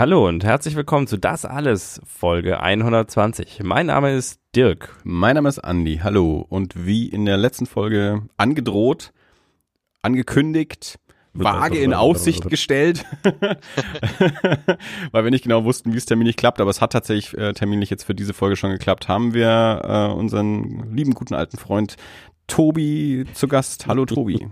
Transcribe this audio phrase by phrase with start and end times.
[0.00, 3.60] Hallo und herzlich willkommen zu Das Alles, Folge 120.
[3.62, 4.96] Mein Name ist Dirk.
[5.04, 6.00] Mein Name ist Andi.
[6.02, 6.46] Hallo.
[6.48, 9.12] Und wie in der letzten Folge angedroht,
[10.00, 10.98] angekündigt,
[11.34, 13.04] vage in Aussicht gestellt,
[15.12, 17.90] weil wir nicht genau wussten, wie es terminlich klappt, aber es hat tatsächlich äh, terminlich
[17.90, 21.96] jetzt für diese Folge schon geklappt, haben wir äh, unseren lieben guten alten Freund
[22.46, 23.86] Tobi zu Gast.
[23.86, 24.48] Hallo Tobi.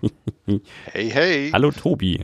[0.93, 1.51] Hey, hey.
[1.53, 2.23] Hallo Tobi.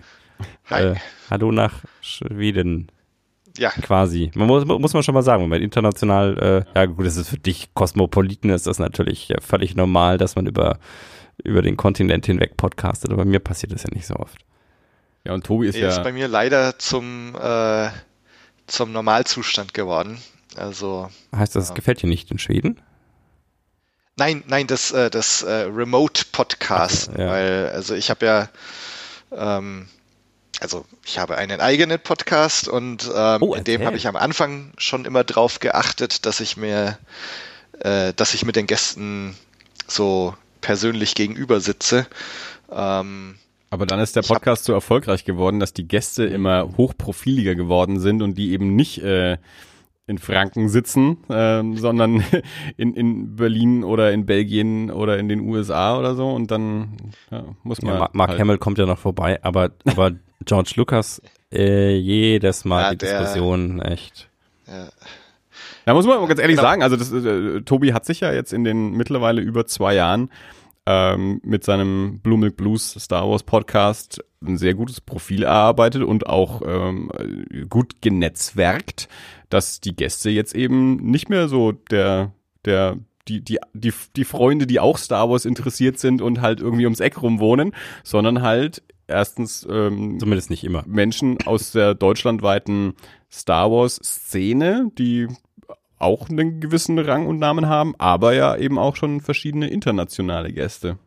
[0.66, 0.82] Hi.
[0.82, 0.94] Äh,
[1.30, 2.88] hallo nach Schweden.
[3.56, 3.70] Ja.
[3.70, 4.30] Quasi.
[4.34, 7.38] Man muss, muss man schon mal sagen, Moment, international, äh, ja gut, das ist für
[7.38, 10.78] dich Kosmopoliten, ist das natürlich ja, völlig normal, dass man über,
[11.44, 14.38] über den Kontinent hinweg podcastet, aber bei mir passiert das ja nicht so oft.
[15.24, 15.88] Ja, und Tobi ist Er ja.
[15.88, 17.90] ist bei mir leider zum, äh,
[18.66, 20.18] zum Normalzustand geworden.
[20.56, 21.74] Also, Heißt das, es Ja.
[21.76, 22.80] gefällt dir nicht in Schweden?
[24.16, 27.26] nein, nein, das, äh, das äh, Remote-Podcast, Ach, ja.
[27.28, 28.48] weil, also ich habe ja,
[29.32, 29.88] ähm,
[30.62, 34.72] also ich habe einen eigenen Podcast und ähm, Oh, in dem habe ich am Anfang
[34.78, 36.98] schon immer drauf geachtet, dass ich mir,
[37.80, 39.36] äh, dass ich mit den Gästen
[39.86, 42.06] so persönlich gegenüber sitze.
[42.72, 43.36] Ähm,
[43.70, 47.54] Aber dann ist der Ich hab- Podcast so erfolgreich geworden, dass die Gäste immer hochprofiliger
[47.54, 49.36] geworden sind und die eben nicht äh,
[50.06, 52.22] in Franken sitzen, ähm, sondern
[52.76, 56.30] in, in Berlin oder in Belgien oder in den USA oder so.
[56.30, 56.96] Und dann
[57.30, 57.94] ja, muss man.
[57.94, 60.12] Ja, Ma- Mark halt- Hamill kommt ja noch vorbei, aber, aber
[60.44, 61.20] George Lucas,
[61.52, 64.28] äh, jedes Mal Ja, die der- Diskussion, echt.
[64.66, 64.88] ja,
[65.86, 66.68] Da muss man ganz ehrlich Genau.
[66.68, 70.30] sagen, also das, äh, Tobi hat sich ja jetzt in den mittlerweile über zwei Jahren
[70.86, 76.26] ähm, mit seinem Blue Milk Blues Star Wars Podcast ein sehr gutes Profil erarbeitet und
[76.26, 77.10] auch ähm,
[77.70, 79.08] gut genetzwerkt,
[79.48, 82.32] dass die Gäste jetzt eben nicht mehr so der,
[82.64, 82.98] der
[83.28, 87.00] die, die, die, die Freunde, die auch Star Wars interessiert sind und halt irgendwie ums
[87.00, 90.82] Eck rum wohnen, sondern halt erstens ähm, Zumindest nicht immer.
[90.86, 92.94] Menschen aus der deutschlandweiten
[93.30, 95.28] Star Wars Szene, die
[95.98, 100.98] auch einen gewissen Rang und Namen haben, aber ja eben auch schon verschiedene internationale Gäste.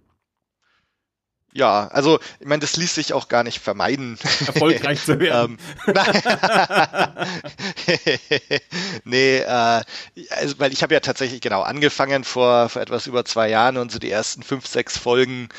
[1.58, 4.20] Ja, also ich meine, das ließ sich auch gar nicht vermeiden.
[4.46, 5.58] Erfolgreich zu werden.
[5.88, 5.96] ähm,
[9.06, 9.82] nee, äh,
[10.30, 13.92] also, weil ich habe ja tatsächlich genau angefangen vor, vor etwas über zwei Jahren und
[13.92, 15.50] so die ersten fünf, sechs Folgen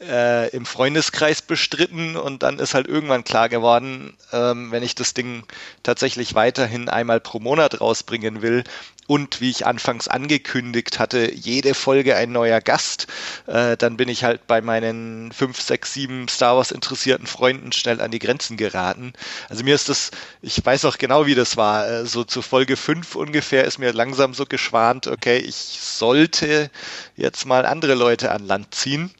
[0.00, 5.14] äh, im Freundeskreis bestritten und dann ist halt irgendwann klar geworden, ähm, wenn ich das
[5.14, 5.44] Ding
[5.82, 8.64] tatsächlich weiterhin einmal pro Monat rausbringen will
[9.08, 13.06] und wie ich anfangs angekündigt hatte, jede Folge ein neuer Gast,
[13.46, 18.00] äh, dann bin ich halt bei meinen fünf, sechs, sieben Star Wars interessierten Freunden schnell
[18.00, 19.14] an die Grenzen geraten.
[19.48, 20.10] Also mir ist das,
[20.42, 23.92] ich weiß auch genau, wie das war, äh, so zu Folge fünf ungefähr ist mir
[23.92, 26.70] langsam so geschwant, okay, ich sollte
[27.16, 29.10] jetzt mal andere Leute an Land ziehen.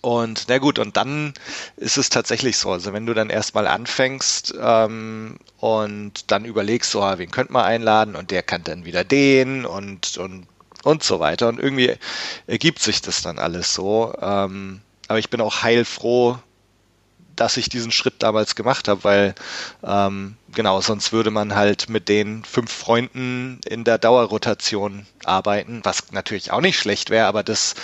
[0.00, 1.34] Und na gut, und dann
[1.76, 2.70] ist es tatsächlich so.
[2.70, 7.64] Also wenn du dann erstmal anfängst ähm, und dann überlegst, so, ah, wen könnte man
[7.64, 10.46] einladen und der kann dann wieder den und und
[10.84, 11.48] und so weiter.
[11.48, 11.96] Und irgendwie
[12.46, 14.14] ergibt sich das dann alles so.
[14.20, 16.38] Ähm, aber ich bin auch heilfroh,
[17.34, 19.34] dass ich diesen Schritt damals gemacht habe, weil
[19.84, 26.10] ähm, genau, sonst würde man halt mit den fünf Freunden in der Dauerrotation arbeiten, was
[26.12, 27.74] natürlich auch nicht schlecht wäre, aber das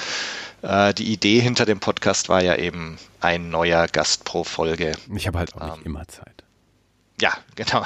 [0.64, 4.92] äh, die Idee hinter dem Podcast war ja eben ein neuer Gast pro Folge.
[5.14, 6.42] Ich habe halt auch nicht Ähm, immer Zeit.
[7.20, 7.84] Ja, genau.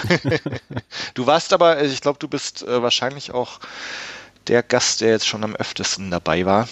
[1.14, 3.60] du warst aber, also ich glaube, du bist äh, wahrscheinlich auch
[4.46, 6.68] der Gast, der jetzt schon am öftesten dabei war.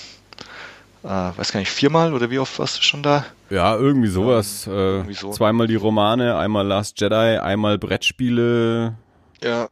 [1.03, 3.27] Äh, weiß gar nicht, viermal oder wie oft warst du schon da?
[3.51, 4.67] Ja, irgendwie sowas.
[4.67, 5.31] Äh, irgendwie so.
[5.31, 8.95] Zweimal die Romane, einmal Last Jedi, einmal Brettspiele.
[9.43, 9.69] Ja.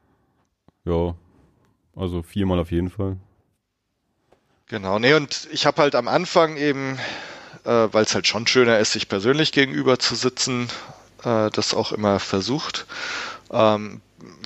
[0.85, 1.15] Ja,
[1.97, 3.17] also viermal auf jeden Fall.
[4.69, 6.99] Genau, nee, und ich habe halt am Anfang eben,
[7.65, 10.69] äh, weil es halt schon schöner ist, sich persönlich gegenüber zu sitzen,
[11.25, 12.87] äh, das auch immer versucht.
[13.53, 14.01] Ähm,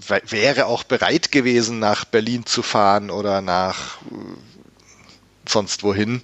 [0.09, 4.15] wä- wäre auch bereit gewesen, nach Berlin zu fahren oder nach äh,
[5.49, 6.23] sonst wohin,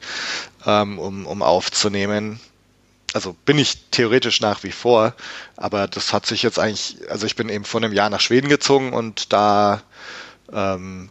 [0.67, 2.41] ähm, um, um aufzunehmen.
[3.15, 5.15] Also bin ich theoretisch nach wie vor,
[5.57, 8.49] aber das hat sich jetzt eigentlich, also ich bin eben vor einem Jahr nach Schweden
[8.49, 9.83] gezogen und da
[10.55, 11.09] ähm,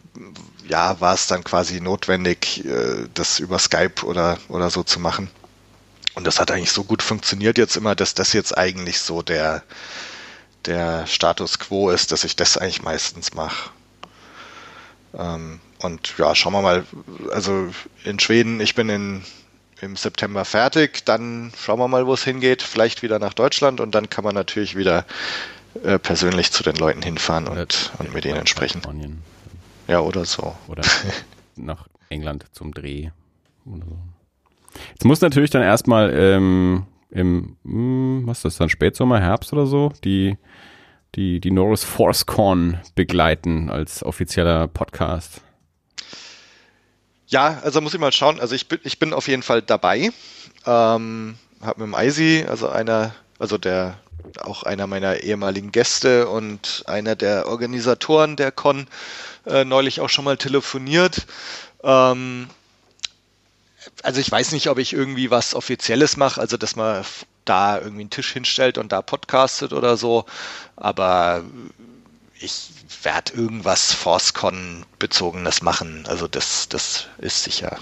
[0.66, 5.30] ja, war es dann quasi notwendig, äh, das über Skype oder, oder so zu machen.
[6.14, 9.62] Und das hat eigentlich so gut funktioniert jetzt immer, dass das jetzt eigentlich so der,
[10.64, 13.70] der Status quo ist, dass ich das eigentlich meistens mache.
[15.16, 16.84] Ähm, und ja, schauen wir mal.
[17.30, 17.68] Also
[18.04, 19.24] in Schweden, ich bin in,
[19.80, 22.62] im September fertig, dann schauen wir mal, wo es hingeht.
[22.62, 25.04] Vielleicht wieder nach Deutschland und dann kann man natürlich wieder
[25.82, 28.80] äh, persönlich zu den Leuten hinfahren und, und mit ihnen sprechen.
[29.88, 30.54] Ja, oder so.
[30.68, 30.82] Oder
[31.56, 33.10] nach England zum Dreh.
[33.66, 33.98] Oder so.
[34.90, 39.66] Jetzt muss natürlich dann erstmal ähm, im, hm, was ist das dann, Spätsommer, Herbst oder
[39.66, 40.36] so, die
[41.14, 45.40] die, die Norris ForceCon begleiten als offizieller Podcast?
[47.26, 48.40] Ja, also muss ich mal schauen.
[48.40, 50.10] Also ich bin, ich bin auf jeden Fall dabei.
[50.66, 53.98] Ähm, habe mit dem Eisi, also einer, also der
[54.40, 58.86] auch einer meiner ehemaligen Gäste und einer der Organisatoren der Con
[59.46, 61.26] äh, neulich auch schon mal telefoniert.
[61.82, 62.48] Ähm,
[64.02, 67.04] also ich weiß nicht, ob ich irgendwie was Offizielles mache, also dass man
[67.44, 70.24] da irgendwie einen Tisch hinstellt und da podcastet oder so,
[70.76, 71.44] aber
[72.44, 72.70] ich
[73.02, 76.04] werde irgendwas ForceCon bezogenes machen.
[76.06, 77.78] Also das, das ist sicher.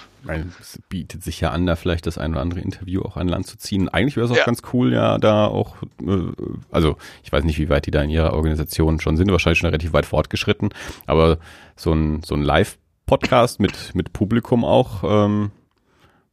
[0.60, 3.48] Es bietet sich ja an, da vielleicht das ein oder andere Interview auch an Land
[3.48, 3.88] zu ziehen.
[3.88, 4.44] Eigentlich wäre es auch ja.
[4.44, 6.28] ganz cool, ja, da auch, äh,
[6.70, 9.70] also ich weiß nicht, wie weit die da in ihrer Organisation schon sind, wahrscheinlich schon
[9.70, 10.70] relativ weit fortgeschritten,
[11.06, 11.38] aber
[11.74, 15.50] so ein, so ein Live-Podcast mit, mit Publikum auch, ähm,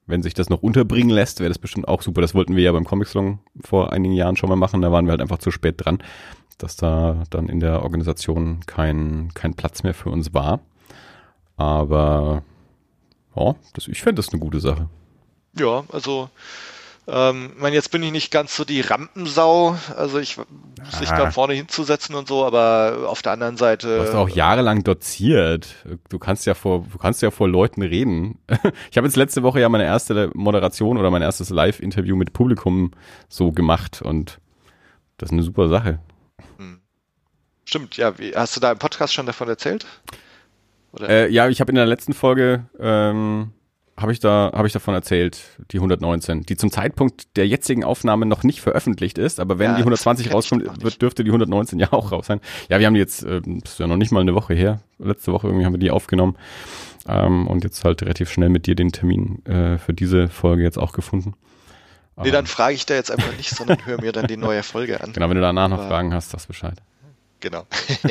[0.05, 2.21] wenn sich das noch unterbringen lässt, wäre das bestimmt auch super.
[2.21, 5.05] Das wollten wir ja beim Comic Salon vor einigen Jahren schon mal machen, da waren
[5.05, 5.99] wir halt einfach zu spät dran
[6.59, 10.59] dass da dann in der Organisation kein, kein Platz mehr für uns war.
[11.57, 12.43] Aber
[13.35, 14.87] ja, das, ich fände das eine gute Sache.
[15.57, 16.29] Ja, also
[17.07, 20.37] ähm, ich meine, jetzt bin ich nicht ganz so die Rampensau, also ich
[20.91, 23.97] sich da vorne hinzusetzen und so, aber auf der anderen Seite.
[23.97, 25.75] Du hast auch jahrelang doziert.
[26.09, 28.37] Du kannst ja vor, du kannst ja vor Leuten reden.
[28.91, 32.91] Ich habe jetzt letzte Woche ja meine erste Moderation oder mein erstes Live-Interview mit Publikum
[33.27, 34.39] so gemacht und
[35.17, 35.99] das ist eine super Sache.
[37.69, 38.17] Stimmt, ja.
[38.17, 39.85] Wie, hast du da im Podcast schon davon erzählt?
[40.99, 43.51] Äh, ja, ich habe in der letzten Folge ähm,
[43.95, 45.39] habe ich da habe ich davon erzählt,
[45.69, 49.75] die 119, die zum Zeitpunkt der jetzigen Aufnahme noch nicht veröffentlicht ist, aber wenn ja,
[49.75, 52.41] die 120 rauskommt, wird, dürfte die 119 ja auch raus sein.
[52.69, 54.81] Ja, wir haben die jetzt, äh, das ist ja noch nicht mal eine Woche her,
[54.97, 56.37] letzte Woche irgendwie haben wir die aufgenommen
[57.07, 60.79] ähm, und jetzt halt relativ schnell mit dir den Termin äh, für diese Folge jetzt
[60.79, 61.35] auch gefunden.
[62.17, 64.99] Nee, dann frage ich da jetzt einfach nicht, sondern höre mir dann die neue Folge
[65.01, 65.11] an.
[65.13, 66.81] Genau, wenn du danach noch Fragen hast, sagst Bescheid.
[67.39, 67.65] Genau.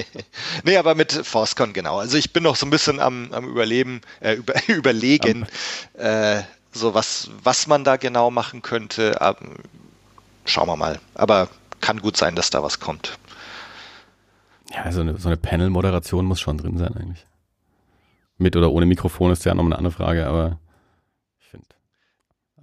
[0.65, 1.99] nee, aber mit ForceCon, genau.
[1.99, 5.47] Also ich bin noch so ein bisschen am, am Überleben, äh, über, überlegen,
[5.95, 6.43] äh,
[6.73, 9.21] so was, was man da genau machen könnte.
[9.21, 9.41] Aber,
[10.45, 10.99] schauen wir mal.
[11.15, 11.49] Aber
[11.81, 13.19] kann gut sein, dass da was kommt.
[14.75, 17.25] Ja, so eine, so eine Panel-Moderation muss schon drin sein eigentlich.
[18.39, 20.59] Mit oder ohne Mikrofon ist ja nochmal eine andere Frage, aber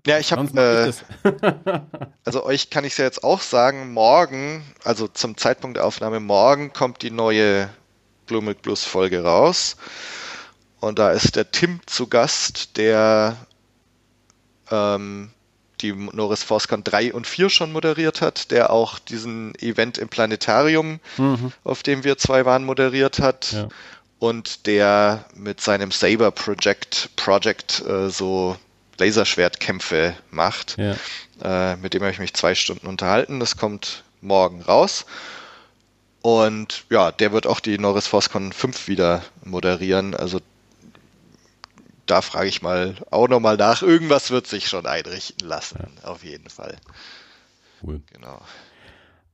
[0.06, 0.94] ja, ich habe,
[1.24, 1.82] äh,
[2.26, 6.20] also euch kann ich es ja jetzt auch sagen, morgen, also zum Zeitpunkt der Aufnahme
[6.20, 7.70] morgen, kommt die neue
[8.28, 9.78] Blue Milk Blues Folge raus.
[10.80, 13.36] Und da ist der Tim zu Gast, der
[14.70, 15.32] ähm,
[15.82, 21.00] die Norris ForceCon 3 und 4 schon moderiert hat, der auch diesen Event im Planetarium,
[21.18, 21.52] mhm.
[21.64, 23.52] auf dem wir zwei waren, moderiert hat.
[23.52, 23.68] Ja.
[24.18, 28.56] Und der mit seinem Saber Project Project äh, so
[28.98, 30.78] Laserschwertkämpfe macht.
[30.78, 30.96] Ja.
[31.44, 33.40] Äh, mit dem habe ich mich zwei Stunden unterhalten.
[33.40, 35.06] Das kommt morgen raus.
[36.22, 40.16] Und ja, der wird auch die Norris ForceCon 5 wieder moderieren.
[40.16, 40.40] Also
[42.06, 43.82] da frage ich mal auch nochmal nach.
[43.82, 46.10] Irgendwas wird sich schon einrichten lassen, ja.
[46.10, 46.78] auf jeden Fall.
[47.84, 48.02] Cool.
[48.14, 48.42] Genau.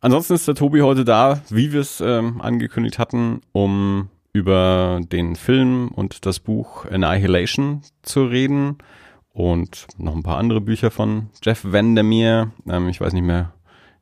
[0.02, 5.36] Ansonsten ist der Tobi heute da, wie wir es ähm, angekündigt hatten, um über den
[5.36, 8.78] Film und das Buch Annihilation zu reden
[9.34, 12.52] und noch ein paar andere Bücher von Jeff Vandermeer.
[12.70, 13.54] Ähm, ich weiß nicht mehr,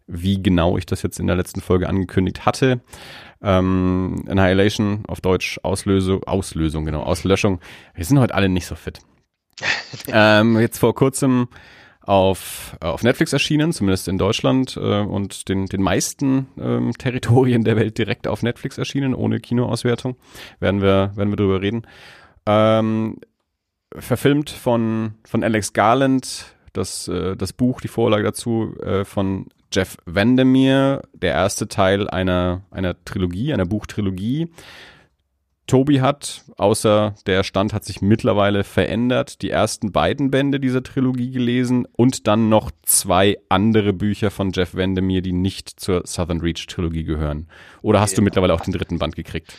[0.07, 2.81] wie genau ich das jetzt in der letzten Folge angekündigt hatte.
[3.41, 7.59] Ähm, Annihilation auf Deutsch Auslösung, Auslösung, genau, Auslöschung.
[7.93, 8.99] Wir sind heute alle nicht so fit.
[10.07, 11.47] ähm, jetzt vor kurzem
[12.01, 17.75] auf, auf Netflix erschienen, zumindest in Deutschland äh, und den, den meisten ähm, Territorien der
[17.75, 20.15] Welt direkt auf Netflix erschienen, ohne Kinoauswertung.
[20.59, 21.83] Werden wir, werden wir drüber reden.
[22.47, 23.17] Ähm,
[23.97, 29.97] verfilmt von, von Alex Garland, das, äh, das Buch, die Vorlage dazu äh, von Jeff
[30.05, 34.51] Vandermeer, der erste Teil einer, einer Trilogie, einer Buchtrilogie.
[35.67, 41.29] Tobi hat, außer der Stand hat sich mittlerweile verändert, die ersten beiden Bände dieser Trilogie
[41.29, 46.65] gelesen und dann noch zwei andere Bücher von Jeff Vandermeer, die nicht zur Southern Reach
[46.65, 47.47] Trilogie gehören.
[47.83, 48.15] Oder hast ja.
[48.15, 49.55] du mittlerweile auch den dritten Band gekriegt?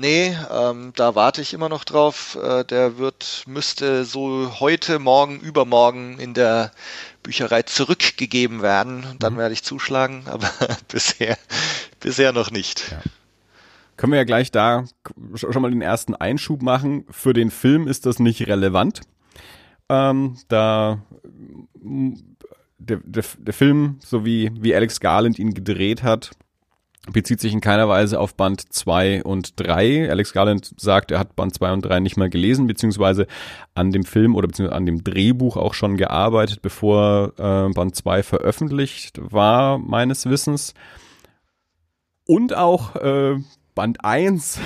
[0.00, 2.38] Nee, ähm, da warte ich immer noch drauf.
[2.40, 6.70] Äh, der wird, müsste so heute, morgen, übermorgen in der
[7.24, 9.04] Bücherei zurückgegeben werden.
[9.18, 9.38] Dann mhm.
[9.38, 10.48] werde ich zuschlagen, aber
[10.86, 11.36] bisher,
[11.98, 12.92] bisher noch nicht.
[12.92, 13.00] Ja.
[13.96, 14.84] Können wir ja gleich da
[15.34, 17.04] schon mal den ersten Einschub machen.
[17.10, 19.00] Für den Film ist das nicht relevant.
[19.88, 21.02] Ähm, da
[21.74, 26.30] der, der, der Film, so wie, wie Alex Garland ihn gedreht hat,
[27.12, 30.10] bezieht sich in keiner Weise auf Band 2 und 3.
[30.10, 33.26] Alex Garland sagt, er hat Band 2 und 3 nicht mal gelesen, beziehungsweise
[33.74, 38.22] an dem Film oder beziehungsweise an dem Drehbuch auch schon gearbeitet, bevor äh, Band 2
[38.22, 40.74] veröffentlicht war, meines Wissens.
[42.26, 43.36] Und auch äh,
[43.74, 44.60] Band 1,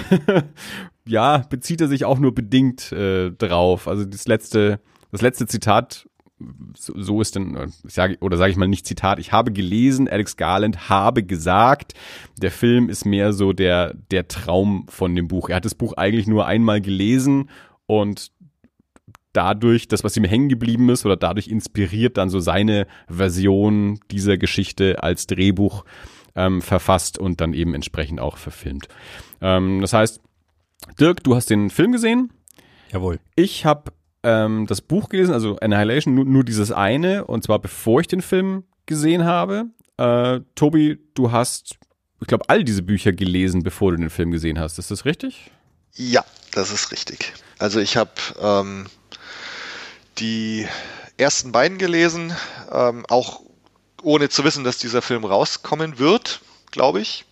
[1.06, 3.86] ja, bezieht er sich auch nur bedingt äh, drauf.
[3.86, 4.80] Also das letzte,
[5.10, 6.08] das letzte Zitat
[6.74, 10.36] so, ist denn, äh, sage, oder sage ich mal nicht Zitat, ich habe gelesen, Alex
[10.36, 11.94] Garland habe gesagt,
[12.40, 15.48] der Film ist mehr so der, der Traum von dem Buch.
[15.48, 17.50] Er hat das Buch eigentlich nur einmal gelesen
[17.86, 18.32] und
[19.32, 24.36] dadurch, das, was ihm hängen geblieben ist, oder dadurch inspiriert dann so seine Version dieser
[24.36, 25.84] Geschichte als Drehbuch
[26.34, 28.88] ähm, verfasst und dann eben entsprechend auch verfilmt.
[29.40, 30.20] Ähm, das heißt,
[30.98, 32.32] Dirk, du hast den Film gesehen.
[32.90, 33.20] Jawohl.
[33.36, 38.00] Ich habe ähm, das Buch gelesen, also Annihilation, nur, nur dieses eine, und zwar bevor
[38.00, 39.66] ich den Film gesehen habe.
[39.96, 41.76] Äh, Tobi, du hast,
[42.20, 44.78] ich glaube, all diese Bücher gelesen, bevor du den Film gesehen hast.
[44.78, 45.50] Ist das richtig?
[45.94, 47.32] Ja, das ist richtig.
[47.58, 48.10] Also ich habe
[48.40, 48.86] ähm,
[50.18, 50.66] die
[51.16, 52.34] ersten beiden gelesen,
[52.72, 53.42] ähm, auch
[54.02, 57.24] ohne zu wissen, dass dieser Film rauskommen wird, glaube ich.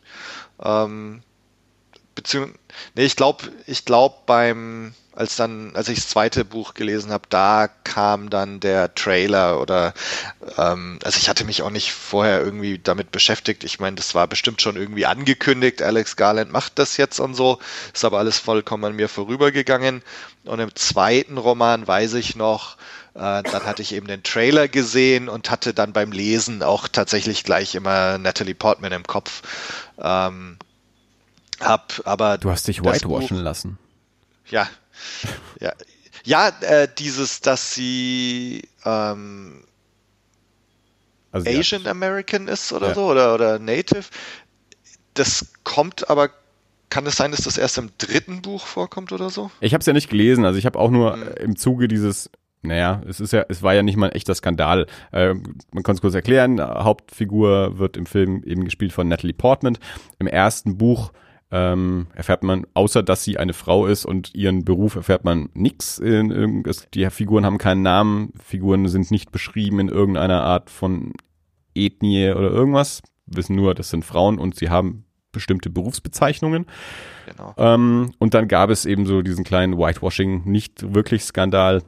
[0.62, 1.22] Ähm,
[2.22, 2.58] beziehungsweise,
[2.94, 7.24] nee, ich glaube, ich glaube beim als dann, als ich das zweite Buch gelesen habe,
[7.28, 9.92] da kam dann der Trailer oder
[10.56, 13.64] ähm, also ich hatte mich auch nicht vorher irgendwie damit beschäftigt.
[13.64, 17.58] Ich meine, das war bestimmt schon irgendwie angekündigt, Alex Garland macht das jetzt und so,
[17.92, 20.02] ist aber alles vollkommen an mir vorübergegangen.
[20.44, 22.76] Und im zweiten Roman weiß ich noch,
[23.14, 27.42] äh, dann hatte ich eben den Trailer gesehen und hatte dann beim Lesen auch tatsächlich
[27.42, 29.42] gleich immer Natalie Portman im Kopf.
[30.00, 30.56] Ähm,
[31.60, 33.78] hab aber du hast dich whitewashen lassen.
[34.46, 34.68] Ja,
[35.60, 35.72] ja,
[36.24, 39.64] ja äh, dieses, dass sie ähm,
[41.32, 42.94] also Asian American ist oder ja.
[42.94, 44.04] so oder, oder Native,
[45.14, 46.30] das kommt aber
[46.88, 49.50] kann es sein, dass das erst im dritten Buch vorkommt oder so?
[49.60, 51.28] Ich habe es ja nicht gelesen, also ich habe auch nur mhm.
[51.38, 52.30] im Zuge dieses
[52.62, 54.86] naja, es ist ja, es war ja nicht mal ein echter Skandal.
[55.12, 55.34] Äh,
[55.72, 56.60] man kann es kurz erklären.
[56.60, 59.78] Hauptfigur wird im Film eben gespielt von Natalie Portman.
[60.18, 61.12] Im ersten Buch
[61.52, 66.00] ähm, erfährt man, außer dass sie eine Frau ist und ihren Beruf erfährt man nichts.
[66.00, 71.12] Die Figuren haben keinen Namen, Figuren sind nicht beschrieben in irgendeiner Art von
[71.74, 73.02] Ethnie oder irgendwas.
[73.26, 76.66] Wissen nur, das sind Frauen und sie haben bestimmte Berufsbezeichnungen.
[77.26, 77.54] Genau.
[77.56, 81.82] Ähm, und dann gab es eben so diesen kleinen Whitewashing, nicht wirklich Skandal,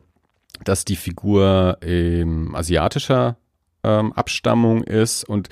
[0.64, 3.37] dass die Figur ähm, asiatischer
[3.83, 5.49] ähm, Abstammung ist und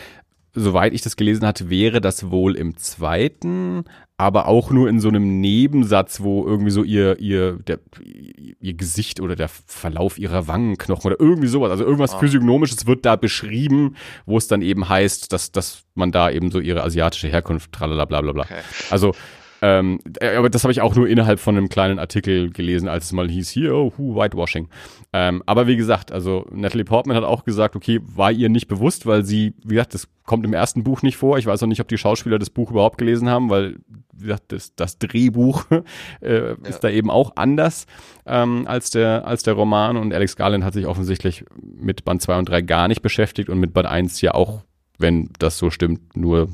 [0.52, 3.84] soweit ich das gelesen hatte, wäre das wohl im zweiten,
[4.16, 9.20] aber auch nur in so einem Nebensatz, wo irgendwie so ihr, ihr, der, ihr Gesicht
[9.20, 12.18] oder der Verlauf ihrer Wangenknochen oder irgendwie sowas, also irgendwas ah.
[12.18, 16.60] Physiognomisches wird da beschrieben, wo es dann eben heißt, dass, dass man da eben so
[16.60, 18.42] ihre asiatische Herkunft, tralala, bla bla bla.
[18.42, 18.60] Okay.
[18.90, 19.14] Also
[19.62, 23.06] ähm, äh, aber das habe ich auch nur innerhalb von einem kleinen Artikel gelesen, als
[23.06, 24.68] es mal hieß, hier, oh, who, Whitewashing.
[25.12, 29.06] Ähm, aber wie gesagt, also Natalie Portman hat auch gesagt, okay, war ihr nicht bewusst,
[29.06, 31.38] weil sie, wie gesagt, das kommt im ersten Buch nicht vor.
[31.38, 33.76] Ich weiß auch nicht, ob die Schauspieler das Buch überhaupt gelesen haben, weil,
[34.12, 35.64] wie gesagt, das, das Drehbuch
[36.20, 36.54] äh, ja.
[36.64, 37.86] ist da eben auch anders
[38.26, 39.96] ähm, als, der, als der Roman.
[39.96, 43.58] Und Alex Garland hat sich offensichtlich mit Band 2 und 3 gar nicht beschäftigt und
[43.58, 44.62] mit Band 1 ja auch,
[44.98, 46.48] wenn das so stimmt, nur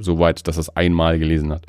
[0.00, 1.66] so weit, dass er es einmal gelesen hat.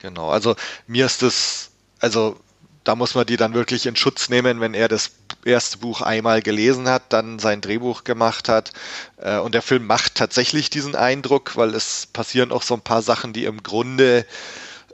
[0.00, 2.40] Genau, also mir ist das, also
[2.84, 5.12] da muss man die dann wirklich in Schutz nehmen, wenn er das
[5.44, 8.72] erste Buch einmal gelesen hat, dann sein Drehbuch gemacht hat.
[9.18, 13.02] Äh, und der Film macht tatsächlich diesen Eindruck, weil es passieren auch so ein paar
[13.02, 14.24] Sachen, die im Grunde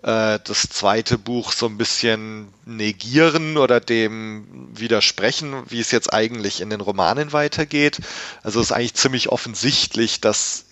[0.03, 6.61] äh, das zweite Buch so ein bisschen negieren oder dem widersprechen, wie es jetzt eigentlich
[6.61, 8.01] in den Romanen weitergeht.
[8.43, 10.66] Also es ist eigentlich ziemlich offensichtlich, dass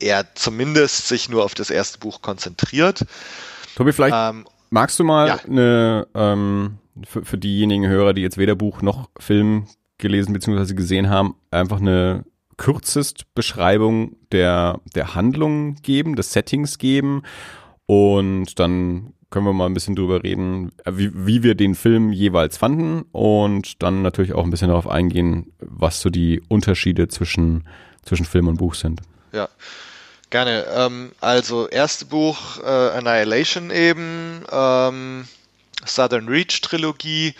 [0.00, 3.04] er zumindest sich nur auf das erste Buch konzentriert.
[3.76, 5.38] Tobi, vielleicht ähm, magst du mal ja.
[5.46, 9.66] eine, ähm, für, für diejenigen Hörer, die jetzt weder Buch noch Film
[9.98, 10.74] gelesen bzw.
[10.74, 12.24] gesehen haben, einfach eine
[12.56, 17.22] kürzest Beschreibung der, der Handlung geben, des Settings geben
[17.86, 22.56] und dann können wir mal ein bisschen drüber reden, wie, wie wir den Film jeweils
[22.56, 27.68] fanden und dann natürlich auch ein bisschen darauf eingehen, was so die Unterschiede zwischen,
[28.02, 29.02] zwischen Film und Buch sind.
[29.32, 29.48] Ja,
[30.30, 30.66] Gerne.
[30.74, 35.26] Ähm, also erste Buch äh, Annihilation eben, ähm,
[35.86, 37.34] Southern Reach Trilogie.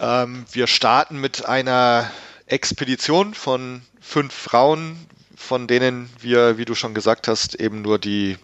[0.00, 2.08] Ähm, wir starten mit einer
[2.46, 4.96] Expedition von fünf Frauen,
[5.36, 8.38] von denen wir, wie du schon gesagt hast, eben nur die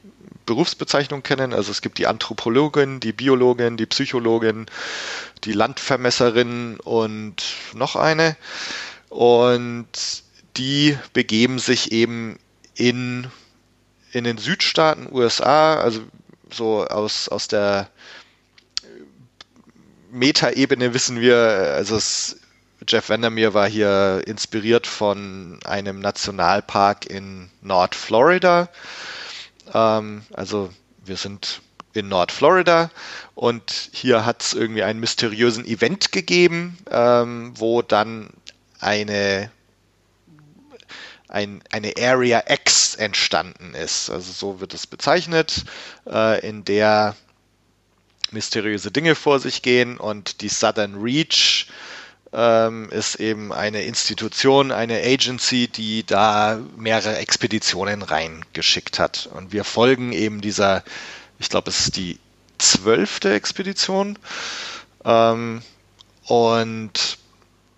[0.47, 1.55] Berufsbezeichnung kennen.
[1.55, 4.67] Also es gibt die Anthropologin, die Biologin, die Psychologin,
[5.45, 7.37] die Landvermesserin und
[7.73, 8.37] noch eine.
[9.11, 9.87] Und
[10.57, 12.39] die begeben sich eben
[12.75, 13.29] in
[14.15, 16.03] in den Südstaaten USA, also
[16.51, 17.89] so aus, aus der
[20.13, 21.37] Metaebene wissen wir,
[21.75, 22.37] also es,
[22.87, 28.69] Jeff Vandermeer war hier inspiriert von einem Nationalpark in Nordflorida.
[29.73, 30.71] Ähm, also
[31.05, 31.61] wir sind
[31.93, 32.91] in Nordflorida
[33.35, 38.31] und hier hat es irgendwie einen mysteriösen Event gegeben, ähm, wo dann
[38.79, 39.51] eine
[41.35, 44.09] ein, eine Area X entstanden ist.
[44.09, 45.65] Also so wird es bezeichnet,
[46.09, 47.17] äh, in der
[48.31, 51.67] mysteriöse Dinge vor sich gehen und die Southern Reach
[52.33, 59.29] ähm, ist eben eine Institution, eine Agency, die da mehrere Expeditionen reingeschickt hat.
[59.33, 60.85] Und wir folgen eben dieser,
[61.39, 62.19] ich glaube, es ist die
[62.59, 64.19] zwölfte Expedition
[65.05, 65.63] ähm,
[66.27, 67.19] und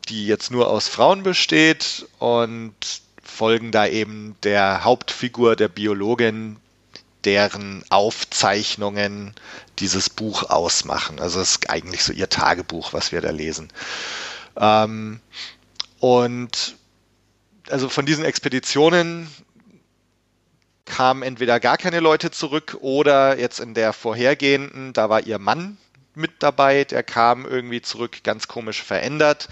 [0.09, 3.06] die jetzt nur aus Frauen besteht und
[3.37, 6.57] folgen da eben der Hauptfigur der Biologin,
[7.25, 9.35] deren Aufzeichnungen
[9.79, 11.21] dieses Buch ausmachen.
[11.21, 13.69] Also es ist eigentlich so ihr Tagebuch, was wir da lesen.
[14.57, 15.21] Ähm,
[16.01, 16.77] und
[17.69, 19.29] also von diesen Expeditionen
[20.87, 25.77] kamen entweder gar keine Leute zurück oder jetzt in der vorhergehenden, da war ihr Mann
[26.15, 29.49] mit dabei, der kam irgendwie zurück, ganz komisch verändert,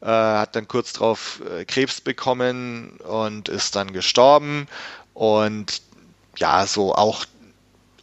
[0.00, 4.66] äh, hat dann kurz darauf äh, Krebs bekommen und ist dann gestorben
[5.14, 5.82] und
[6.36, 7.26] ja, so auch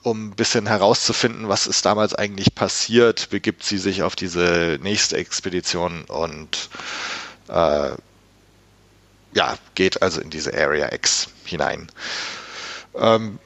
[0.04, 5.18] um ein bisschen herauszufinden, was ist damals eigentlich passiert, begibt sie sich auf diese nächste
[5.18, 6.70] Expedition und
[7.50, 7.92] äh,
[9.34, 11.92] ja, geht also in diese Area X hinein.
[12.96, 13.40] Ähm,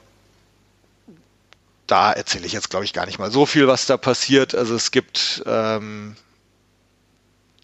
[1.86, 4.54] da erzähle ich jetzt, glaube ich, gar nicht mal so viel, was da passiert.
[4.54, 6.16] Also es gibt ähm,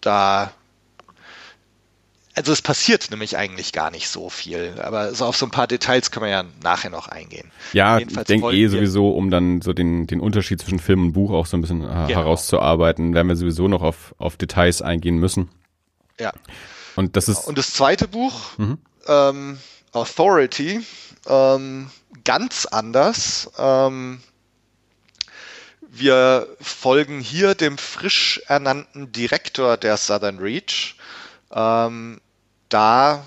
[0.01, 0.51] da
[2.39, 5.67] also es passiert nämlich eigentlich gar nicht so viel, aber so auf so ein paar
[5.67, 7.51] Details können wir ja nachher noch eingehen.
[7.73, 11.11] Ja, Jedenfalls ich denke eh sowieso, um dann so den, den Unterschied zwischen Film und
[11.11, 12.07] Buch auch so ein bisschen äh, genau.
[12.07, 15.49] herauszuarbeiten, werden wir sowieso noch auf, auf Details eingehen müssen.
[16.17, 16.31] Ja.
[16.95, 17.45] Und das ist.
[17.45, 18.77] Und das zweite Buch, mhm.
[19.07, 19.57] ähm,
[19.91, 20.79] Authority,
[21.27, 21.89] ähm,
[22.23, 23.51] ganz anders.
[23.57, 24.21] Ähm,
[25.89, 30.95] wir folgen hier dem frisch ernannten Direktor der Southern Reach,
[31.51, 32.21] ähm,
[32.69, 33.25] da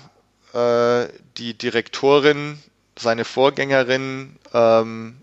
[0.53, 2.61] äh, die Direktorin,
[2.97, 5.17] seine Vorgängerin, ähm,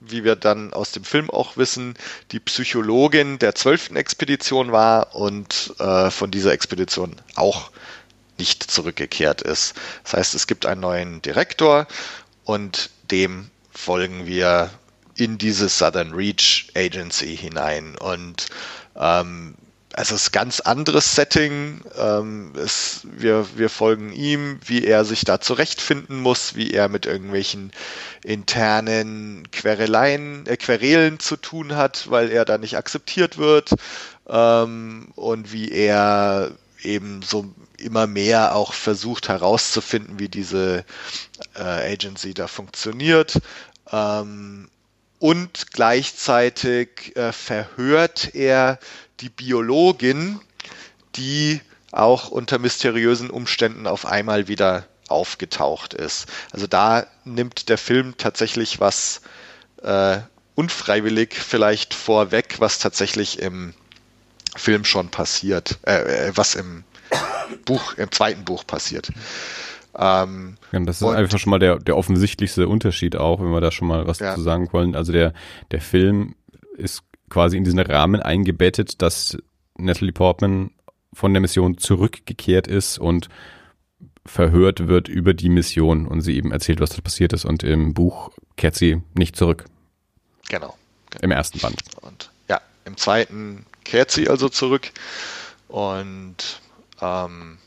[0.00, 1.94] wie wir dann aus dem Film auch wissen,
[2.30, 7.70] die Psychologin der zwölften Expedition war und äh, von dieser Expedition auch
[8.38, 9.74] nicht zurückgekehrt ist.
[10.02, 11.86] Das heißt, es gibt einen neuen Direktor
[12.44, 14.70] und dem folgen wir
[15.16, 17.96] in diese Southern Reach Agency hinein.
[17.96, 18.48] Und
[18.96, 19.54] ähm,
[19.96, 21.82] also es ist ein ganz anderes Setting.
[21.96, 27.06] Ähm, es, wir, wir folgen ihm, wie er sich da zurechtfinden muss, wie er mit
[27.06, 27.70] irgendwelchen
[28.24, 33.70] internen Quereleien, äh, Querelen zu tun hat, weil er da nicht akzeptiert wird
[34.28, 36.50] ähm, und wie er
[36.82, 37.46] eben so
[37.78, 40.84] immer mehr auch versucht herauszufinden, wie diese
[41.54, 43.38] äh, Agency da funktioniert.
[43.92, 44.68] Ähm,
[45.20, 48.78] und gleichzeitig äh, verhört er
[49.20, 50.40] die Biologin,
[51.16, 51.60] die
[51.92, 56.26] auch unter mysteriösen Umständen auf einmal wieder aufgetaucht ist.
[56.50, 59.20] Also da nimmt der Film tatsächlich was
[59.82, 60.18] äh,
[60.54, 63.74] unfreiwillig vielleicht vorweg, was tatsächlich im
[64.56, 66.84] Film schon passiert, äh, äh was im
[67.64, 69.10] Buch, im zweiten Buch passiert.
[69.96, 73.70] Ähm, ja, das ist einfach schon mal der, der offensichtlichste Unterschied auch, wenn wir da
[73.70, 74.34] schon mal was ja.
[74.34, 74.96] zu sagen wollen.
[74.96, 75.32] Also der,
[75.70, 76.34] der Film
[76.76, 77.02] ist
[77.34, 79.36] quasi in diesen Rahmen eingebettet, dass
[79.76, 80.70] Natalie Portman
[81.12, 83.28] von der Mission zurückgekehrt ist und
[84.24, 87.44] verhört wird über die Mission und sie eben erzählt, was da passiert ist.
[87.44, 89.64] Und im Buch kehrt sie nicht zurück.
[90.48, 90.76] Genau.
[91.22, 91.82] Im ersten Band.
[92.02, 94.92] Und ja, im zweiten kehrt sie also zurück
[95.66, 96.60] und
[97.00, 97.58] ähm,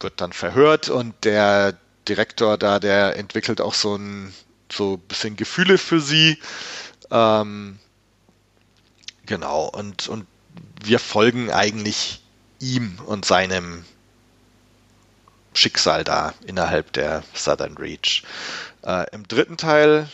[0.00, 1.74] wird dann verhört und der
[2.08, 4.32] Direktor da, der entwickelt auch so ein
[4.72, 6.38] so ein bisschen Gefühle für sie.
[7.10, 7.78] Ähm,
[9.30, 10.26] Genau, und, und
[10.82, 12.20] wir folgen eigentlich
[12.58, 13.84] ihm und seinem
[15.54, 18.24] Schicksal da innerhalb der Southern Reach.
[18.82, 20.10] Äh, Im dritten Teil,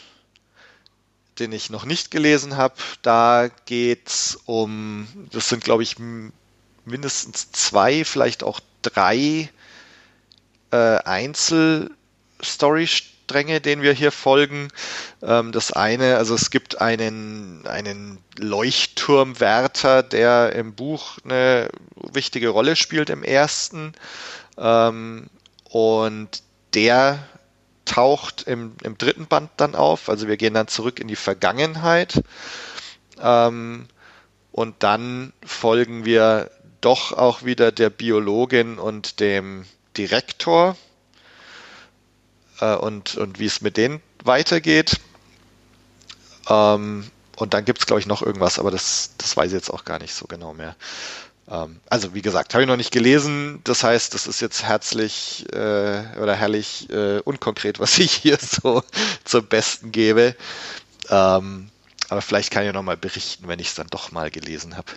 [1.39, 5.97] den ich noch nicht gelesen habe, da geht es um, das sind glaube ich
[6.85, 9.49] mindestens zwei, vielleicht auch drei
[10.73, 12.87] äh, Einzelstory
[13.27, 14.69] Stränge, denen wir hier folgen.
[15.21, 22.77] Ähm, das eine, also es gibt einen, einen Leuchtturmwärter, der im Buch eine wichtige Rolle
[22.77, 23.95] spielt im ersten.
[24.57, 25.27] Ähm,
[25.69, 26.43] und
[26.75, 27.19] der
[27.85, 30.09] taucht im, im dritten Band dann auf.
[30.09, 32.23] Also wir gehen dann zurück in die Vergangenheit.
[33.21, 33.87] Ähm,
[34.53, 39.65] und dann folgen wir doch auch wieder der Biologin und dem
[39.97, 40.77] Direktor
[42.61, 45.01] äh, und, und wie es mit denen weitergeht.
[46.49, 49.71] Ähm, und dann gibt es, glaube ich, noch irgendwas, aber das, das weiß ich jetzt
[49.71, 50.75] auch gar nicht so genau mehr.
[51.49, 53.61] Ähm, also, wie gesagt, habe ich noch nicht gelesen.
[53.65, 58.83] Das heißt, das ist jetzt herzlich äh, oder herrlich äh, unkonkret, was ich hier so
[59.25, 60.35] zum Besten gebe.
[61.11, 61.71] Ähm,
[62.09, 64.91] aber vielleicht kann ich noch mal berichten, wenn ich es dann doch mal gelesen habe.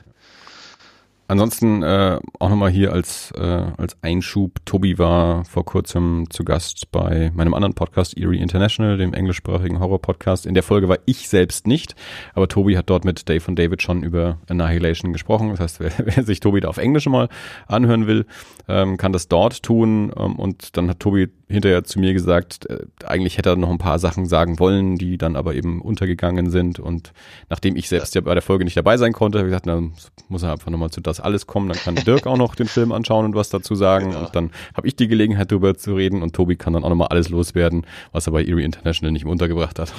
[1.30, 3.44] Ansonsten äh, auch nochmal hier als, äh,
[3.78, 4.66] als Einschub.
[4.66, 10.48] Tobi war vor kurzem zu Gast bei meinem anderen Podcast Eerie International, dem englischsprachigen Horror-Podcast.
[10.48, 11.94] In der Folge war ich selbst nicht,
[12.34, 15.52] aber Tobi hat dort mit Dave und David schon über Annihilation gesprochen.
[15.52, 17.30] Das heißt, wer, wer sich Tobi da auf Englisch mal
[17.68, 18.26] anhören will,
[18.68, 20.12] ähm, kann das dort tun.
[20.18, 23.80] Ähm, und dann hat Tobi hinterher zu mir gesagt, äh, eigentlich hätte er noch ein
[23.80, 26.80] paar Sachen sagen wollen, die dann aber eben untergegangen sind.
[26.80, 27.12] Und
[27.50, 29.94] nachdem ich selbst ja bei der Folge nicht dabei sein konnte, habe ich gesagt, dann
[30.28, 31.68] muss er einfach nochmal zu das alles kommen.
[31.70, 34.12] Dann kann Dirk auch noch den Film anschauen und was dazu sagen.
[34.12, 34.26] Genau.
[34.26, 36.22] Und dann habe ich die Gelegenheit, darüber zu reden.
[36.22, 39.80] Und Tobi kann dann auch nochmal alles loswerden, was er bei Erie International nicht untergebracht
[39.80, 39.92] hat.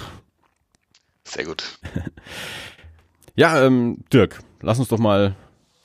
[1.24, 1.78] Sehr gut.
[3.34, 5.34] ja, ähm, Dirk, lass uns doch mal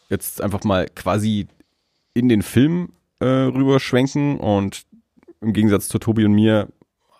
[0.10, 1.48] jetzt einfach mal quasi
[2.14, 4.38] in den Film äh, rüberschwenken.
[4.38, 4.86] Und
[5.42, 6.70] im Gegensatz zu Tobi und mir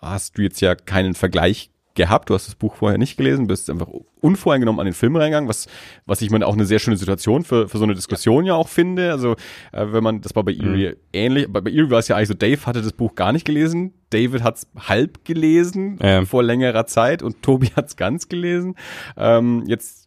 [0.00, 2.30] hast du jetzt ja keinen Vergleich gehabt.
[2.30, 3.88] Du hast das Buch vorher nicht gelesen, bist einfach
[4.20, 5.66] unvoreingenommen an den Film reingegangen, was,
[6.04, 8.58] was ich meine auch eine sehr schöne Situation für, für so eine Diskussion ja, ja
[8.58, 9.10] auch finde.
[9.10, 9.32] Also,
[9.72, 10.96] äh, wenn man, das war bei Erie mhm.
[11.12, 13.44] ähnlich, bei, bei Erie war es ja eigentlich so, Dave hatte das Buch gar nicht
[13.44, 16.24] gelesen, David hat es halb gelesen ja.
[16.24, 18.76] vor längerer Zeit und Tobi hat es ganz gelesen.
[19.16, 20.05] Ähm, jetzt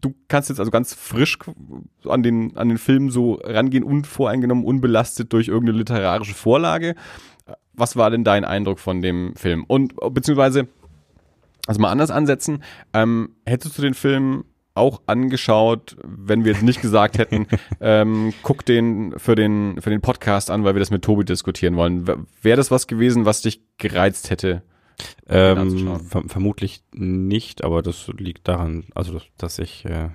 [0.00, 1.38] du kannst jetzt also ganz frisch
[2.04, 6.94] an den, an den Film so rangehen, unvoreingenommen, unbelastet durch irgendeine literarische Vorlage.
[7.72, 9.64] Was war denn dein Eindruck von dem Film?
[9.66, 10.68] Und beziehungsweise
[11.66, 12.62] also mal anders ansetzen.
[12.92, 17.46] Ähm, hättest du den Film auch angeschaut, wenn wir jetzt nicht gesagt hätten,
[17.80, 21.76] ähm, guck den für den für den Podcast an, weil wir das mit Tobi diskutieren
[21.76, 22.06] wollen.
[22.42, 24.62] Wäre das was gewesen, was dich gereizt hätte?
[25.28, 30.10] Ähm, ver vermutlich nicht, aber das liegt daran, also dass ich, äh,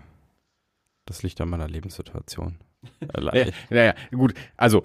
[1.06, 2.58] das liegt an meiner Lebenssituation.
[3.20, 4.84] naja, naja, gut, also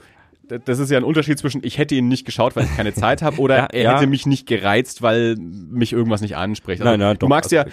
[0.58, 3.22] das ist ja ein Unterschied zwischen, ich hätte ihn nicht geschaut, weil ich keine Zeit
[3.22, 3.96] habe, oder ja, er ja.
[3.96, 6.80] hätte mich nicht gereizt, weil mich irgendwas nicht anspricht.
[6.80, 7.64] Also, nein, nein, du doch, magst ja,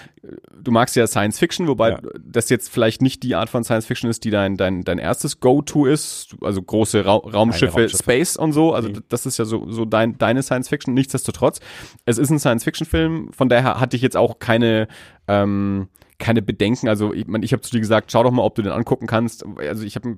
[0.62, 2.00] du magst ja Science Fiction, wobei ja.
[2.24, 5.40] das jetzt vielleicht nicht die Art von Science Fiction ist, die dein, dein, dein erstes
[5.40, 8.74] Go-To ist, also große Ra Raumschiffe, Raumschiffe, Space und so.
[8.74, 9.04] Also mhm.
[9.10, 10.94] das ist ja so, so dein, deine Science Fiction.
[10.94, 11.60] Nichtsdestotrotz,
[12.06, 14.88] es ist ein Science Fiction Film, von daher hatte ich jetzt auch keine,
[15.28, 16.88] ähm, keine Bedenken.
[16.88, 19.08] Also ich, mein, ich habe zu dir gesagt, schau doch mal, ob du den angucken
[19.08, 19.46] kannst.
[19.58, 20.18] Also ich habe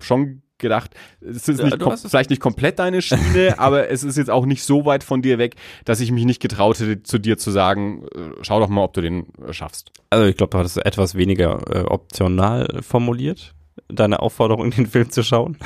[0.00, 4.30] schon gedacht, es ist nicht ja, vielleicht nicht komplett deine Schiene, aber es ist jetzt
[4.30, 7.38] auch nicht so weit von dir weg, dass ich mich nicht getraut hätte, zu dir
[7.38, 9.90] zu sagen, äh, schau doch mal, ob du den äh, schaffst.
[10.10, 13.54] Also ich glaube, du hattest etwas weniger äh, optional formuliert,
[13.88, 15.58] deine Aufforderung, den Film zu schauen.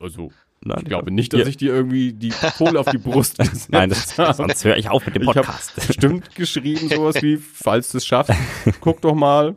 [0.00, 0.30] also
[0.66, 1.46] Nein, ich glaube nicht, dass ja.
[1.46, 5.04] ich dir irgendwie die Pole auf die Brust gesetzt Nein, das, sonst höre ich auf
[5.06, 5.72] mit dem Podcast.
[5.76, 8.32] Ich bestimmt geschrieben sowas wie, falls du es schaffst,
[8.80, 9.56] guck doch mal,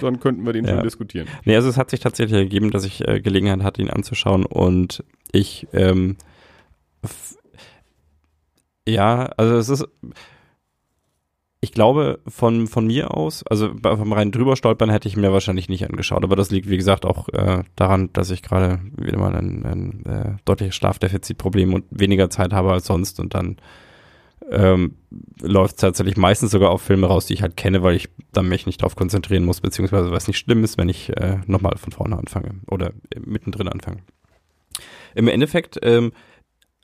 [0.00, 0.74] dann könnten wir den ja.
[0.74, 1.28] schon diskutieren.
[1.44, 5.02] Nee, also es hat sich tatsächlich ergeben, dass ich äh, Gelegenheit hatte, ihn anzuschauen und
[5.32, 6.16] ich, ähm,
[8.86, 9.88] ja, also es ist,
[11.64, 15.68] ich glaube, von, von mir aus, also vom rein drüber stolpern hätte ich mir wahrscheinlich
[15.68, 16.22] nicht angeschaut.
[16.22, 20.06] Aber das liegt, wie gesagt, auch äh, daran, dass ich gerade wieder mal ein, ein
[20.06, 23.18] äh, deutliches Schlafdefizitproblem und weniger Zeit habe als sonst.
[23.18, 23.56] Und dann
[24.50, 24.96] ähm,
[25.40, 28.46] läuft es tatsächlich meistens sogar auf Filme raus, die ich halt kenne, weil ich dann
[28.48, 31.92] mich nicht darauf konzentrieren muss, beziehungsweise was nicht schlimm ist, wenn ich äh, nochmal von
[31.92, 32.92] vorne anfange oder
[33.24, 34.02] mittendrin anfange.
[35.14, 36.12] Im Endeffekt ähm,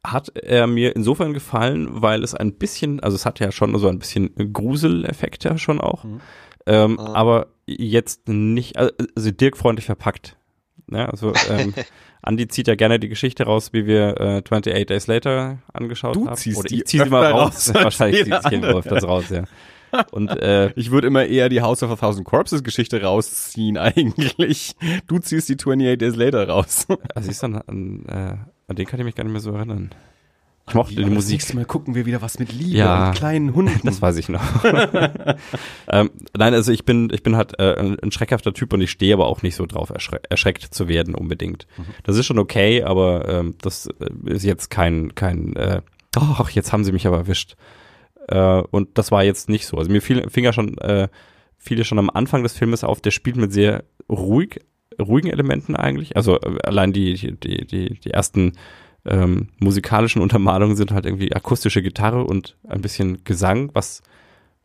[0.05, 3.89] hat er mir insofern gefallen, weil es ein bisschen, also es hat ja schon so
[3.89, 6.21] ein bisschen Gruseleffekt ja schon auch, mhm.
[6.67, 7.13] ähm, ah.
[7.15, 10.37] aber jetzt nicht, also Dirk freundlich verpackt.
[10.91, 11.75] Ja, also ähm,
[12.23, 16.27] Andi zieht ja gerne die Geschichte raus, wie wir äh, 28 Days Later angeschaut du
[16.27, 16.37] haben.
[16.37, 17.71] Ziehst Oder ich ziehe sie mal raus.
[17.71, 19.45] raus Wahrscheinlich zieht sie öfters raus, ja.
[20.11, 24.75] Und äh, ich würde immer eher die House of a Thousand Corpses Geschichte rausziehen eigentlich.
[25.07, 26.87] Du ziehst die 28 Days Later raus.
[27.15, 28.37] Also ist dann an, äh,
[28.71, 29.91] an den kann ich mich gar nicht mehr so erinnern.
[30.69, 31.53] Ich mochte die, die Musik.
[31.55, 33.81] Mal gucken wir wieder was mit Liebe ja, und kleinen Hunden.
[33.83, 34.43] Das weiß ich noch.
[35.91, 39.13] ähm, nein, also ich bin, ich bin halt äh, ein schreckhafter Typ und ich stehe
[39.13, 41.67] aber auch nicht so drauf, erschre erschreckt zu werden unbedingt.
[41.77, 41.87] Mhm.
[42.05, 45.83] Das ist schon okay, aber ähm, das äh, ist jetzt kein, kein, äh,
[46.15, 47.57] ach, jetzt haben sie mich aber erwischt.
[48.29, 49.77] Äh, und das war jetzt nicht so.
[49.77, 51.09] Also mir fiel, fing ja schon, äh,
[51.59, 54.61] viele schon am Anfang des Filmes auf, der spielt mit sehr ruhig,
[55.01, 56.17] ruhigen Elementen eigentlich.
[56.17, 58.53] Also äh, allein die, die, die, die ersten
[59.05, 64.03] ähm, musikalischen Untermalungen sind halt irgendwie akustische Gitarre und ein bisschen Gesang, was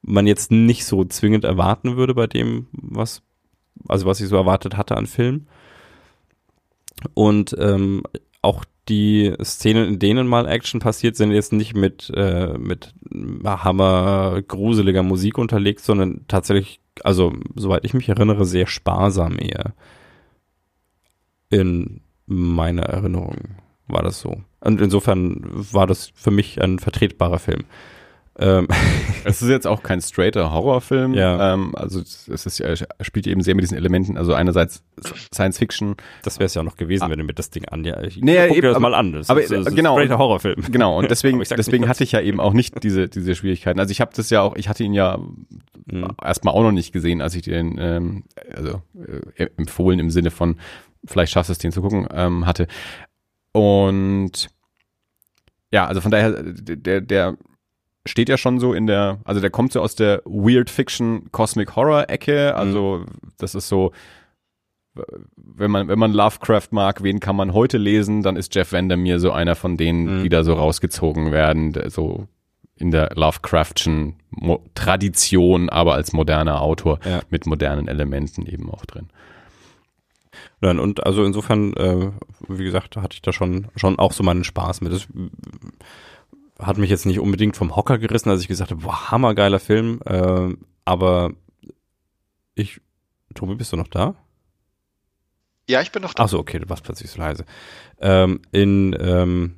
[0.01, 3.21] man jetzt nicht so zwingend erwarten würde bei dem, was,
[3.87, 5.47] also was ich so erwartet hatte an Film.
[7.13, 8.03] Und ähm,
[8.41, 12.93] auch die Szenen, in denen mal Action passiert, sind jetzt nicht mit, äh, mit
[13.43, 19.73] Hammer gruseliger Musik unterlegt, sondern tatsächlich, also soweit ich mich erinnere, sehr sparsam eher.
[21.55, 23.37] In meiner Erinnerung
[23.87, 24.41] war das so.
[24.61, 25.41] Und insofern
[25.71, 27.63] war das für mich ein vertretbarer Film.
[28.37, 28.67] Ähm.
[29.27, 31.15] Es ist jetzt auch kein straighter Horrorfilm.
[31.15, 31.55] Ja.
[31.55, 34.19] Ähm, also es ist, er spielt eben sehr mit diesen Elementen.
[34.19, 34.83] Also einerseits
[35.33, 35.95] Science Fiction.
[36.21, 37.09] Das wäre es ja noch gewesen, ah.
[37.09, 37.83] wenn du mit das Ding an.
[37.83, 39.13] Ja, ich nee, guck dir das mal an.
[39.13, 40.61] Das aber ist, das ist genau, straighter Horrorfilm.
[40.71, 40.95] Genau.
[40.95, 43.79] Und deswegen, deswegen hatte ich ja eben auch nicht diese diese Schwierigkeiten.
[43.79, 44.55] Also ich habe das ja auch.
[44.57, 45.17] Ich hatte ihn ja
[45.87, 46.09] mhm.
[46.23, 48.83] erstmal auch noch nicht gesehen, als ich den ähm, also
[49.37, 50.57] äh, empfohlen im Sinne von
[51.05, 52.67] vielleicht schaffst du es, den zu gucken ähm, hatte.
[53.51, 54.49] Und
[55.71, 57.37] ja, also von daher der der
[58.05, 61.75] steht ja schon so in der, also der kommt so aus der Weird Fiction Cosmic
[61.75, 63.31] Horror Ecke, also mhm.
[63.37, 63.91] das ist so,
[65.35, 69.19] wenn man, wenn man Lovecraft mag, wen kann man heute lesen, dann ist Jeff Vandermeer
[69.19, 70.23] so einer von denen, mhm.
[70.23, 72.27] die da so rausgezogen werden, so
[72.77, 77.21] in der Lovecraftschen Mo Tradition, aber als moderner Autor ja.
[77.29, 79.09] mit modernen Elementen eben auch drin.
[80.61, 82.11] Und also insofern, äh,
[82.47, 84.93] wie gesagt, hatte ich da schon, schon auch so meinen Spaß mit.
[84.93, 85.07] Das,
[86.59, 89.99] hat mich jetzt nicht unbedingt vom Hocker gerissen, als ich gesagt habe, boah, hammergeiler Film,
[90.05, 90.53] äh,
[90.85, 91.31] aber
[92.55, 92.79] ich,
[93.33, 94.15] Tobi, bist du noch da?
[95.67, 96.23] Ja, ich bin noch da.
[96.23, 97.45] Ach so, okay, du warst plötzlich so leise.
[97.99, 99.55] Ähm, in, ähm,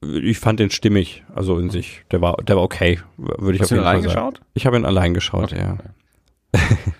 [0.00, 2.04] ich fand den stimmig, also in sich.
[2.10, 4.38] Der war, der war okay, würde ich Hast auf jeden Fall sagen.
[4.52, 5.58] Ich habe ihn allein geschaut, okay.
[5.58, 5.78] ja.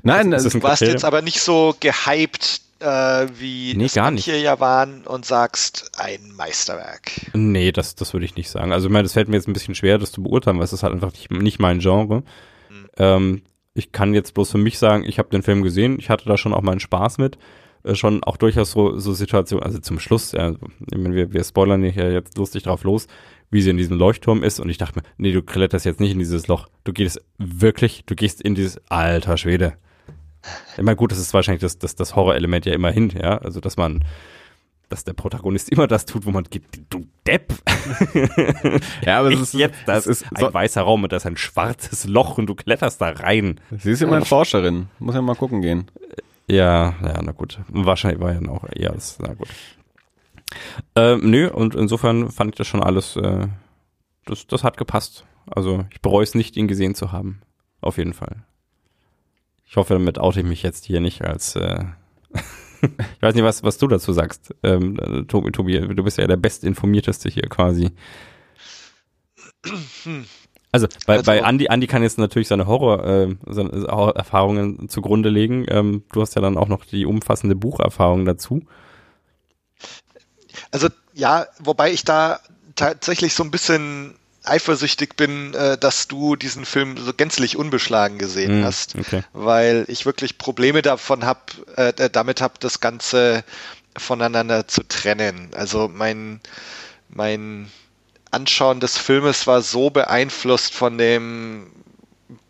[0.03, 4.25] Nein, das, das du warst jetzt aber nicht so gehypt äh, wie nee, gar nicht.
[4.25, 7.13] hier ja waren und sagst, ein Meisterwerk.
[7.33, 8.73] Nee, das, das würde ich nicht sagen.
[8.73, 10.73] Also ich meine, das fällt mir jetzt ein bisschen schwer, das zu beurteilen, weil es
[10.73, 12.23] ist halt einfach nicht, nicht mein Genre.
[12.69, 12.87] Mhm.
[12.99, 13.43] Ähm,
[13.75, 16.37] ich kann jetzt bloß für mich sagen, ich habe den Film gesehen, ich hatte da
[16.37, 17.39] schon auch meinen Spaß mit.
[17.85, 21.45] Äh, schon auch durchaus so, so Situationen, also zum Schluss, ja, ich meine, wir, wir
[21.45, 23.07] spoilern hier jetzt lustig drauf los,
[23.55, 26.13] wie sie in diesem Leuchtturm ist und ich dachte mir, nee, du kletterst jetzt nicht
[26.13, 29.75] in dieses Loch, du gehst wirklich, du gehst in dieses, alter Schwede,
[30.77, 33.39] Immer gut, das ist wahrscheinlich das, das, das Horrorelement ja immerhin, ja.
[33.39, 34.05] Also, dass man,
[34.89, 37.55] dass der Protagonist immer das tut, wo man geht, du Depp.
[39.03, 41.37] ja, aber es ist jetzt, das ist ein so weißer Raum und da ist ein
[41.37, 43.61] schwarzes Loch und du kletterst da rein.
[43.71, 44.89] Sie ist ja mal eine Forscherin.
[44.99, 45.91] Muss ja mal gucken gehen.
[46.47, 47.61] Ja, ja, na gut.
[47.69, 49.49] Wahrscheinlich war ja noch eher das, na gut.
[50.95, 53.49] Ähm, nö, und insofern fand ich das schon alles, äh,
[54.27, 55.25] das, das hat gepasst.
[55.47, 57.43] Also ich bereue es nicht, ihn gesehen zu haben.
[57.81, 58.45] Auf jeden Fall.
[59.67, 61.85] Ich hoffe, damit oute ich mich jetzt hier nicht als äh
[62.83, 64.55] ich weiß nicht, was, was du dazu sagst.
[64.63, 67.91] Ähm, Tobi, Tobi, du bist ja der bestinformierteste hier quasi.
[70.71, 75.67] Also bei, also, bei Andy, Andy kann jetzt natürlich seine äh, seine Erfahrungen zugrunde legen.
[75.69, 78.63] Ähm, du hast ja dann auch noch die umfassende Bucherfahrung dazu.
[80.75, 82.41] Also ja, wobei ich da
[82.75, 88.63] tatsächlich so ein bisschen eifersüchtig bin, äh, dass du diesen Film so gänzlich unbeschlagen gesehen
[88.63, 89.23] mm, hast, okay.
[89.33, 93.45] weil ich wirklich Probleme davon hab, äh, äh damit habe, das Ganze
[93.97, 95.51] voneinander zu trennen.
[95.55, 96.41] Also mein
[97.09, 97.71] mein
[98.33, 101.71] Anschauen des Filmes war so beeinflusst von dem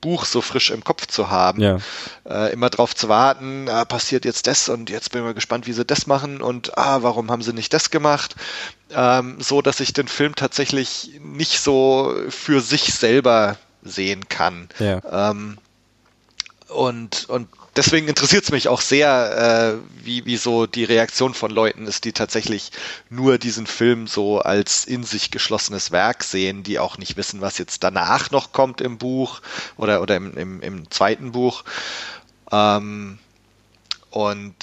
[0.00, 1.60] Buch so frisch im Kopf zu haben.
[1.60, 1.78] Ja.
[2.28, 5.66] Äh, immer drauf zu warten, ah, passiert jetzt das und jetzt bin ich mal gespannt,
[5.66, 8.36] wie sie das machen und ah, warum haben sie nicht das gemacht?
[8.90, 14.68] Ähm, so, dass ich den Film tatsächlich nicht so für sich selber sehen kann.
[14.78, 15.30] Ja.
[15.30, 15.58] Ähm,
[16.68, 21.50] und, und deswegen interessiert es mich auch sehr, äh, wie, wie so die Reaktion von
[21.50, 22.72] Leuten ist, die tatsächlich
[23.10, 27.58] nur diesen Film so als in sich geschlossenes Werk sehen, die auch nicht wissen, was
[27.58, 29.40] jetzt danach noch kommt im Buch
[29.76, 31.64] oder, oder im, im, im zweiten Buch.
[32.50, 33.18] Ähm,
[34.10, 34.54] und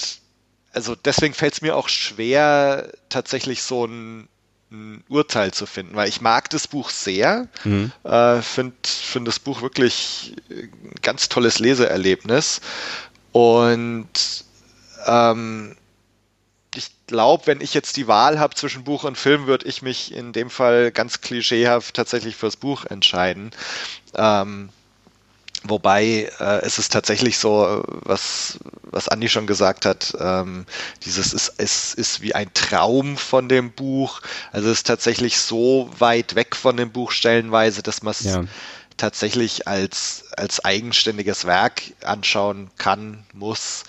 [0.73, 4.29] also deswegen fällt es mir auch schwer, tatsächlich so ein ein
[5.11, 7.91] Urteil zu finden, weil ich mag das Buch sehr, mhm.
[8.03, 12.61] äh, finde find das Buch wirklich ein ganz tolles Leseerlebnis
[13.31, 14.07] und
[15.05, 15.75] ähm,
[16.75, 20.13] ich glaube, wenn ich jetzt die Wahl habe zwischen Buch und Film, würde ich mich
[20.13, 23.51] in dem Fall ganz klischeehaft tatsächlich fürs Buch entscheiden.
[24.15, 24.69] Ähm,
[25.63, 30.65] Wobei äh, es ist tatsächlich so, was, was Andi schon gesagt hat, ähm,
[31.05, 34.21] dieses ist, es ist wie ein Traum von dem Buch.
[34.51, 38.43] Also es ist tatsächlich so weit weg von dem Buch stellenweise, dass man es ja.
[39.01, 43.83] Tatsächlich als, als eigenständiges Werk anschauen kann, muss.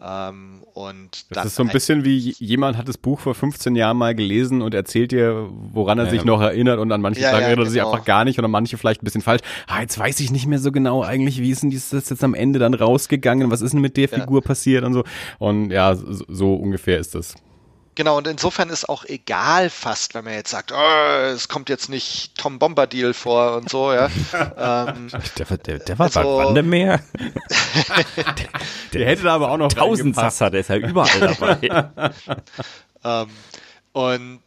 [0.00, 3.96] Ähm, und das ist so ein bisschen wie jemand hat das Buch vor 15 Jahren
[3.96, 7.30] mal gelesen und erzählt dir, woran er ja, sich noch erinnert und an manche ja,
[7.30, 7.92] Sachen ja, erinnert er sich genau.
[7.92, 9.40] einfach gar nicht oder manche vielleicht ein bisschen falsch.
[9.66, 12.34] Ah, jetzt weiß ich nicht mehr so genau eigentlich, wie ist denn dieses jetzt am
[12.34, 15.04] Ende dann rausgegangen, was ist denn mit der Figur passiert und so.
[15.38, 17.34] Und ja, so, so ungefähr ist das.
[17.98, 21.88] Genau, und insofern ist auch egal fast, wenn man jetzt sagt, oh, es kommt jetzt
[21.88, 24.06] nicht Tom Bombadil vor und so, ja.
[24.86, 27.02] ähm, der, der, der war also, bei Wandemeer.
[28.16, 28.24] der,
[28.92, 32.12] der hätte da aber auch noch tausend Sasser, der ist ja überall dabei.
[33.04, 33.30] ähm,
[33.90, 34.42] und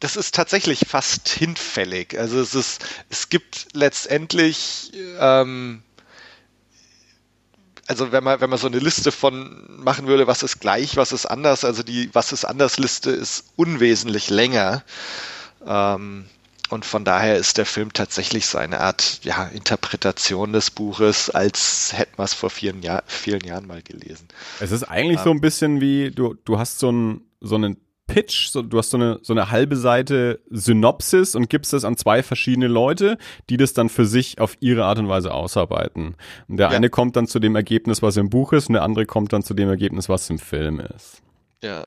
[0.00, 2.18] das ist tatsächlich fast hinfällig.
[2.18, 5.82] Also es ist, es gibt letztendlich ähm,
[7.86, 11.12] also wenn man, wenn man so eine Liste von machen würde, was ist gleich, was
[11.12, 14.82] ist anders, also die Was ist anders Liste ist unwesentlich länger.
[15.66, 16.26] Ähm,
[16.70, 21.92] und von daher ist der Film tatsächlich so eine Art ja, Interpretation des Buches, als
[21.92, 24.28] hätten wir es vor vielen, Jahr, vielen Jahren mal gelesen.
[24.60, 27.76] Es ist eigentlich ähm, so ein bisschen wie, du, du hast so, ein, so einen
[28.06, 31.96] Pitch, so, du hast so eine, so eine halbe Seite Synopsis und gibst das an
[31.96, 33.16] zwei verschiedene Leute,
[33.48, 36.16] die das dann für sich auf ihre Art und Weise ausarbeiten.
[36.48, 36.76] Und der ja.
[36.76, 39.42] eine kommt dann zu dem Ergebnis, was im Buch ist, und der andere kommt dann
[39.42, 41.22] zu dem Ergebnis, was im Film ist.
[41.62, 41.84] Ja.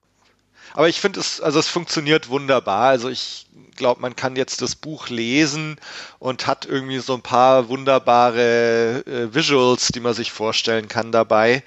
[0.74, 2.90] Aber ich finde es, also es funktioniert wunderbar.
[2.90, 5.80] Also ich glaube, man kann jetzt das Buch lesen
[6.20, 11.64] und hat irgendwie so ein paar wunderbare äh, Visuals, die man sich vorstellen kann dabei.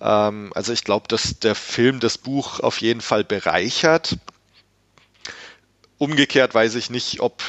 [0.00, 4.16] Ähm, also ich glaube, dass der Film das Buch auf jeden Fall bereichert.
[5.98, 7.42] Umgekehrt weiß ich nicht, ob,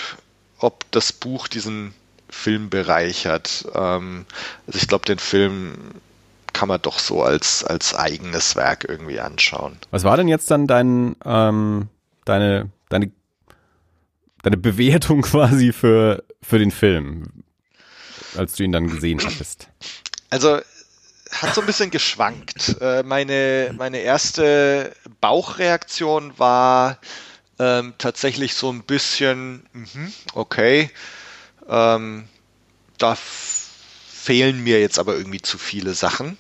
[0.60, 1.94] ob das Buch diesen
[2.30, 3.66] Film bereichert.
[3.74, 4.26] Ähm,
[4.68, 5.74] also ich glaube, den Film
[6.54, 9.78] kann man doch so als, als eigenes Werk irgendwie anschauen.
[9.92, 11.88] Was war denn jetzt dann dein, ähm,
[12.26, 13.12] deine, deine,
[14.44, 17.44] deine Bewertung quasi für, für den Film,
[18.38, 19.68] als du ihn dann gesehen hattest?
[20.30, 20.60] Also,
[21.32, 22.78] hat so ein bisschen geschwankt.
[22.82, 26.98] Äh, meine, meine erste Bauchreaktion war
[27.58, 30.90] ähm, tatsächlich so ein bisschen, mh, okay,
[31.70, 32.28] ähm,
[32.98, 36.38] da fehlen mir jetzt aber irgendwie zu viele Sachen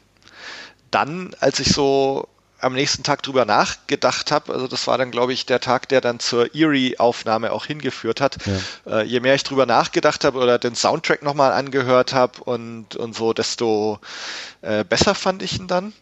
[0.92, 2.28] dann, als ich so
[2.60, 6.00] am nächsten Tag drüber nachgedacht habe, also das war dann, glaube ich, der Tag, der
[6.00, 8.38] dann zur Eerie-Aufnahme auch hingeführt hat.
[8.86, 9.00] Ja.
[9.00, 13.16] Äh, je mehr ich drüber nachgedacht habe oder den Soundtrack nochmal angehört habe und, und
[13.16, 14.00] so, desto
[14.62, 15.94] äh, besser fand ich ihn dann.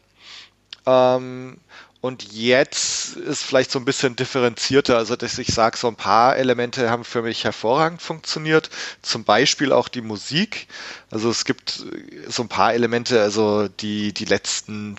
[0.86, 1.58] Ähm,
[2.01, 6.38] und jetzt ist vielleicht so ein bisschen differenzierter, also dass ich sage, so ein paar
[6.38, 8.69] Elemente haben für mich hervorragend funktioniert.
[9.01, 10.67] Zum Beispiel auch die Musik.
[11.12, 11.83] Also es gibt
[12.27, 14.95] so ein paar Elemente, also die, die letzten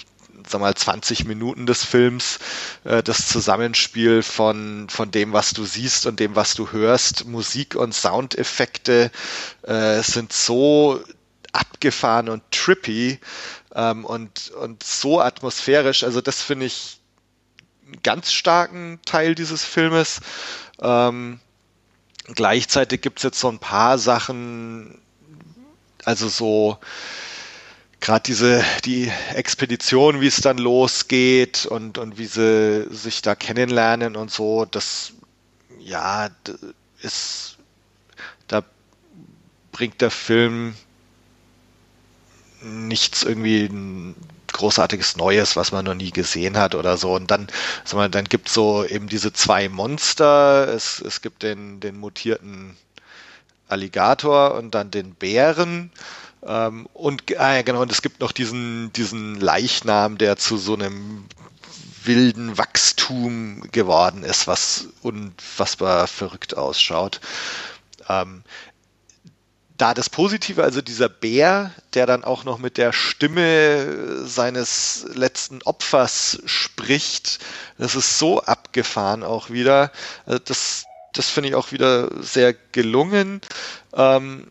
[0.47, 2.39] sag mal, 20 Minuten des Films,
[2.85, 7.77] äh, das Zusammenspiel von, von dem, was du siehst und dem, was du hörst, Musik
[7.77, 9.11] und Soundeffekte
[9.63, 11.01] äh, sind so
[11.53, 13.19] abgefahren und trippy,
[13.75, 16.05] ähm, und, und so atmosphärisch.
[16.05, 17.01] Also das finde ich
[17.87, 20.21] einen ganz starken Teil dieses Filmes.
[20.81, 21.41] Ähm,
[22.35, 25.01] gleichzeitig gibt es jetzt so ein paar Sachen,
[26.05, 26.79] also so
[28.01, 34.17] gerade diese die Expedition, wie es dann losgeht und und wie sie sich da kennenlernen
[34.17, 35.13] und so, das
[35.79, 36.31] ja
[37.03, 37.59] ist
[38.49, 38.65] da
[39.71, 40.75] bringt der Film
[42.63, 44.15] nichts irgendwie
[44.53, 47.15] großartiges Neues, was man noch nie gesehen hat oder so.
[47.15, 47.49] Und dann,
[47.85, 50.69] sag dann gibt es so eben diese zwei Monster.
[50.69, 52.77] Es, es gibt den, den mutierten
[53.69, 55.93] Alligator und dann den Bären.
[56.47, 61.25] Ähm, und äh, genau, und es gibt noch diesen, diesen Leichnam, der zu so einem
[62.05, 67.21] wilden Wachstum geworden ist, was unfassbar verrückt ausschaut.
[68.09, 68.43] Ähm,
[69.81, 75.63] da das Positive, also dieser Bär, der dann auch noch mit der Stimme seines letzten
[75.63, 77.39] Opfers spricht,
[77.79, 79.91] das ist so abgefahren auch wieder.
[80.27, 83.41] Also das, das finde ich auch wieder sehr gelungen.
[83.95, 84.51] Ähm,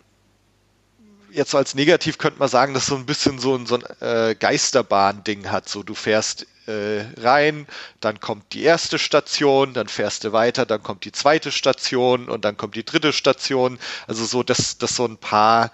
[1.32, 4.36] jetzt als negativ könnte man sagen, dass so ein bisschen so ein, so ein äh,
[4.36, 5.70] Geisterbahn-Ding hat.
[5.70, 7.68] So, du fährst äh, rein,
[8.00, 12.46] dann kommt die erste Station, dann fährst du weiter, dann kommt die zweite Station und
[12.46, 13.80] dann kommt die dritte Station.
[14.08, 15.72] Also so, dass, dass so ein paar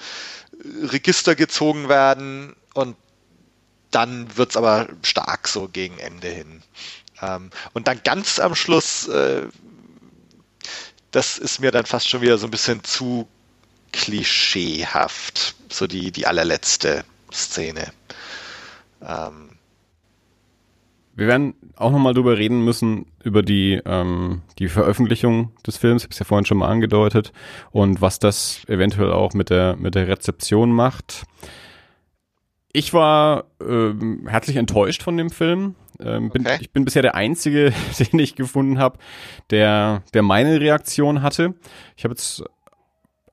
[0.82, 2.96] Register gezogen werden und
[3.92, 6.64] dann wird es aber stark so gegen Ende hin.
[7.22, 9.44] Ähm, und dann ganz am Schluss, äh,
[11.12, 13.28] das ist mir dann fast schon wieder so ein bisschen zu
[13.94, 15.56] klischeehaft.
[15.70, 17.92] So die, die allerletzte Szene.
[19.02, 19.55] Ähm,
[21.16, 26.04] wir werden auch nochmal drüber reden müssen, über die, ähm, die Veröffentlichung des Films.
[26.04, 27.32] Ich habe es ja vorhin schon mal angedeutet.
[27.72, 31.24] Und was das eventuell auch mit der, mit der Rezeption macht.
[32.74, 35.76] Ich war ähm, herzlich enttäuscht von dem Film.
[36.02, 36.58] Ähm, bin, okay.
[36.60, 39.00] Ich bin bisher der Einzige, den ich gefunden habe,
[39.52, 41.54] der, der meine Reaktion hatte.
[41.96, 42.44] Ich habe jetzt,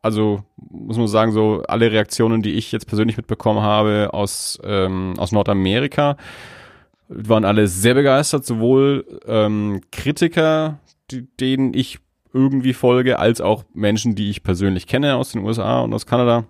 [0.01, 5.14] also muss man sagen, so alle Reaktionen, die ich jetzt persönlich mitbekommen habe aus, ähm,
[5.18, 6.16] aus Nordamerika,
[7.09, 10.78] waren alle sehr begeistert, sowohl ähm, Kritiker,
[11.11, 11.98] die, denen ich
[12.32, 16.44] irgendwie folge, als auch Menschen, die ich persönlich kenne aus den USA und aus Kanada.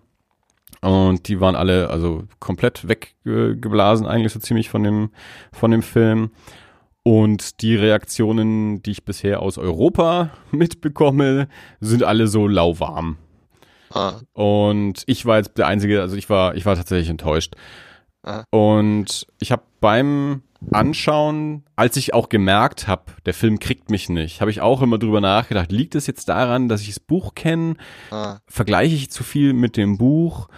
[0.81, 5.11] Und die waren alle also komplett weggeblasen eigentlich so ziemlich von dem,
[5.53, 6.31] von dem Film.
[7.05, 11.49] Und die Reaktionen, die ich bisher aus Europa mitbekomme,
[11.81, 13.17] sind alle so lauwarm.
[13.91, 14.21] Ah.
[14.33, 17.55] Und ich war jetzt der Einzige, also ich war, ich war tatsächlich enttäuscht.
[18.23, 18.45] Ah.
[18.51, 24.41] Und ich habe beim Anschauen, als ich auch gemerkt habe, der Film kriegt mich nicht,
[24.41, 27.75] habe ich auch immer drüber nachgedacht, liegt es jetzt daran, dass ich das Buch kenne?
[28.11, 28.39] Ah.
[28.47, 30.49] Vergleiche ich zu viel mit dem Buch?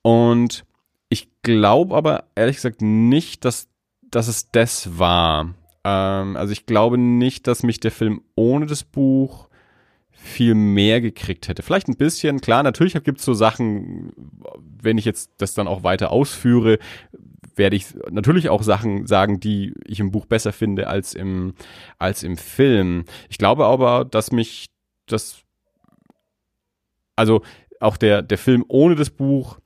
[0.00, 0.64] Und
[1.10, 3.68] ich glaube aber ehrlich gesagt nicht, dass,
[4.10, 5.54] dass es das war.
[5.84, 9.48] Ähm, also ich glaube nicht, dass mich der Film ohne das Buch
[10.10, 11.62] viel mehr gekriegt hätte.
[11.62, 14.12] Vielleicht ein bisschen, klar, natürlich gibt es so Sachen,
[14.80, 16.78] wenn ich jetzt das dann auch weiter ausführe,
[17.56, 21.54] werde ich natürlich auch Sachen sagen, die ich im Buch besser finde als im,
[21.98, 23.04] als im Film.
[23.28, 24.66] Ich glaube aber, dass mich
[25.06, 25.42] das,
[27.16, 27.42] also
[27.80, 29.58] auch der, der Film ohne das Buch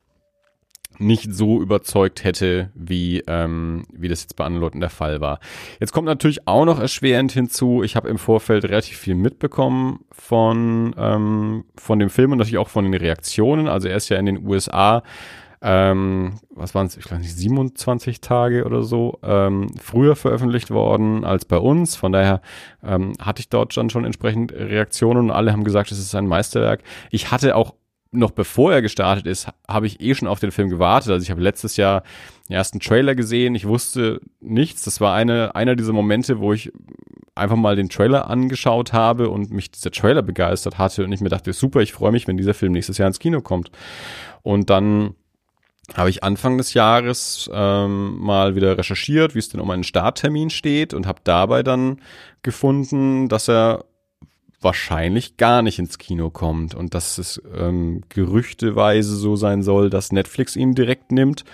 [0.99, 5.41] nicht so überzeugt hätte, wie, ähm, wie das jetzt bei anderen Leuten der Fall war.
[5.81, 10.95] Jetzt kommt natürlich auch noch erschwerend hinzu, ich habe im Vorfeld relativ viel mitbekommen von,
[10.97, 13.69] ähm, von dem Film und natürlich auch von den Reaktionen.
[13.69, 15.03] Also er ist ja in den USA,
[15.63, 21.25] ähm, was waren es, ich glaube nicht, 27 Tage oder so, ähm, früher veröffentlicht worden
[21.25, 21.97] als bei uns.
[21.97, 22.41] Von daher
[22.85, 26.27] ähm, hatte ich dort dann schon entsprechend Reaktionen und alle haben gesagt, es ist ein
[26.27, 26.83] Meisterwerk.
[27.11, 27.75] Ich hatte auch
[28.13, 31.11] noch bevor er gestartet ist, habe ich eh schon auf den Film gewartet.
[31.11, 32.03] Also ich habe letztes Jahr
[32.49, 33.55] den ersten Trailer gesehen.
[33.55, 34.85] Ich wusste nichts.
[34.85, 36.73] Das war eine, einer dieser Momente, wo ich
[37.35, 41.29] einfach mal den Trailer angeschaut habe und mich dieser Trailer begeistert hatte und ich mir
[41.29, 43.71] dachte, super, ich freue mich, wenn dieser Film nächstes Jahr ins Kino kommt.
[44.43, 45.15] Und dann
[45.95, 50.51] habe ich Anfang des Jahres ähm, mal wieder recherchiert, wie es denn um einen Starttermin
[50.51, 52.01] steht und habe dabei dann
[52.43, 53.85] gefunden, dass er
[54.61, 60.13] wahrscheinlich gar nicht ins Kino kommt und dass es ähm, gerüchteweise so sein soll, dass
[60.13, 61.45] Netflix ihn direkt nimmt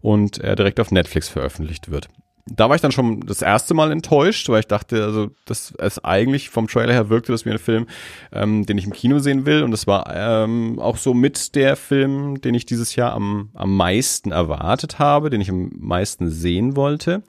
[0.00, 2.08] und er direkt auf Netflix veröffentlicht wird.
[2.46, 6.04] Da war ich dann schon das erste Mal enttäuscht, weil ich dachte, also dass es
[6.04, 7.86] eigentlich vom Trailer her wirkte, dass mir ein Film,
[8.32, 11.76] ähm, den ich im Kino sehen will und das war ähm, auch so mit der
[11.76, 16.74] Film, den ich dieses Jahr am, am meisten erwartet habe, den ich am meisten sehen
[16.74, 17.22] wollte.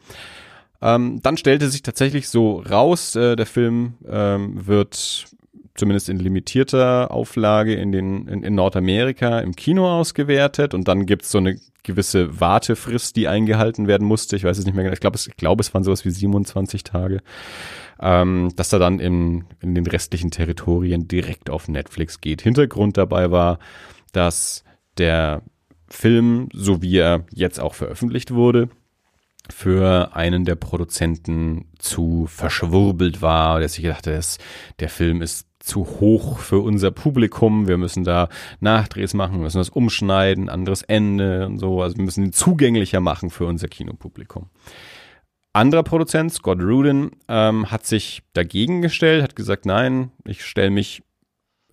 [0.81, 5.27] Ähm, dann stellte sich tatsächlich so raus, äh, der Film ähm, wird
[5.75, 11.31] zumindest in limitierter Auflage in, den, in, in Nordamerika im Kino ausgewertet und dann gibt's
[11.31, 14.35] so eine gewisse Wartefrist, die eingehalten werden musste.
[14.35, 14.93] Ich weiß es nicht mehr genau.
[14.93, 17.21] Ich glaube, es, ich glaube, es waren sowas wie 27 Tage,
[17.99, 22.41] ähm, dass er dann in, in den restlichen Territorien direkt auf Netflix geht.
[22.41, 23.59] Hintergrund dabei war,
[24.13, 24.63] dass
[24.97, 25.41] der
[25.89, 28.69] Film, so wie er jetzt auch veröffentlicht wurde,
[29.49, 34.37] für einen der Produzenten zu verschwurbelt war, der sich gedacht hat,
[34.79, 37.67] der Film ist zu hoch für unser Publikum.
[37.67, 41.81] Wir müssen da Nachdrehs machen, müssen das umschneiden, anderes Ende und so.
[41.81, 44.49] Also wir müssen ihn zugänglicher machen für unser Kinopublikum.
[45.53, 51.03] Anderer Produzent, Scott Rudin, ähm, hat sich dagegen gestellt, hat gesagt, nein, ich stelle mich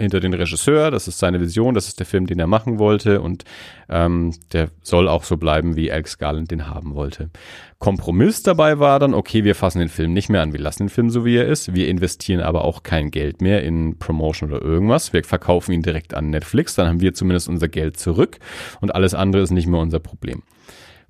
[0.01, 3.20] hinter den Regisseur, das ist seine Vision, das ist der Film, den er machen wollte
[3.20, 3.44] und
[3.88, 7.30] ähm, der soll auch so bleiben, wie Alex Garland den haben wollte.
[7.78, 10.88] Kompromiss dabei war dann, okay, wir fassen den Film nicht mehr an, wir lassen den
[10.88, 14.62] Film so, wie er ist, wir investieren aber auch kein Geld mehr in Promotion oder
[14.62, 18.38] irgendwas, wir verkaufen ihn direkt an Netflix, dann haben wir zumindest unser Geld zurück
[18.80, 20.42] und alles andere ist nicht mehr unser Problem.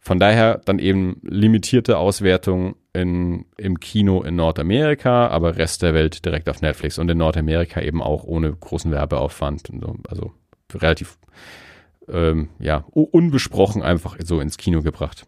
[0.00, 6.24] Von daher dann eben limitierte Auswertung in, im Kino in Nordamerika, aber Rest der Welt
[6.24, 9.68] direkt auf Netflix und in Nordamerika eben auch ohne großen Werbeaufwand.
[9.80, 9.96] So.
[10.08, 10.32] Also
[10.74, 11.18] relativ
[12.08, 15.26] ähm, ja, unbesprochen einfach so ins Kino gebracht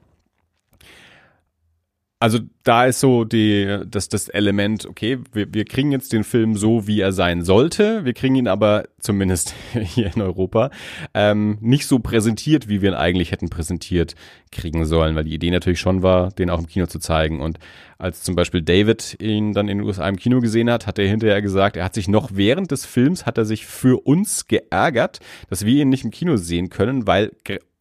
[2.23, 6.57] also da ist so die, das, das Element, okay, wir, wir kriegen jetzt den Film
[6.57, 8.05] so, wie er sein sollte.
[8.05, 10.71] Wir kriegen ihn aber zumindest hier in Europa
[11.15, 14.15] ähm, nicht so präsentiert, wie wir ihn eigentlich hätten präsentiert
[14.53, 17.41] kriegen sollen, weil die Idee natürlich schon war, den auch im Kino zu zeigen.
[17.41, 17.59] Und
[17.99, 21.09] als zum Beispiel David ihn dann in den USA im Kino gesehen hat, hat er
[21.09, 25.19] hinterher gesagt, er hat sich noch während des Films, hat er sich für uns geärgert,
[25.51, 27.33] dass wir ihn nicht im Kino sehen können, weil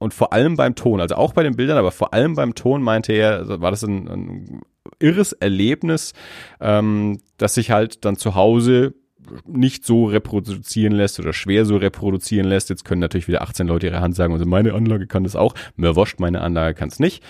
[0.02, 2.82] und vor allem beim Ton, also auch bei den Bildern, aber vor allem beim Ton
[2.82, 4.62] meinte er, also war das ein, ein
[4.99, 6.14] irres Erlebnis,
[6.60, 8.95] ähm, dass sich halt dann zu Hause
[9.45, 12.72] nicht so reproduzieren lässt oder schwer so reproduzieren lässt.
[12.72, 15.54] Jetzt können natürlich wieder 18 Leute ihre Hand sagen, also meine Anlage kann das auch,
[15.76, 17.24] mir wascht, meine Anlage kann es nicht.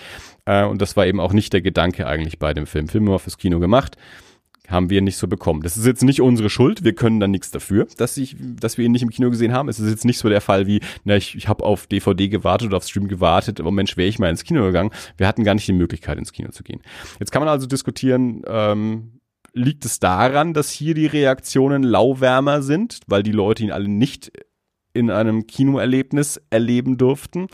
[0.46, 2.88] Äh, und das war eben auch nicht der Gedanke eigentlich bei dem Film.
[2.88, 3.98] Film war fürs Kino gemacht
[4.68, 5.62] haben wir nicht so bekommen.
[5.62, 8.84] Das ist jetzt nicht unsere Schuld, wir können da nichts dafür, dass, ich, dass wir
[8.84, 9.68] ihn nicht im Kino gesehen haben.
[9.68, 12.68] Es ist jetzt nicht so der Fall wie, na, ich, ich habe auf DVD gewartet
[12.68, 14.90] oder auf Stream gewartet, aber Mensch, wäre ich mal ins Kino gegangen.
[15.16, 16.80] Wir hatten gar nicht die Möglichkeit, ins Kino zu gehen.
[17.18, 19.20] Jetzt kann man also diskutieren, ähm,
[19.52, 24.32] liegt es daran, dass hier die Reaktionen lauwärmer sind, weil die Leute ihn alle nicht
[24.94, 27.48] in einem Kinoerlebnis erleben durften?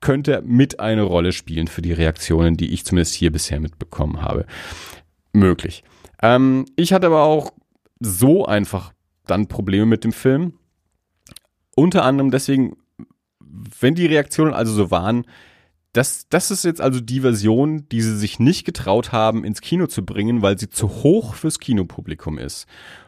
[0.00, 4.46] Könnte mit eine Rolle spielen für die Reaktionen, die ich zumindest hier bisher mitbekommen habe.
[5.32, 5.84] Möglich.
[6.22, 7.52] Ähm, ich hatte aber auch
[8.00, 8.92] so einfach
[9.26, 10.54] dann Probleme mit dem Film.
[11.74, 12.76] Unter anderem deswegen,
[13.80, 15.26] wenn die Reaktionen also so waren,
[15.92, 19.86] das, das ist jetzt also die Version, die sie sich nicht getraut haben, ins Kino
[19.86, 22.66] zu bringen, weil sie zu hoch fürs Kinopublikum ist.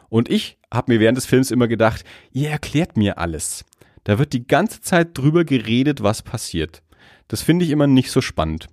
[0.09, 3.65] Und ich habe mir während des Films immer gedacht, ihr erklärt mir alles.
[4.03, 6.83] Da wird die ganze Zeit drüber geredet, was passiert.
[7.27, 8.67] Das finde ich immer nicht so spannend.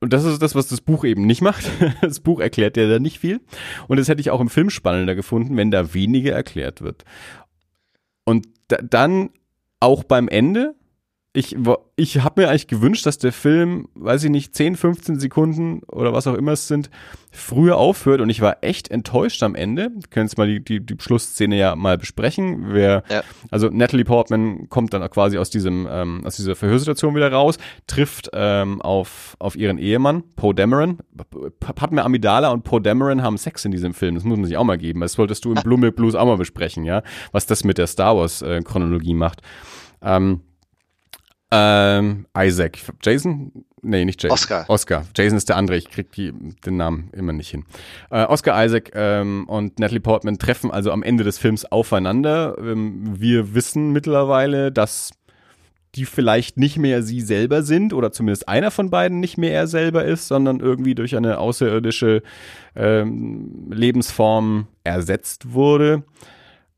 [0.00, 1.68] Und das ist das, was das Buch eben nicht macht.
[2.00, 3.40] Das Buch erklärt ja da nicht viel.
[3.88, 7.04] Und das hätte ich auch im Film spannender gefunden, wenn da weniger erklärt wird.
[8.24, 9.30] Und da, dann
[9.80, 10.74] auch beim Ende
[11.34, 11.56] ich,
[11.94, 16.14] ich habe mir eigentlich gewünscht, dass der Film, weiß ich nicht, 10, 15 Sekunden oder
[16.14, 16.88] was auch immer es sind,
[17.30, 19.90] früher aufhört und ich war echt enttäuscht am Ende.
[19.92, 22.72] Wir können jetzt mal die, die, die Schlussszene ja mal besprechen.
[22.72, 23.22] Wer, ja.
[23.50, 28.30] Also Natalie Portman kommt dann quasi aus diesem, ähm, aus dieser Verhörsituation wieder raus, trifft
[28.32, 30.98] ähm, auf, auf ihren Ehemann, Poe Dameron.
[31.60, 34.14] Padme Amidala und Poe Dameron haben Sex in diesem Film.
[34.14, 35.00] Das muss man sich auch mal geben.
[35.00, 37.02] Das wolltest du im Blume Blues auch mal besprechen, ja,
[37.32, 39.42] was das mit der Star Wars äh, Chronologie macht.
[40.00, 40.40] Ähm,
[41.50, 42.78] ähm, Isaac.
[43.02, 43.64] Jason?
[43.80, 44.34] Nee, nicht Jason.
[44.34, 44.64] Oscar.
[44.68, 45.04] Oscar.
[45.16, 45.76] Jason ist der andere.
[45.76, 47.64] Ich krieg die, den Namen immer nicht hin.
[48.10, 52.56] Äh, Oscar Isaac ähm, und Natalie Portman treffen also am Ende des Films aufeinander.
[52.58, 55.12] Ähm, wir wissen mittlerweile, dass
[55.94, 59.66] die vielleicht nicht mehr sie selber sind oder zumindest einer von beiden nicht mehr er
[59.66, 62.22] selber ist, sondern irgendwie durch eine außerirdische
[62.76, 66.04] ähm, Lebensform ersetzt wurde.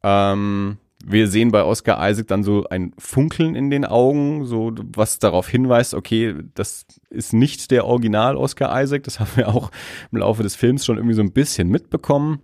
[0.03, 5.19] Ähm, wir sehen bei Oscar Isaac dann so ein Funkeln in den Augen, so was
[5.19, 9.05] darauf hinweist, okay, das ist nicht der Original Oscar Isaac.
[9.05, 9.71] Das haben wir auch
[10.13, 12.41] im Laufe des Films schon irgendwie so ein bisschen mitbekommen.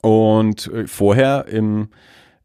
[0.00, 1.88] Und äh, vorher im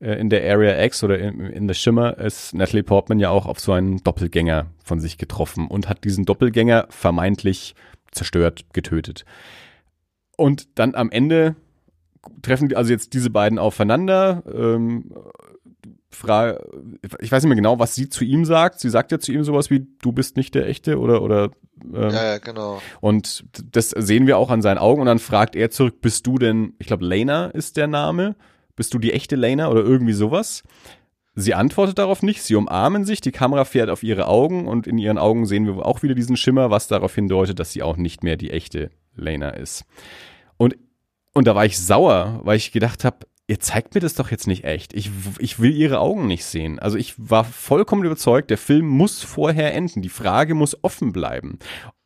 [0.02, 3.46] äh, in der Area X oder in, in The Shimmer ist Natalie Portman ja auch
[3.46, 7.76] auf so einen Doppelgänger von sich getroffen und hat diesen Doppelgänger vermeintlich
[8.12, 9.26] zerstört, getötet.
[10.36, 11.56] Und dann am Ende
[12.42, 14.44] treffen also jetzt diese beiden aufeinander.
[14.52, 15.12] Ähm,
[16.10, 16.64] Frage,
[17.20, 18.80] ich weiß nicht mehr genau, was sie zu ihm sagt.
[18.80, 21.52] Sie sagt ja zu ihm sowas wie, du bist nicht der Echte oder, oder,
[21.84, 22.82] ähm, ja, ja, genau.
[23.00, 26.38] Und das sehen wir auch an seinen Augen und dann fragt er zurück, bist du
[26.38, 28.36] denn, ich glaube, Lena ist der Name,
[28.76, 30.64] bist du die echte Lena oder irgendwie sowas?
[31.34, 34.98] Sie antwortet darauf nicht, sie umarmen sich, die Kamera fährt auf ihre Augen und in
[34.98, 38.22] ihren Augen sehen wir auch wieder diesen Schimmer, was darauf hindeutet, dass sie auch nicht
[38.22, 39.86] mehr die echte Lena ist.
[41.34, 44.48] Und da war ich sauer, weil ich gedacht habe, ihr zeigt mir das doch jetzt
[44.48, 44.94] nicht echt.
[44.94, 46.80] Ich, ich will ihre Augen nicht sehen.
[46.80, 50.02] Also ich war vollkommen überzeugt, der Film muss vorher enden.
[50.02, 51.60] Die Frage muss offen bleiben.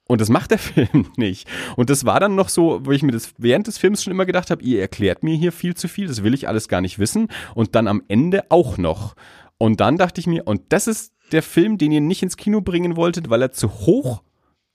[0.08, 1.48] Und das macht der Film nicht.
[1.76, 4.26] Und das war dann noch so, wo ich mir das während des Films schon immer
[4.26, 7.00] gedacht habe, ihr erklärt mir hier viel zu viel, das will ich alles gar nicht
[7.00, 7.28] wissen.
[7.54, 9.16] Und dann am Ende auch noch.
[9.58, 12.62] Und dann dachte ich mir, und das ist der Film, den ihr nicht ins Kino
[12.62, 14.22] bringen wolltet, weil er zu hoch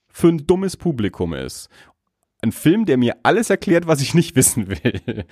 [0.09, 1.69] für ein dummes Publikum ist
[2.41, 5.25] ein Film, der mir alles erklärt, was ich nicht wissen will.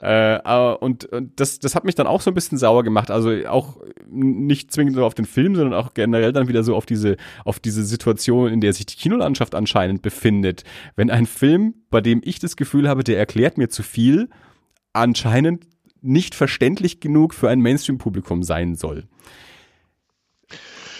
[0.00, 3.10] äh, und, und das, das hat mich dann auch so ein bisschen sauer gemacht.
[3.10, 6.86] Also auch nicht zwingend so auf den Film, sondern auch generell dann wieder so auf
[6.86, 10.64] diese, auf diese Situation, in der sich die Kinolandschaft anscheinend befindet.
[10.94, 14.28] Wenn ein Film, bei dem ich das Gefühl habe, der erklärt mir zu viel,
[14.92, 15.66] anscheinend
[16.00, 19.04] nicht verständlich genug für ein Mainstream-Publikum sein soll.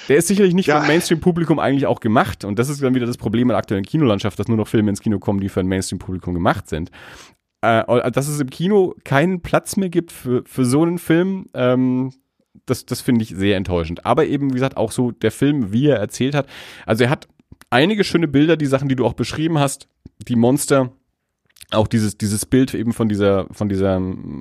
[0.09, 0.76] Der ist sicherlich nicht ja.
[0.76, 2.44] für ein Mainstream-Publikum eigentlich auch gemacht.
[2.44, 4.90] Und das ist dann wieder das Problem in der aktuellen Kinolandschaft, dass nur noch Filme
[4.90, 6.90] ins Kino kommen, die für ein Mainstream-Publikum gemacht sind.
[7.61, 12.12] Äh, dass es im Kino keinen Platz mehr gibt für, für so einen Film, ähm,
[12.66, 14.05] das, das finde ich sehr enttäuschend.
[14.05, 16.46] Aber eben, wie gesagt, auch so der Film, wie er erzählt hat.
[16.86, 17.28] Also er hat
[17.70, 19.88] einige schöne Bilder, die Sachen, die du auch beschrieben hast,
[20.28, 20.92] die Monster
[21.75, 24.01] auch dieses, dieses Bild eben von dieser, von dieser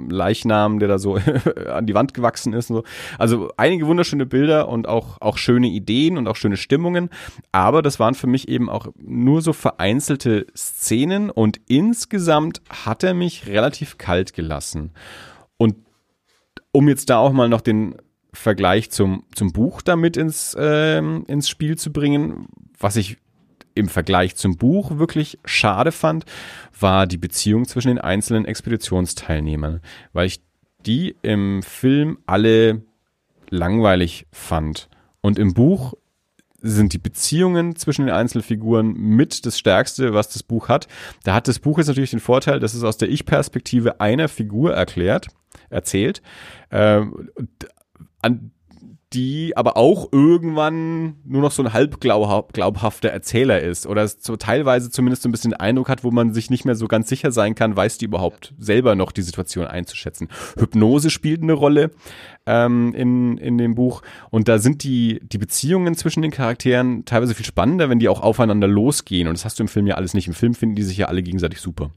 [0.10, 1.16] Leichnam, der da so
[1.68, 2.84] an die Wand gewachsen ist und so.
[3.18, 7.10] Also einige wunderschöne Bilder und auch, auch schöne Ideen und auch schöne Stimmungen.
[7.52, 13.14] Aber das waren für mich eben auch nur so vereinzelte Szenen und insgesamt hat er
[13.14, 14.92] mich relativ kalt gelassen.
[15.58, 15.76] Und
[16.72, 17.96] um jetzt da auch mal noch den
[18.34, 22.48] Vergleich zum, zum Buch damit ins, ähm, ins Spiel zu bringen,
[22.80, 23.18] was ich
[23.76, 26.26] im Vergleich zum Buch wirklich schade fand,
[26.80, 29.82] war die Beziehung zwischen den einzelnen Expeditionsteilnehmern,
[30.14, 30.42] weil ich
[30.86, 32.82] die im Film alle
[33.50, 34.90] langweilig fand.
[35.22, 35.94] Und im Buch
[36.62, 40.88] sind die Beziehungen zwischen den Einzelfiguren mit das Stärkste, was das Buch hat.
[41.24, 44.74] Da hat das Buch jetzt natürlich den Vorteil, dass es aus der Ich-Perspektive einer Figur
[44.74, 45.28] erklärt,
[45.70, 46.22] erzählt,
[46.70, 47.02] äh,
[48.22, 48.52] an
[49.14, 54.38] die aber auch irgendwann nur noch so ein halb glaubhafter Erzähler ist oder es so
[54.38, 57.32] teilweise zumindest so ein bisschen Eindruck hat, wo man sich nicht mehr so ganz sicher
[57.32, 60.30] sein kann, weiß die überhaupt selber noch die Situation einzuschätzen.
[60.58, 61.92] Hypnose spielt eine Rolle
[62.46, 67.36] ähm, in, in dem Buch und da sind die, die Beziehungen zwischen den Charakteren teilweise
[67.36, 70.14] viel spannender, wenn die auch aufeinander losgehen und das hast du im Film ja alles
[70.14, 70.28] nicht.
[70.28, 71.92] Im Film finden die sich ja alle gegenseitig super.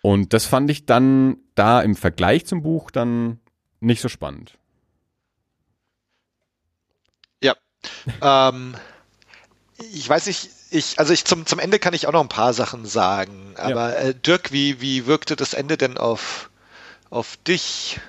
[0.00, 3.40] Und das fand ich dann da im Vergleich zum Buch dann
[3.80, 4.58] nicht so spannend.
[8.22, 8.74] Ähm,
[9.78, 12.52] ich weiß nicht, ich, also ich zum, zum Ende kann ich auch noch ein paar
[12.52, 13.54] Sachen sagen.
[13.56, 14.08] Aber ja.
[14.08, 16.50] äh, Dirk, wie, wie wirkte das Ende denn auf,
[17.10, 18.00] auf dich?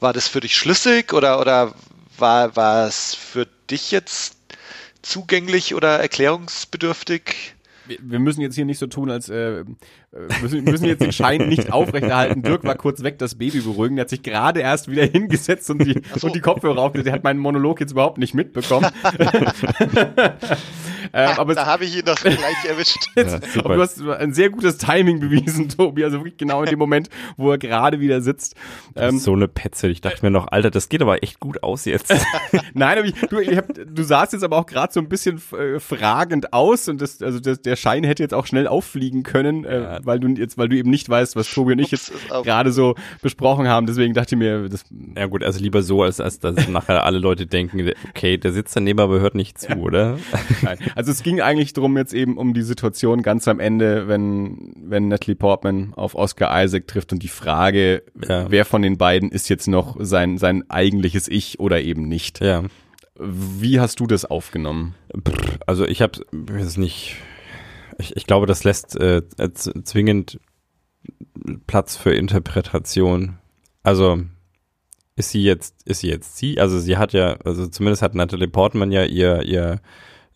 [0.00, 1.74] War das für dich schlüssig oder, oder
[2.16, 4.36] war, war es für dich jetzt
[5.02, 7.54] zugänglich oder erklärungsbedürftig?
[8.00, 9.64] Wir müssen jetzt hier nicht so tun, als äh,
[10.42, 12.42] müssen, müssen jetzt den Schein nicht aufrechterhalten.
[12.42, 13.96] Dirk war kurz weg, das Baby beruhigen.
[13.96, 16.26] Der hat sich gerade erst wieder hingesetzt und die, so.
[16.26, 17.06] und die Kopfhörer aufgelegt.
[17.06, 18.90] Der hat meinen Monolog jetzt überhaupt nicht mitbekommen.
[21.12, 22.96] Ähm, aber da habe ich ihn doch gleich erwischt.
[23.18, 26.04] Ja, aber du hast ein sehr gutes Timing bewiesen, Tobi.
[26.04, 28.54] Also wirklich genau in dem Moment, wo er gerade wieder sitzt.
[28.94, 29.88] Ähm, so eine Petze.
[29.88, 32.14] Ich dachte mir noch, Alter, das geht aber echt gut aus jetzt.
[32.74, 35.40] Nein, aber ich, du, ich hab, du sahst jetzt aber auch gerade so ein bisschen
[35.52, 39.64] äh, fragend aus und das, also das, der Schein hätte jetzt auch schnell auffliegen können,
[39.64, 40.00] äh, ja.
[40.04, 42.94] weil du jetzt, weil du eben nicht weißt, was Tobi und ich jetzt gerade so
[43.20, 43.86] besprochen haben.
[43.86, 44.84] Deswegen dachte ich mir, das.
[45.16, 48.76] Ja gut, also lieber so, als, als dass nachher alle Leute denken, okay, der sitzt
[48.76, 49.76] daneben, aber hört nicht zu, ja.
[49.76, 50.18] oder?
[50.62, 50.78] Nein.
[50.98, 55.06] Also es ging eigentlich drum jetzt eben um die Situation ganz am Ende, wenn, wenn
[55.06, 58.50] Natalie Portman auf Oscar Isaac trifft und die Frage, ja.
[58.50, 62.40] wer von den beiden ist jetzt noch sein, sein eigentliches Ich oder eben nicht.
[62.40, 62.64] Ja.
[63.16, 64.96] Wie hast du das aufgenommen?
[65.68, 66.20] Also ich habe
[66.56, 67.14] es nicht,
[67.98, 69.22] ich, ich glaube, das lässt äh,
[69.54, 70.40] zwingend
[71.68, 73.38] Platz für Interpretation.
[73.84, 74.18] Also
[75.14, 76.58] ist sie jetzt, ist sie jetzt sie?
[76.58, 79.80] Also sie hat ja, also zumindest hat Natalie Portman ja ihr, ihr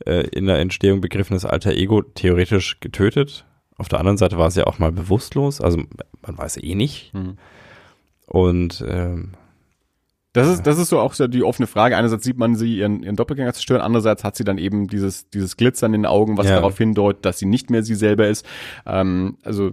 [0.07, 3.45] äh, in der Entstehung begriffenes alter Ego theoretisch getötet.
[3.77, 5.79] Auf der anderen Seite war sie ja auch mal bewusstlos, also
[6.23, 7.13] man weiß eh nicht.
[7.15, 7.37] Mhm.
[8.27, 9.33] Und ähm,
[10.33, 11.97] das ist, das ist so auch so die offene Frage.
[11.97, 15.57] Einerseits sieht man sie ihren, ihren Doppelgänger zerstören, andererseits hat sie dann eben dieses, dieses
[15.57, 16.55] Glitzern in den Augen, was ja.
[16.55, 18.47] darauf hindeutet, dass sie nicht mehr sie selber ist.
[18.87, 19.73] Ähm, also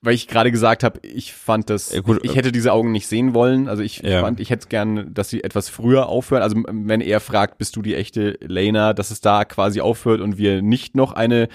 [0.00, 3.08] weil ich gerade gesagt habe, ich fand das, ja, gut, ich, hätte diese Augen nicht
[3.08, 3.68] sehen wollen.
[3.68, 4.20] Also ich ja.
[4.20, 6.42] fand, ich hätte gern, dass sie etwas früher aufhören.
[6.42, 10.38] Also wenn er fragt, bist du die echte Lena, dass es da quasi aufhört und
[10.38, 11.48] wir nicht noch eine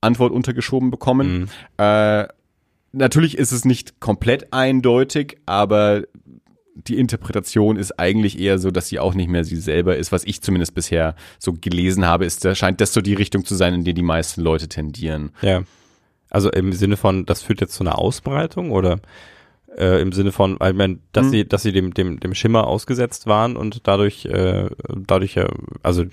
[0.00, 1.40] Antwort untergeschoben bekommen.
[1.40, 1.48] Mhm.
[1.78, 2.28] Äh,
[2.92, 6.04] natürlich ist es nicht komplett eindeutig, aber
[6.74, 10.12] die Interpretation ist eigentlich eher so, dass sie auch nicht mehr sie selber ist.
[10.12, 13.56] Was ich zumindest bisher so gelesen habe, ist, da scheint das so die Richtung zu
[13.56, 15.32] sein, in die die meisten Leute tendieren.
[15.42, 15.64] Ja.
[16.30, 19.00] Also im Sinne von, das führt jetzt zu einer Ausbreitung oder
[19.76, 21.30] äh, im Sinne von, ich meine, dass hm.
[21.30, 24.68] sie, dass sie dem, dem, dem Schimmer ausgesetzt waren und dadurch, äh,
[25.06, 25.48] dadurch, äh,
[25.82, 26.04] also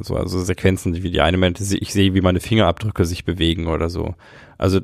[0.00, 3.90] so also Sequenzen, wie die eine meinte, ich sehe, wie meine Fingerabdrücke sich bewegen oder
[3.90, 4.14] so.
[4.56, 4.80] Also,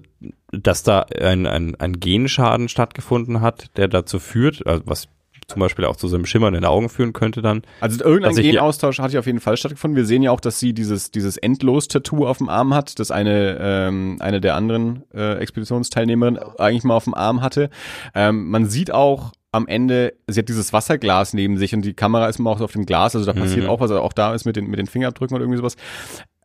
[0.50, 5.08] dass da ein, ein, ein Genschaden stattgefunden hat, der dazu führt, also was
[5.52, 7.62] zum Beispiel auch zu so einem Schimmer in den Augen führen könnte dann.
[7.80, 9.96] Also irgendein Genaustausch hat ja auf jeden Fall stattgefunden.
[9.96, 13.58] Wir sehen ja auch, dass sie dieses, dieses Endlos-Tattoo auf dem Arm hat, das eine,
[13.60, 17.70] ähm, eine der anderen äh, Expeditionsteilnehmerinnen eigentlich mal auf dem Arm hatte.
[18.14, 22.26] Ähm, man sieht auch am Ende, sie hat dieses Wasserglas neben sich und die Kamera
[22.28, 23.70] ist immer auch so auf dem Glas, also da passiert mhm.
[23.70, 25.76] auch was, also auch da ist mit den, mit den Fingerabdrücken oder irgendwie sowas.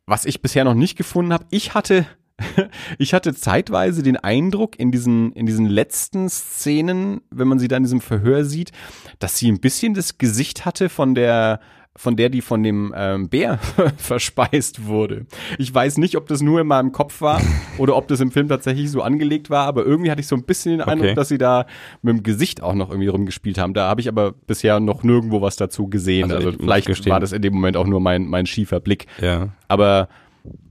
[0.06, 2.06] Was ich bisher noch nicht gefunden habe, ich hatte
[2.98, 7.78] ich hatte zeitweise den Eindruck in diesen, in diesen letzten Szenen, wenn man sie da
[7.78, 8.72] in diesem Verhör sieht,
[9.20, 11.60] dass sie ein bisschen das Gesicht hatte von der,
[11.96, 13.58] von der, die von dem ähm, Bär
[13.98, 15.26] verspeist wurde.
[15.58, 17.42] Ich weiß nicht, ob das nur in meinem Kopf war
[17.80, 20.44] oder ob das im Film tatsächlich so angelegt war, aber irgendwie hatte ich so ein
[20.44, 21.16] bisschen den Eindruck, okay.
[21.16, 21.66] dass sie da
[22.04, 23.74] mit dem Gesicht auch noch irgendwie rumgespielt haben.
[23.74, 26.32] Da habe ich aber bisher noch nirgendwo was dazu gesehen.
[26.32, 29.08] Also, also vielleicht war das in dem Moment auch nur mein, mein schiefer Blick.
[29.20, 29.50] Ja.
[29.68, 30.08] Aber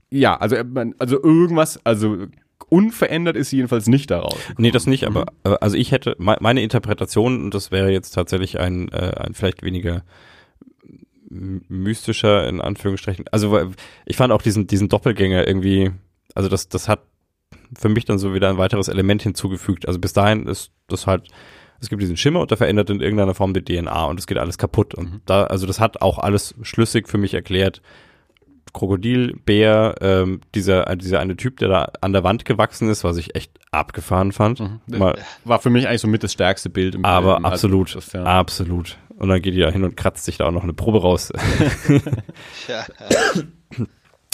[0.09, 0.65] ja, also, äh,
[0.97, 2.27] also irgendwas, also
[2.69, 4.37] unverändert ist sie jedenfalls nicht daraus.
[4.57, 5.57] Nee, das nicht, aber mhm.
[5.61, 10.03] also ich hätte meine Interpretation, und das wäre jetzt tatsächlich ein, äh, ein vielleicht weniger
[11.29, 13.25] mystischer in Anführungsstrichen.
[13.31, 13.71] Also
[14.05, 15.91] ich fand auch diesen diesen Doppelgänger irgendwie,
[16.35, 17.01] also das das hat
[17.77, 19.87] für mich dann so wieder ein weiteres Element hinzugefügt.
[19.87, 21.27] Also bis dahin ist das halt
[21.79, 24.37] es gibt diesen Schimmer und der verändert in irgendeiner Form die DNA und es geht
[24.37, 25.21] alles kaputt und mhm.
[25.25, 27.81] da also das hat auch alles schlüssig für mich erklärt,
[28.73, 33.35] Krokodilbär, ähm, dieser, dieser eine Typ, der da an der Wand gewachsen ist, was ich
[33.35, 34.59] echt abgefahren fand.
[34.59, 34.79] Mhm.
[34.87, 36.95] Mal, War für mich eigentlich so mit das stärkste Bild.
[36.95, 37.45] Im aber Film.
[37.45, 38.23] absolut, das, ja.
[38.23, 38.97] absolut.
[39.17, 41.31] Und dann geht die da hin und kratzt sich da auch noch eine Probe raus.
[42.67, 42.85] Ja,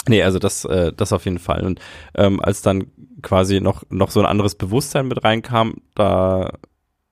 [0.06, 1.64] Nee, also das, äh, das auf jeden Fall.
[1.64, 1.80] Und
[2.14, 2.88] ähm, als dann
[3.22, 6.58] quasi noch, noch so ein anderes Bewusstsein mit reinkam, da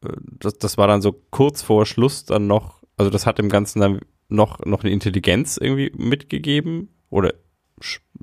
[0.04, 0.08] äh,
[0.40, 3.80] das, das war dann so kurz vor Schluss dann noch, also das hat dem Ganzen
[3.80, 7.34] dann noch, noch eine Intelligenz irgendwie mitgegeben oder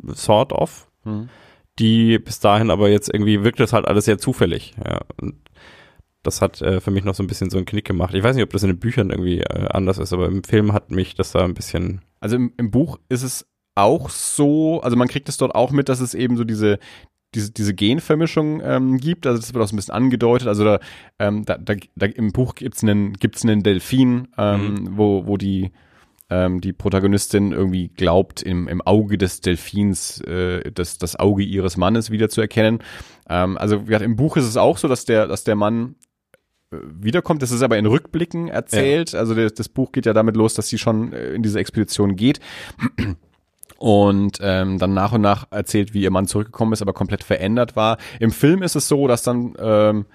[0.08, 1.30] sort of, Hm.
[1.80, 4.74] die bis dahin aber jetzt irgendwie wirkt das halt alles sehr zufällig.
[4.86, 5.00] Ja.
[5.22, 5.36] Und
[6.24, 8.14] das hat äh, für mich noch so ein bisschen so einen Knick gemacht.
[8.14, 10.74] Ich weiß nicht, ob das in den Büchern irgendwie äh, anders ist, aber im Film
[10.74, 12.02] hat mich das da ein bisschen.
[12.20, 15.88] Also im, im Buch ist es auch so, also man kriegt es dort auch mit,
[15.88, 16.80] dass es eben so diese
[17.36, 20.80] diese, diese Genvermischung ähm, gibt, also das wird auch so ein bisschen angedeutet, also da,
[21.20, 25.70] ähm, da, da, da im Buch gibt's einen, gibt's einen Delfin, ähm, wo, wo die,
[26.30, 31.78] ähm, die Protagonistin irgendwie glaubt, im, im Auge des Delfins äh, das, das Auge ihres
[31.78, 32.80] Mannes wieder zu erkennen.
[33.30, 35.96] Ähm, also wie gesagt, im Buch ist es auch so, dass der, dass der Mann
[36.72, 37.42] äh, wiederkommt.
[37.42, 39.16] Das ist aber in Rückblicken erzählt.
[39.16, 42.16] Also das, das Buch geht ja damit los, dass sie schon äh, in diese Expedition
[42.16, 42.40] geht
[43.80, 47.78] und ähm, dann nach und nach erzählt, wie ihr Mann zurückgekommen ist, aber komplett verändert
[47.78, 47.98] war.
[48.20, 50.06] Im Film ist es so, dass dann, ähm,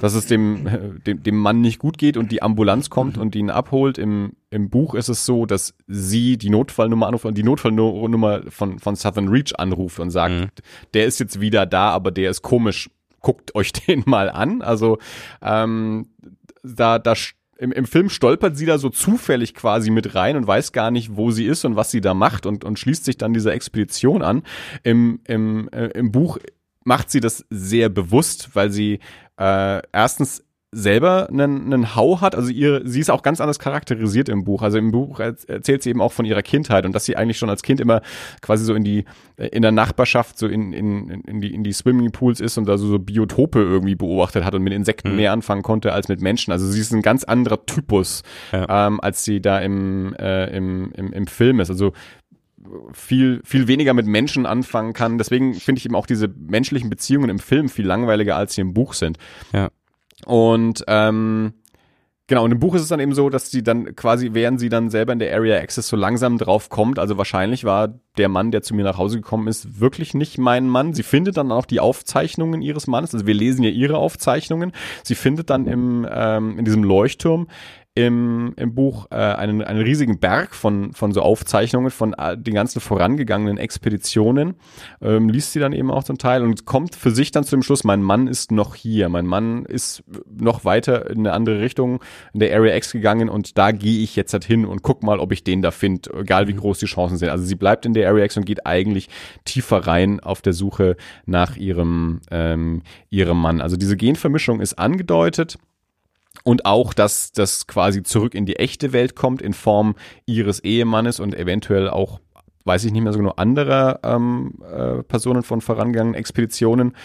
[0.00, 3.36] dass es dem, äh, dem, dem Mann nicht gut geht und die Ambulanz kommt und
[3.36, 3.96] ihn abholt.
[3.96, 8.80] Im, Im Buch ist es so, dass sie die Notfallnummer anruft und die Notfallnummer von,
[8.80, 10.48] von Southern Reach anruft und sagt, Mhm.
[10.94, 12.90] der ist jetzt wieder da, aber der ist komisch.
[13.20, 14.62] Guckt euch den mal an.
[14.62, 14.98] Also
[15.40, 16.08] ähm,
[16.64, 17.14] da, da
[17.62, 21.16] im, im Film stolpert sie da so zufällig quasi mit rein und weiß gar nicht,
[21.16, 24.22] wo sie ist und was sie da macht und, und schließt sich dann dieser Expedition
[24.22, 24.42] an.
[24.82, 26.38] Im, im, äh, im Buch
[26.84, 28.98] macht sie das sehr bewusst, weil sie
[29.38, 30.44] äh, erstens
[30.74, 34.62] selber einen, einen Hau hat, also ihre, sie ist auch ganz anders charakterisiert im Buch.
[34.62, 37.36] Also im Buch erz- erzählt sie eben auch von ihrer Kindheit und dass sie eigentlich
[37.36, 38.00] schon als Kind immer
[38.40, 39.04] quasi so in die,
[39.36, 42.78] äh, in der Nachbarschaft, so in, in, in die, in die Swimmingpools ist und da
[42.78, 45.16] so, so Biotope irgendwie beobachtet hat und mit Insekten Mhm.
[45.16, 46.52] mehr anfangen konnte als mit Menschen.
[46.52, 48.86] Also sie ist ein ganz anderer Typus, Ja.
[48.86, 51.68] ähm, als sie da im, äh, im, im, im Film ist.
[51.68, 51.92] Also
[52.92, 55.18] viel, viel weniger mit Menschen anfangen kann.
[55.18, 58.72] Deswegen finde ich eben auch diese menschlichen Beziehungen im Film viel langweiliger, als sie im
[58.72, 59.18] Buch sind.
[59.52, 59.68] Ja.
[60.26, 61.54] Und ähm,
[62.26, 64.68] genau, und im Buch ist es dann eben so, dass sie dann quasi, während sie
[64.68, 68.50] dann selber in der Area Access so langsam drauf kommt, also wahrscheinlich war der Mann,
[68.50, 70.94] der zu mir nach Hause gekommen ist, wirklich nicht mein Mann.
[70.94, 74.72] Sie findet dann auch die Aufzeichnungen ihres Mannes, also wir lesen ja ihre Aufzeichnungen.
[75.02, 77.48] Sie findet dann im, ähm, in diesem Leuchtturm
[77.94, 82.54] im, im Buch äh, einen, einen riesigen Berg von, von so Aufzeichnungen von äh, den
[82.54, 84.54] ganzen vorangegangenen Expeditionen,
[85.02, 87.62] ähm, liest sie dann eben auch zum Teil und kommt für sich dann zu dem
[87.62, 92.02] Schluss, mein Mann ist noch hier, mein Mann ist noch weiter in eine andere Richtung
[92.32, 95.20] in der Area X gegangen und da gehe ich jetzt halt hin und guck mal,
[95.20, 97.28] ob ich den da finde, egal wie groß die Chancen sind.
[97.28, 99.10] Also sie bleibt in der Area X und geht eigentlich
[99.44, 103.60] tiefer rein auf der Suche nach ihrem, ähm, ihrem Mann.
[103.60, 105.58] Also diese Genvermischung ist angedeutet.
[106.44, 109.94] Und auch, dass das quasi zurück in die echte Welt kommt in Form
[110.26, 112.20] ihres Ehemannes und eventuell auch,
[112.64, 116.96] weiß ich nicht mehr so genau, anderer ähm, äh, Personen von vorangegangenen Expeditionen.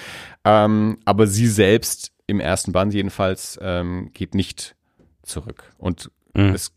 [0.44, 4.76] Ähm, aber sie selbst im ersten Band jedenfalls ähm, geht nicht
[5.24, 5.72] zurück.
[5.78, 6.54] Und Mhm.
[6.54, 6.72] es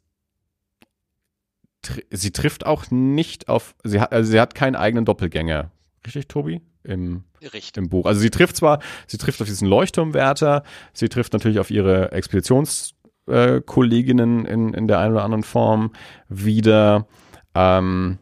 [1.83, 5.71] tr sie trifft auch nicht auf, sie hat, also sie hat keinen eigenen Doppelgänger.
[6.07, 6.63] Richtig, Tobi?
[6.83, 7.77] Im, Richtig.
[7.77, 8.07] im Buch.
[8.07, 10.63] Also sie trifft zwar, sie trifft auf diesen Leuchtturmwärter,
[10.93, 15.93] sie trifft natürlich auf ihre Expeditionskolleginnen äh, in, in der einen oder anderen Form
[16.29, 17.07] wieder,
[17.55, 18.19] ähm,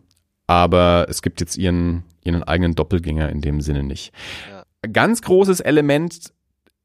[0.48, 4.12] aber es gibt jetzt ihren, ihren eigenen Doppelgänger in dem Sinne nicht.
[4.92, 6.32] Ganz großes Element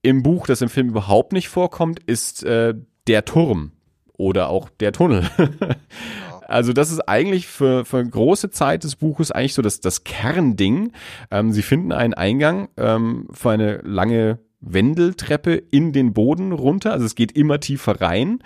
[0.04, 2.76] im Buch, das im Film überhaupt nicht vorkommt, ist äh,
[3.08, 3.72] der Turm
[4.18, 5.28] oder auch der Tunnel.
[6.54, 10.92] Also das ist eigentlich für, für große Zeit des Buches eigentlich so das, das Kernding.
[11.32, 16.94] Ähm, sie finden einen Eingang ähm, für eine lange Wendeltreppe in den Boden runter.
[16.94, 18.40] Also es geht immer tiefer rein.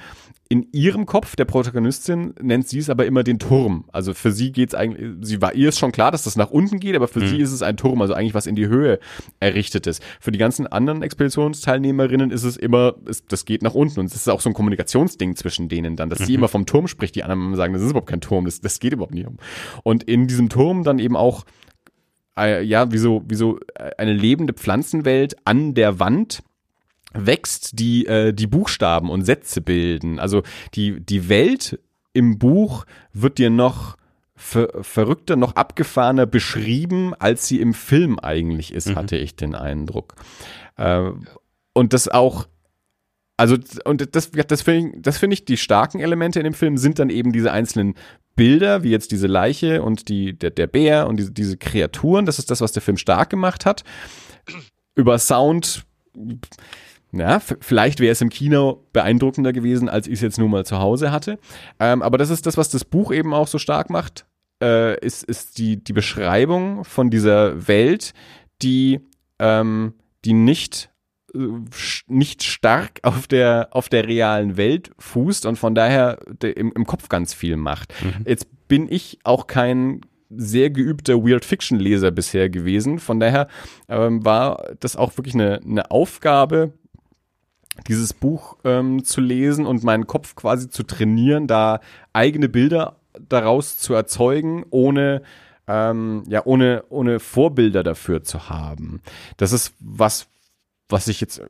[0.49, 3.85] In ihrem Kopf, der Protagonistin, nennt sie es aber immer den Turm.
[3.91, 6.79] Also für sie geht's eigentlich, sie war ihr ist schon klar, dass das nach unten
[6.79, 7.27] geht, aber für Mhm.
[7.27, 8.99] sie ist es ein Turm, also eigentlich was in die Höhe
[9.41, 10.01] errichtet ist.
[10.21, 14.15] Für die ganzen anderen Expeditionsteilnehmerinnen ist es immer, es, das geht nach unten und es
[14.15, 17.23] ist auch so ein Kommunikationsding zwischen denen dann, dass sie immer vom Turm spricht, die
[17.23, 19.37] anderen sagen, das ist überhaupt kein Turm, das, das geht überhaupt nicht um.
[19.83, 21.45] Und in diesem Turm dann eben auch
[22.39, 26.43] äh, ja, wie so, wie so äh, eine lebende Pflanzenwelt an der Wand
[27.13, 30.19] wächst, die äh, die Buchstaben und Sätze bilden.
[30.19, 30.43] Also
[30.73, 31.79] die, die Welt
[32.13, 33.97] im Buch wird dir noch
[34.35, 38.95] ver verrückter, noch abgefahrener beschrieben, als sie im Film eigentlich ist, Mhm.
[38.95, 40.15] hatte ich den Eindruck.
[40.75, 41.11] Äh,
[41.73, 42.47] und das auch
[43.39, 43.55] also,
[43.85, 46.97] und das, das finde ich, das finde ich, die starken Elemente in dem Film sind
[46.97, 47.93] dann eben diese einzelnen
[48.35, 52.25] Bilder, wie jetzt diese Leiche und die, der, der Bär und diese, diese Kreaturen.
[52.25, 53.83] Das ist das, was der Film stark gemacht hat.
[54.95, 55.85] Über Sound,
[57.19, 60.79] ja, vielleicht wäre es im Kino beeindruckender gewesen, als ich es jetzt nur mal zu
[60.79, 61.39] Hause hatte.
[61.79, 64.25] Ähm, aber das ist das, was das Buch eben auch so stark macht,
[64.61, 68.13] äh, ist, ist die, die Beschreibung von dieser Welt,
[68.61, 68.99] die,
[69.39, 69.93] ähm,
[70.25, 70.89] die nicht
[72.07, 77.09] nicht stark auf der, auf der realen Welt fußt und von daher im, im Kopf
[77.09, 77.93] ganz viel macht.
[78.01, 78.25] Mhm.
[78.25, 82.99] Jetzt bin ich auch kein sehr geübter Weird Fiction Leser bisher gewesen.
[82.99, 83.47] Von daher
[83.87, 86.73] ähm, war das auch wirklich eine, eine Aufgabe,
[87.87, 91.79] dieses Buch ähm, zu lesen und meinen Kopf quasi zu trainieren, da
[92.13, 92.97] eigene Bilder
[93.29, 95.21] daraus zu erzeugen, ohne
[95.67, 99.01] ähm, ja ohne ohne Vorbilder dafür zu haben.
[99.37, 100.27] Das ist was,
[100.89, 101.41] was ich jetzt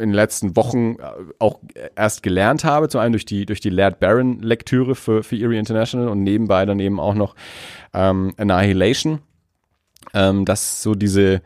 [0.00, 1.60] in den letzten Wochen äh, auch
[1.94, 5.58] erst gelernt habe, zum einen durch die, durch die Laird Barron Lektüre für, für Erie
[5.58, 7.34] International und nebenbei dann eben auch noch
[7.92, 9.20] ähm, Annihilation,
[10.14, 11.42] ähm, dass so diese,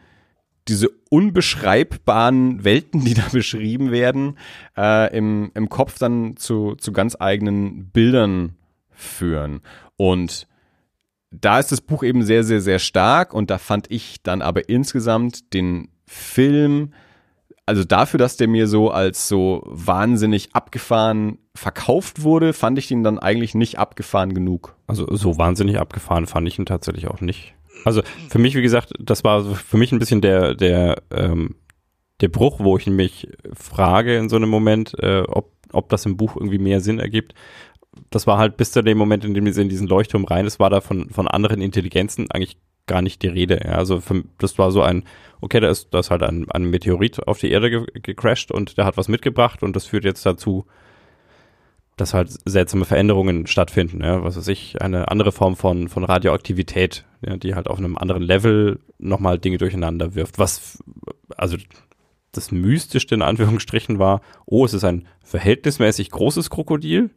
[0.68, 4.38] diese unbeschreibbaren Welten, die da beschrieben werden,
[4.76, 8.56] äh, im, im Kopf dann zu, zu ganz eigenen Bildern
[8.90, 9.60] führen.
[9.96, 10.46] Und
[11.30, 14.68] da ist das Buch eben sehr, sehr, sehr stark und da fand ich dann aber
[14.68, 16.92] insgesamt den Film
[17.66, 23.02] also dafür, dass der mir so als so wahnsinnig abgefahren verkauft wurde, fand ich ihn
[23.02, 24.76] dann eigentlich nicht abgefahren genug.
[24.86, 27.53] Also so wahnsinnig abgefahren fand ich ihn tatsächlich auch nicht.
[27.84, 31.56] Also für mich, wie gesagt, das war für mich ein bisschen der, der, ähm,
[32.20, 36.16] der Bruch, wo ich mich frage in so einem Moment, äh, ob, ob das im
[36.16, 37.34] Buch irgendwie mehr Sinn ergibt.
[38.10, 40.58] Das war halt bis zu dem Moment, in dem sie in diesen Leuchtturm rein ist,
[40.58, 43.60] war da von, von anderen Intelligenzen eigentlich gar nicht die Rede.
[43.64, 43.72] Ja.
[43.72, 45.04] Also für, das war so ein,
[45.40, 48.78] okay, da ist, da ist halt ein, ein Meteorit auf die Erde ge gecrashed und
[48.78, 50.66] der hat was mitgebracht und das führt jetzt dazu,
[51.97, 54.03] dass halt seltsame Veränderungen stattfinden.
[54.03, 54.22] Ja.
[54.24, 58.22] Was weiß ich, eine andere Form von, von Radioaktivität, ja, die halt auf einem anderen
[58.22, 60.38] Level nochmal Dinge durcheinander wirft.
[60.38, 60.82] Was,
[61.36, 61.57] also
[62.32, 67.11] das Mystischste in Anführungsstrichen war, oh, es ist ein verhältnismäßig großes Krokodil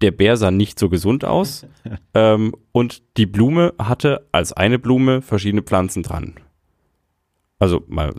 [0.00, 1.66] der Bär sah nicht so gesund aus
[2.14, 6.34] ähm, und die Blume hatte als eine Blume verschiedene Pflanzen dran.
[7.58, 8.12] Also mal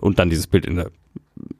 [0.00, 0.90] und dann dieses Bild in der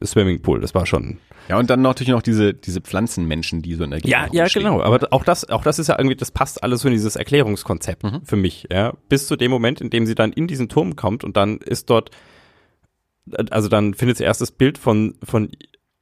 [0.03, 1.17] Swimmingpool, das war schon.
[1.47, 4.47] Ja, und dann natürlich noch diese, diese Pflanzenmenschen, die so in der Gegend Ja, ja,
[4.51, 4.81] genau.
[4.81, 8.03] Aber auch das, auch das ist ja irgendwie, das passt alles so in dieses Erklärungskonzept
[8.03, 8.21] mhm.
[8.23, 8.93] für mich, ja.
[9.09, 11.89] Bis zu dem Moment, in dem sie dann in diesen Turm kommt und dann ist
[11.89, 12.09] dort,
[13.51, 15.49] also dann findet sie erst das Bild von, von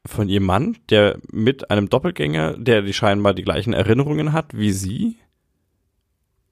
[0.05, 4.71] von ihrem Mann, der mit einem Doppelgänger, der die scheinbar die gleichen Erinnerungen hat wie
[4.71, 5.17] sie.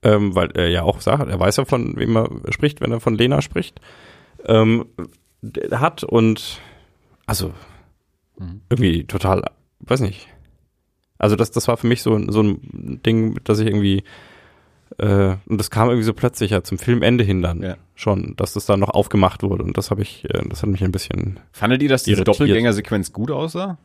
[0.04, 3.00] Ähm, weil er ja auch sagt, er weiß ja von wem er spricht, wenn er
[3.00, 3.80] von Lena spricht.
[4.46, 4.86] Ähm,
[5.72, 6.60] hat und
[7.32, 7.54] also
[8.38, 8.60] mhm.
[8.70, 9.46] irgendwie total,
[9.80, 10.28] weiß nicht.
[11.18, 14.04] Also das, das war für mich so, so ein Ding, dass ich irgendwie
[14.98, 17.78] äh, und das kam irgendwie so plötzlich ja zum Filmende hin dann ja.
[17.96, 19.64] schon, dass das dann noch aufgemacht wurde.
[19.64, 21.40] Und das habe ich, äh, das hat mich ein bisschen.
[21.54, 23.78] Fandet ihr, dass diese Doppelgängersequenz gut aussah?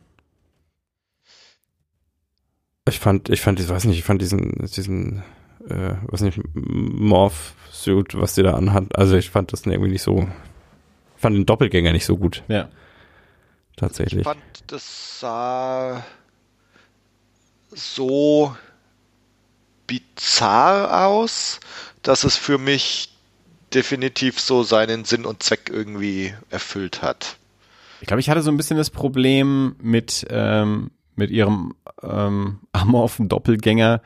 [2.89, 5.23] Ich fand, ich fand, ich weiß nicht, ich fand diesen, diesen,
[5.69, 8.93] äh, was nicht, Morph-Suit, was die da anhat.
[8.97, 10.27] Also ich fand das irgendwie nicht so,
[11.15, 12.43] ich fand den Doppelgänger nicht so gut.
[12.49, 12.67] Ja.
[13.77, 14.21] Tatsächlich.
[14.21, 16.03] Ich fand, das sah
[17.71, 18.55] so
[19.85, 21.59] bizarr aus,
[22.01, 23.13] dass es für mich
[23.73, 27.37] definitiv so seinen Sinn und Zweck irgendwie erfüllt hat.
[28.01, 33.29] Ich glaube, ich hatte so ein bisschen das Problem mit, ähm, mit ihrem ähm, amorphen
[33.29, 34.01] Doppelgänger,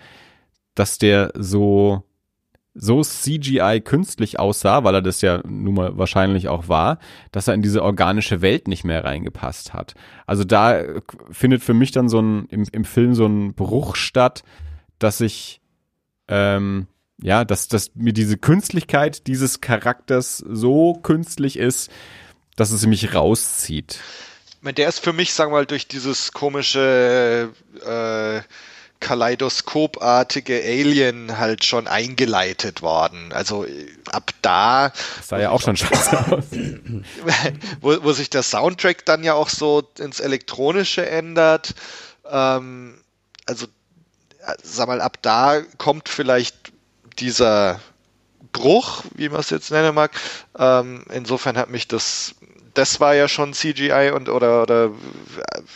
[0.76, 2.04] dass der so
[2.74, 7.00] so CGI künstlich aussah, weil er das ja nun mal wahrscheinlich auch war,
[7.32, 9.94] dass er in diese organische Welt nicht mehr reingepasst hat.
[10.26, 10.82] Also da
[11.32, 14.44] findet für mich dann so ein im, im Film so ein Bruch statt,
[15.00, 15.62] dass ich
[16.28, 16.88] ähm,
[17.22, 21.92] ja, dass, dass mir diese Künstlichkeit dieses Charakters so künstlich ist,
[22.56, 24.00] dass es mich rauszieht.
[24.50, 27.52] Ich meine, der ist für mich, sagen wir mal, durch dieses komische
[27.86, 28.42] äh,
[29.12, 33.34] Kaleidoskopartige Alien halt schon eingeleitet worden.
[33.34, 33.66] Also
[34.10, 34.94] ab da.
[35.18, 36.46] Das sah ja auch schon scheiße aus.
[37.82, 41.76] wo, wo sich der Soundtrack dann ja auch so ins Elektronische ändert.
[42.26, 43.02] Ähm,
[43.46, 43.66] also
[44.64, 46.72] sag mal, ab da kommt vielleicht
[47.20, 47.82] dieser
[48.54, 50.12] Bruch, wie man es jetzt nennen mag.
[50.58, 52.36] Ähm, insofern hat mich das,
[52.74, 54.92] das war ja schon CGI und oder oder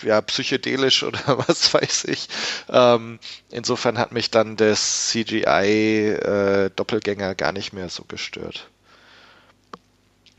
[0.04, 2.28] ja psychedelisch oder was weiß ich.
[2.70, 3.20] Ähm,
[3.50, 8.70] insofern hat mich dann das CGI äh, Doppelgänger gar nicht mehr so gestört.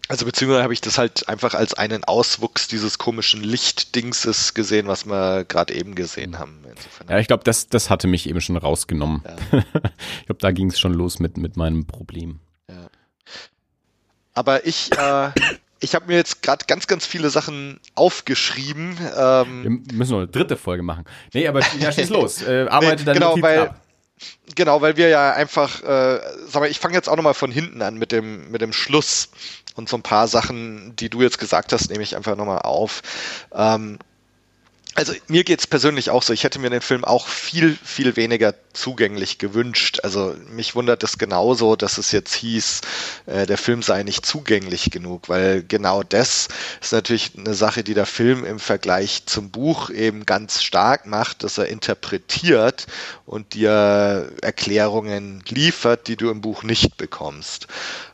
[0.09, 5.05] Also beziehungsweise habe ich das halt einfach als einen Auswuchs dieses komischen Lichtdingses gesehen, was
[5.07, 6.65] wir gerade eben gesehen haben.
[6.69, 9.25] Insofern ja, ich glaube, das, das hatte mich eben schon rausgenommen.
[9.25, 9.59] Ja.
[10.21, 12.39] ich glaube, da ging es schon los mit, mit meinem Problem.
[12.69, 12.89] Ja.
[14.33, 15.31] Aber ich, äh,
[15.81, 18.97] ich habe mir jetzt gerade ganz, ganz viele Sachen aufgeschrieben.
[19.17, 21.05] Ähm, Wir müssen noch eine dritte Folge machen.
[21.33, 22.43] Nee, aber ja, schieß los.
[22.43, 23.81] Äh, arbeite nee, dann genau, weil, ab.
[24.55, 27.83] Genau, weil wir ja einfach, äh, sag mal, ich fange jetzt auch nochmal von hinten
[27.83, 29.29] an mit dem, mit dem Schluss
[29.75, 33.03] und so ein paar Sachen, die du jetzt gesagt hast, nehme ich einfach nochmal auf.
[33.55, 33.99] Ähm,
[34.97, 36.33] also mir geht's persönlich auch so.
[36.33, 40.01] Ich hätte mir den Film auch viel, viel weniger zugänglich gewünscht.
[40.03, 42.81] Also mich wundert es genauso, dass es jetzt hieß,
[43.27, 46.49] äh, der Film sei nicht zugänglich genug, weil genau das
[46.81, 51.45] ist natürlich eine Sache, die der Film im Vergleich zum Buch eben ganz stark macht,
[51.45, 52.87] dass er interpretiert
[53.27, 57.67] und dir Erklärungen liefert, die du im Buch nicht bekommst.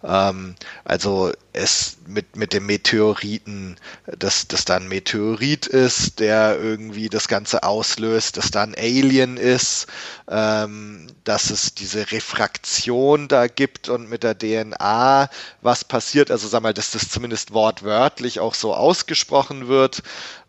[0.03, 3.77] Ähm, also es mit, mit dem Meteoriten,
[4.07, 9.37] dass das da ein Meteorit ist, der irgendwie das Ganze auslöst, dass da ein Alien
[9.37, 9.87] ist,
[10.29, 15.29] ähm, dass es diese Refraktion da gibt und mit der DNA
[15.61, 16.31] was passiert.
[16.31, 20.03] Also sag mal, dass das zumindest wortwörtlich auch so ausgesprochen wird,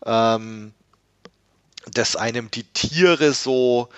[0.06, 0.72] ähm,
[1.92, 3.90] dass einem die Tiere so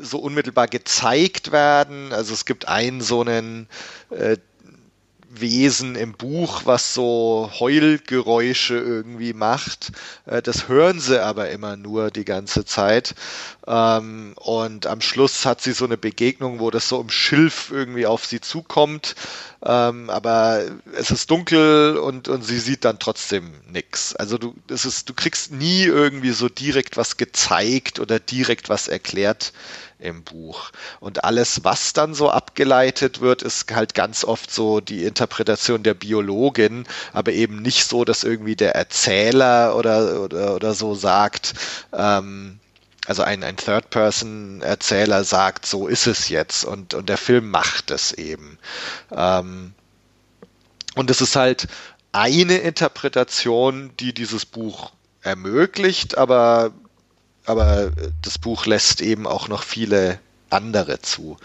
[0.00, 2.12] so unmittelbar gezeigt werden.
[2.12, 3.68] Also es gibt einen so einen
[4.08, 4.38] äh,
[5.40, 9.92] Wesen im Buch, was so Heulgeräusche irgendwie macht.
[10.26, 13.14] Äh, das hören sie aber immer nur die ganze Zeit.
[13.66, 18.06] Ähm, und am Schluss hat sie so eine Begegnung, wo das so im Schilf irgendwie
[18.06, 19.14] auf sie zukommt.
[19.64, 20.62] Ähm, aber
[20.94, 24.14] es ist dunkel und, und sie sieht dann trotzdem nichts.
[24.14, 28.88] Also du, es ist, du kriegst nie irgendwie so direkt was gezeigt oder direkt was
[28.88, 29.52] erklärt
[30.04, 30.70] im Buch.
[31.00, 35.94] Und alles, was dann so abgeleitet wird, ist halt ganz oft so die Interpretation der
[35.94, 41.54] Biologin, aber eben nicht so, dass irgendwie der Erzähler oder, oder, oder so sagt,
[41.92, 42.60] ähm,
[43.06, 48.12] also ein, ein Third-Person-Erzähler sagt, so ist es jetzt und, und der Film macht es
[48.12, 48.58] eben.
[49.10, 49.74] Ähm,
[50.94, 51.66] und es ist halt
[52.12, 56.72] eine Interpretation, die dieses Buch ermöglicht, aber
[57.44, 57.92] aber
[58.22, 60.18] das Buch lässt eben auch noch viele
[60.50, 61.36] andere zu.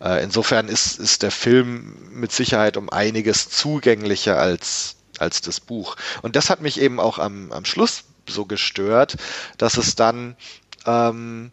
[0.00, 5.96] Äh, insofern ist, ist der Film mit Sicherheit um einiges zugänglicher als, als das Buch.
[6.22, 9.16] Und das hat mich eben auch am, am Schluss so gestört,
[9.58, 10.36] dass es dann
[10.86, 11.52] ähm,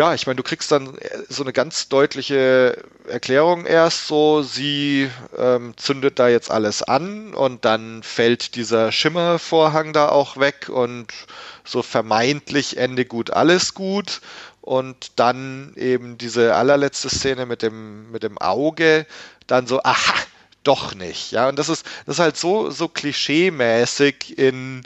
[0.00, 0.96] ja, ich meine, du kriegst dann
[1.28, 7.66] so eine ganz deutliche Erklärung erst so, sie ähm, zündet da jetzt alles an und
[7.66, 11.08] dann fällt dieser Schimmervorhang da auch weg und
[11.66, 14.22] so vermeintlich Ende gut, alles gut.
[14.62, 19.04] Und dann eben diese allerletzte Szene mit dem, mit dem Auge,
[19.46, 20.14] dann so, aha,
[20.64, 21.30] doch nicht.
[21.32, 24.82] Ja, und das ist, das ist halt so, so klischee-mäßig in,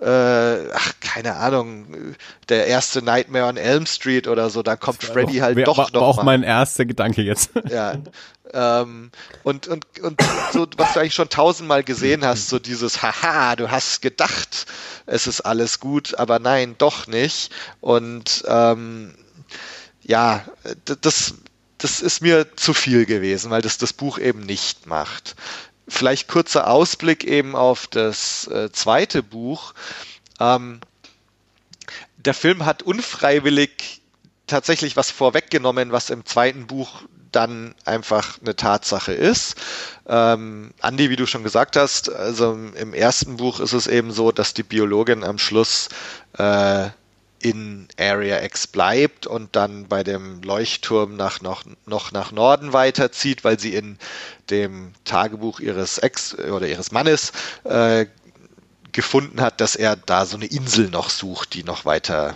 [0.00, 2.14] äh, ach, keine Ahnung,
[2.48, 5.90] der erste Nightmare on Elm Street oder so, da kommt Freddy halt wär, doch war,
[5.92, 6.24] noch war auch mal.
[6.24, 7.50] mein erster Gedanke jetzt.
[7.70, 7.96] Ja.
[8.52, 9.10] Ähm,
[9.42, 10.20] und, und, und
[10.52, 14.66] so, was du eigentlich schon tausendmal gesehen hast, so dieses Haha, du hast gedacht,
[15.06, 17.50] es ist alles gut, aber nein, doch nicht.
[17.80, 19.14] Und ähm,
[20.02, 20.44] ja,
[21.00, 21.34] das,
[21.78, 25.34] das ist mir zu viel gewesen, weil das das Buch eben nicht macht.
[25.86, 29.74] Vielleicht kurzer Ausblick eben auf das äh, zweite Buch.
[30.40, 30.80] Ähm,
[32.16, 34.00] der Film hat unfreiwillig
[34.46, 39.56] tatsächlich was vorweggenommen, was im zweiten Buch dann einfach eine Tatsache ist.
[40.06, 44.30] Ähm, Andi, wie du schon gesagt hast, also im ersten Buch ist es eben so,
[44.32, 45.88] dass die Biologin am Schluss
[46.38, 46.88] äh,
[47.44, 53.44] in Area X bleibt und dann bei dem Leuchtturm nach, noch, noch nach Norden weiterzieht,
[53.44, 53.98] weil sie in
[54.48, 57.32] dem Tagebuch ihres Ex oder ihres Mannes
[57.64, 58.06] äh,
[58.92, 62.34] gefunden hat, dass er da so eine Insel noch sucht, die noch weiter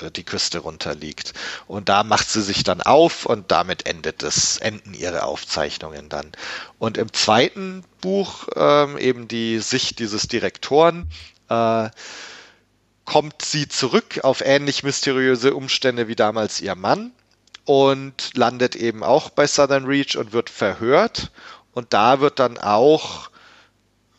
[0.00, 1.32] äh, die Küste runterliegt.
[1.66, 6.30] Und da macht sie sich dann auf und damit endet es, enden ihre Aufzeichnungen dann.
[6.78, 11.10] Und im zweiten Buch, ähm, eben die Sicht dieses Direktoren,
[11.48, 11.88] äh,
[13.04, 17.12] kommt sie zurück auf ähnlich mysteriöse Umstände wie damals ihr Mann
[17.64, 21.30] und landet eben auch bei Southern Reach und wird verhört.
[21.72, 23.30] Und da wird dann auch,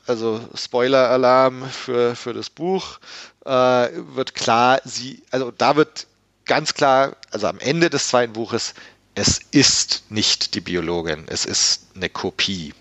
[0.07, 2.99] also Spoiler-Alarm für, für das Buch,
[3.45, 6.07] äh, wird klar, sie, also da wird
[6.45, 8.73] ganz klar, also am Ende des zweiten Buches,
[9.15, 12.73] es ist nicht die Biologin, es ist eine Kopie.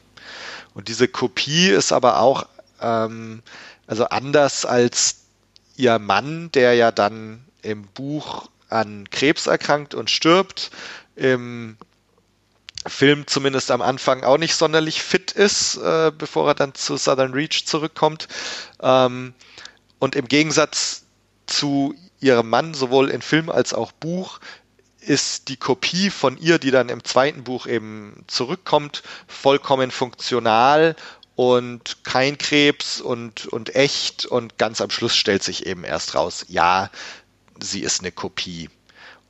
[0.75, 2.47] Und diese Kopie ist aber auch,
[2.81, 3.43] ähm,
[3.87, 5.24] also anders als
[5.77, 10.71] ihr Mann, der ja dann im Buch an Krebs erkrankt und stirbt,
[11.17, 11.77] im
[12.87, 17.33] Film zumindest am Anfang auch nicht sonderlich fit ist, äh, bevor er dann zu Southern
[17.33, 18.29] Reach zurückkommt.
[18.83, 19.35] Ähm,
[19.99, 21.05] und im Gegensatz
[21.47, 24.41] zu ihrem Mann, sowohl in Film als auch Buch,
[25.01, 30.97] ist die Kopie von ihr, die dann im zweiten Buch eben zurückkommt, vollkommen funktional
[31.37, 36.45] und kein Krebs und, und echt und ganz am Schluss stellt sich eben erst raus,
[36.49, 36.91] ja,
[37.61, 38.71] sie ist eine Kopie.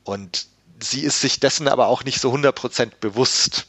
[0.03, 0.47] Und
[0.79, 3.65] sie ist sich dessen aber auch nicht so 100% bewusst.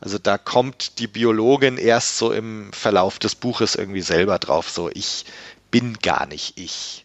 [0.00, 4.90] Also da kommt die Biologin erst so im Verlauf des Buches irgendwie selber drauf, so
[4.92, 5.24] ich
[5.70, 7.04] bin gar nicht ich.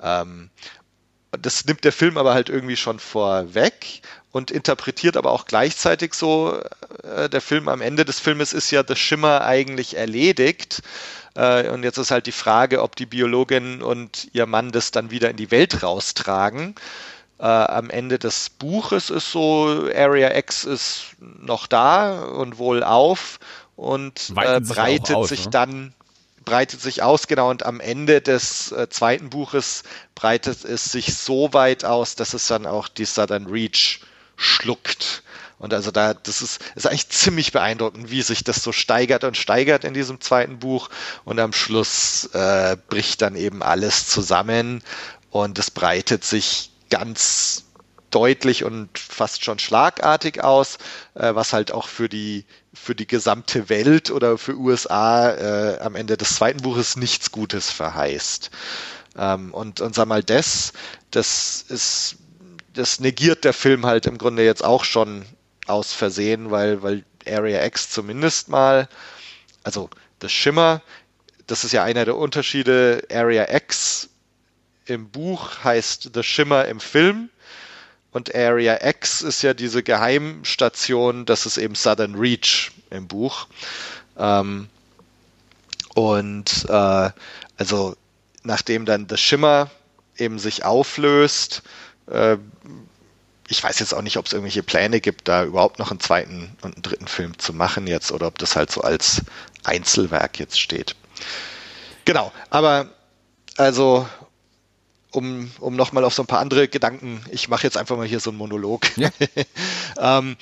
[0.00, 0.50] Ähm,
[1.32, 6.60] das nimmt der Film aber halt irgendwie schon vorweg und interpretiert aber auch gleichzeitig so,
[7.02, 10.82] äh, der Film am Ende des Filmes ist ja das Schimmer eigentlich erledigt.
[11.34, 15.10] Äh, und jetzt ist halt die Frage, ob die Biologin und ihr Mann das dann
[15.10, 16.74] wieder in die Welt raustragen.
[17.38, 23.38] Äh, am Ende des Buches ist so, Area X ist noch da und wohl auf
[23.76, 25.50] und breitet aus, sich ne?
[25.52, 25.94] dann
[26.48, 29.82] breitet sich aus, genau, und am Ende des äh, zweiten Buches
[30.14, 34.00] breitet es sich so weit aus, dass es dann auch die Southern Reach
[34.36, 35.22] schluckt.
[35.58, 39.36] Und also da, das ist, ist eigentlich ziemlich beeindruckend, wie sich das so steigert und
[39.36, 40.88] steigert in diesem zweiten Buch.
[41.26, 44.82] Und am Schluss äh, bricht dann eben alles zusammen
[45.30, 47.64] und es breitet sich ganz
[48.10, 50.78] deutlich und fast schon schlagartig aus,
[51.14, 52.44] äh, was halt auch für die
[52.74, 57.70] für die gesamte Welt oder für USA äh, am Ende des zweiten Buches nichts Gutes
[57.70, 58.50] verheißt.
[59.16, 60.72] Ähm, und, und sag mal, das,
[61.10, 62.16] das ist,
[62.74, 65.24] das negiert der Film halt im Grunde jetzt auch schon
[65.66, 68.88] aus Versehen, weil, weil Area X zumindest mal,
[69.64, 69.90] also
[70.20, 70.82] das Schimmer,
[71.46, 73.02] das ist ja einer der Unterschiede.
[73.10, 74.08] Area X
[74.86, 77.28] im Buch heißt The Shimmer im Film
[78.12, 83.46] und Area X ist ja diese Geheimstation, das ist eben Southern Reach im Buch.
[84.16, 84.68] Ähm,
[85.94, 87.10] und äh,
[87.56, 87.96] also
[88.42, 89.70] nachdem dann The Shimmer
[90.16, 91.62] eben sich auflöst,
[92.10, 92.36] äh,
[93.48, 96.56] ich weiß jetzt auch nicht, ob es irgendwelche Pläne gibt, da überhaupt noch einen zweiten
[96.60, 99.22] und einen dritten Film zu machen jetzt oder ob das halt so als
[99.64, 100.96] Einzelwerk jetzt steht.
[102.04, 102.90] Genau, aber
[103.56, 104.08] also
[105.18, 108.20] um, um nochmal auf so ein paar andere Gedanken, ich mache jetzt einfach mal hier
[108.20, 108.86] so einen Monolog.
[108.96, 109.10] Ja.
[110.18, 110.36] ähm,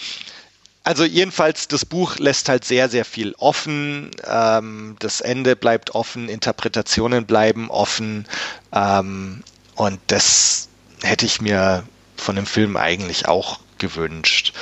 [0.85, 4.13] also jedenfalls, das Buch lässt halt sehr, sehr viel offen.
[4.25, 8.27] Ähm, das Ende bleibt offen, Interpretationen bleiben offen.
[8.73, 9.43] Ähm,
[9.75, 10.69] und das
[11.03, 11.83] hätte ich mir
[12.17, 14.53] von dem Film eigentlich auch gewünscht.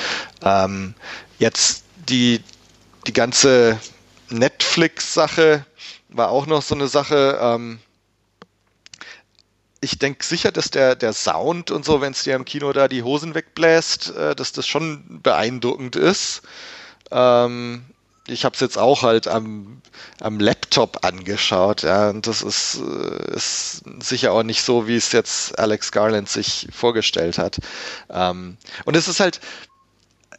[0.42, 0.94] Ähm,
[1.38, 2.40] jetzt die,
[3.06, 3.78] die ganze
[4.30, 5.66] Netflix-Sache
[6.08, 7.38] war auch noch so eine Sache.
[9.84, 12.88] Ich denke sicher, dass der, der Sound und so, wenn es dir im Kino da
[12.88, 16.40] die Hosen wegbläst, äh, dass das schon beeindruckend ist.
[17.10, 17.84] Ähm,
[18.26, 19.82] ich habe es jetzt auch halt am,
[20.20, 25.12] am Laptop angeschaut, ja, und das ist, äh, ist sicher auch nicht so, wie es
[25.12, 27.58] jetzt Alex Garland sich vorgestellt hat.
[28.08, 28.56] Ähm,
[28.86, 29.38] und es ist halt,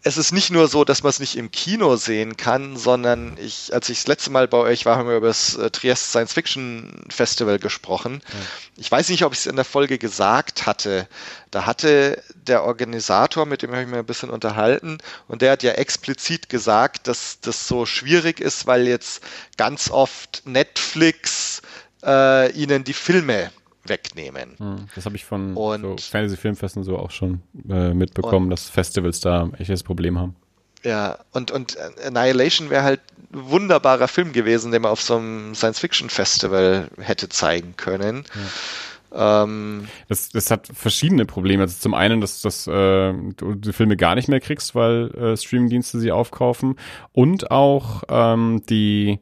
[0.06, 3.74] es ist nicht nur so, dass man es nicht im Kino sehen kann, sondern ich,
[3.74, 6.32] als ich das letzte Mal bei euch war, haben wir über das äh, Trieste Science
[6.32, 8.22] Fiction Festival gesprochen.
[8.24, 8.40] Ja.
[8.78, 11.08] Ich weiß nicht, ob ich es in der Folge gesagt hatte.
[11.50, 15.64] Da hatte der Organisator, mit dem habe ich mir ein bisschen unterhalten, und der hat
[15.64, 19.24] ja explizit gesagt, dass das so schwierig ist, weil jetzt
[19.58, 21.64] ganz oft Netflix
[22.06, 23.50] äh, ihnen die Filme
[23.86, 24.56] wegnehmen.
[24.58, 28.70] Hm, das habe ich von und, so Fantasy-Filmfesten so auch schon äh, mitbekommen, und, dass
[28.70, 30.36] Festivals da ein echtes Problem haben.
[30.84, 33.02] Ja, und, und Annihilation wäre halt
[33.34, 38.24] ein wunderbarer Film gewesen, den man auf so einem Science-Fiction-Festival hätte zeigen können.
[38.36, 39.44] Ja.
[39.44, 41.64] Ähm, das, das hat verschiedene Probleme.
[41.64, 45.38] Also zum einen, dass, dass äh, du die Filme gar nicht mehr kriegst, weil äh,
[45.38, 46.76] Streamingdienste sie aufkaufen.
[47.14, 49.20] Und auch ähm, die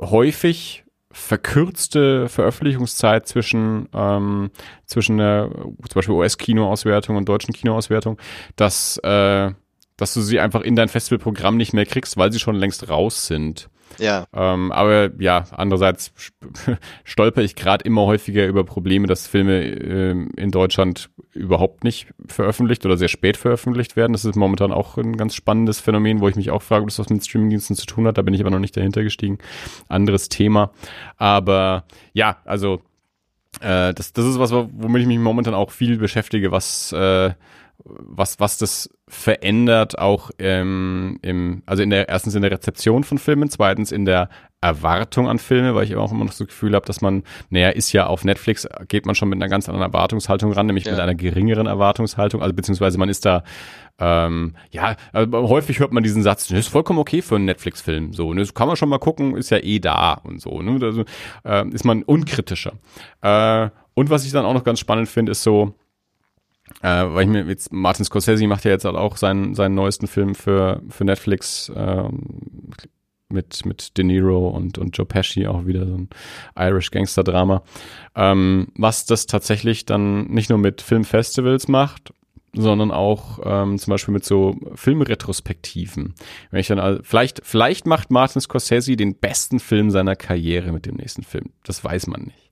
[0.00, 0.84] häufig
[1.16, 4.50] verkürzte Veröffentlichungszeit zwischen, ähm,
[4.84, 8.18] zwischen der zum Beispiel US-Kinoauswertung und deutschen Kinoauswertung,
[8.54, 9.50] dass, äh,
[9.96, 13.26] dass du sie einfach in dein Festivalprogramm nicht mehr kriegst, weil sie schon längst raus
[13.26, 13.70] sind.
[13.98, 14.26] Ja.
[14.34, 16.12] Ähm, aber ja, andererseits
[17.04, 22.84] stolper ich gerade immer häufiger über Probleme, dass Filme äh, in Deutschland überhaupt nicht veröffentlicht
[22.86, 24.12] oder sehr spät veröffentlicht werden.
[24.12, 26.98] Das ist momentan auch ein ganz spannendes Phänomen, wo ich mich auch frage, ob das
[26.98, 28.18] was mit Streamingdiensten zu tun hat.
[28.18, 29.38] Da bin ich aber noch nicht dahinter gestiegen.
[29.88, 30.70] Anderes Thema.
[31.16, 32.80] Aber ja, also
[33.60, 37.32] äh, das, das ist was, womit ich mich momentan auch viel beschäftige, was äh,
[37.84, 43.18] was, was das verändert auch ähm, im, also in der erstens in der Rezeption von
[43.18, 44.28] Filmen, zweitens in der
[44.60, 47.68] Erwartung an Filme, weil ich auch immer noch so das Gefühl habe, dass man, naja,
[47.68, 50.92] ist ja auf Netflix, geht man schon mit einer ganz anderen Erwartungshaltung ran, nämlich ja.
[50.92, 53.44] mit einer geringeren Erwartungshaltung, also beziehungsweise man ist da,
[53.98, 58.12] ähm, ja, also häufig hört man diesen Satz, das ist vollkommen okay für einen Netflix-Film,
[58.12, 60.84] so, ne, das kann man schon mal gucken, ist ja eh da und so, ne,
[60.84, 61.04] also,
[61.44, 62.72] äh, ist man unkritischer.
[63.20, 65.74] Äh, und was ich dann auch noch ganz spannend finde, ist so,
[66.82, 70.06] äh, weil ich mir jetzt, Martin Scorsese macht ja jetzt halt auch seinen, seinen neuesten
[70.06, 72.70] Film für, für Netflix, ähm,
[73.28, 76.08] mit, mit De Niro und, und Joe Pesci auch wieder so ein
[76.56, 77.62] Irish Gangster-Drama,
[78.14, 82.12] ähm, was das tatsächlich dann nicht nur mit Filmfestivals macht,
[82.52, 86.14] sondern auch ähm, zum Beispiel mit so Filmretrospektiven.
[86.50, 90.86] Wenn ich dann also, vielleicht vielleicht macht Martin Scorsese den besten Film seiner Karriere mit
[90.86, 91.50] dem nächsten Film.
[91.64, 92.50] Das weiß man nicht.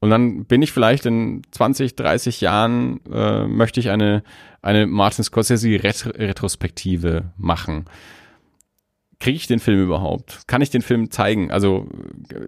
[0.00, 4.22] Und dann bin ich vielleicht in 20, 30 Jahren äh, möchte ich eine
[4.62, 7.84] eine Martin Scorsese Retrospektive machen
[9.20, 10.46] kriege ich den Film überhaupt?
[10.46, 11.50] Kann ich den Film zeigen?
[11.50, 11.88] Also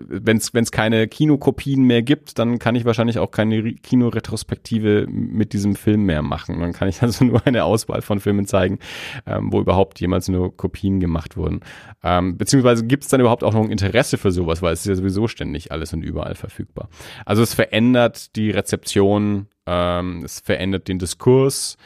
[0.09, 5.75] wenn es keine Kinokopien mehr gibt, dann kann ich wahrscheinlich auch keine Kinoretrospektive mit diesem
[5.75, 6.61] Film mehr machen.
[6.61, 8.79] Dann kann ich also nur eine Auswahl von Filmen zeigen,
[9.27, 11.61] ähm, wo überhaupt jemals nur Kopien gemacht wurden.
[12.05, 14.87] Ähm, beziehungsweise gibt es dann überhaupt auch noch ein Interesse für sowas, weil es ist
[14.87, 16.89] ja sowieso ständig alles und überall verfügbar.
[17.27, 21.77] Also es verändert die Rezeption, ähm, es verändert den Diskurs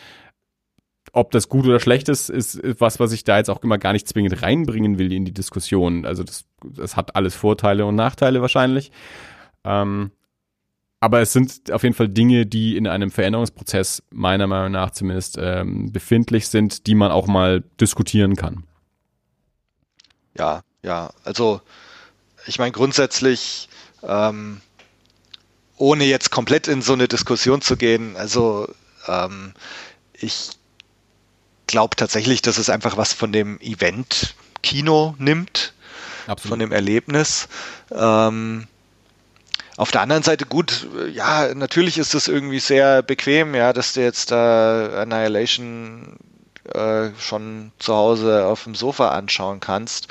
[1.14, 3.92] ob das gut oder schlecht ist, ist was, was ich da jetzt auch immer gar
[3.92, 6.04] nicht zwingend reinbringen will in die Diskussion.
[6.04, 8.90] Also das, das hat alles Vorteile und Nachteile wahrscheinlich.
[9.62, 10.10] Ähm,
[10.98, 15.38] aber es sind auf jeden Fall Dinge, die in einem Veränderungsprozess meiner Meinung nach zumindest
[15.40, 18.64] ähm, befindlich sind, die man auch mal diskutieren kann.
[20.36, 21.12] Ja, ja.
[21.22, 21.60] Also
[22.46, 23.68] ich meine grundsätzlich,
[24.02, 24.60] ähm,
[25.76, 28.68] ohne jetzt komplett in so eine Diskussion zu gehen, also
[29.06, 29.52] ähm,
[30.14, 30.50] ich
[31.74, 35.74] glaube tatsächlich, dass es einfach was von dem Event Kino nimmt,
[36.28, 36.50] Absolut.
[36.50, 37.48] von dem Erlebnis.
[37.90, 38.68] Ähm,
[39.76, 44.02] auf der anderen Seite gut, ja, natürlich ist es irgendwie sehr bequem, ja, dass du
[44.02, 46.16] jetzt da Annihilation
[46.72, 50.08] äh, schon zu Hause auf dem Sofa anschauen kannst.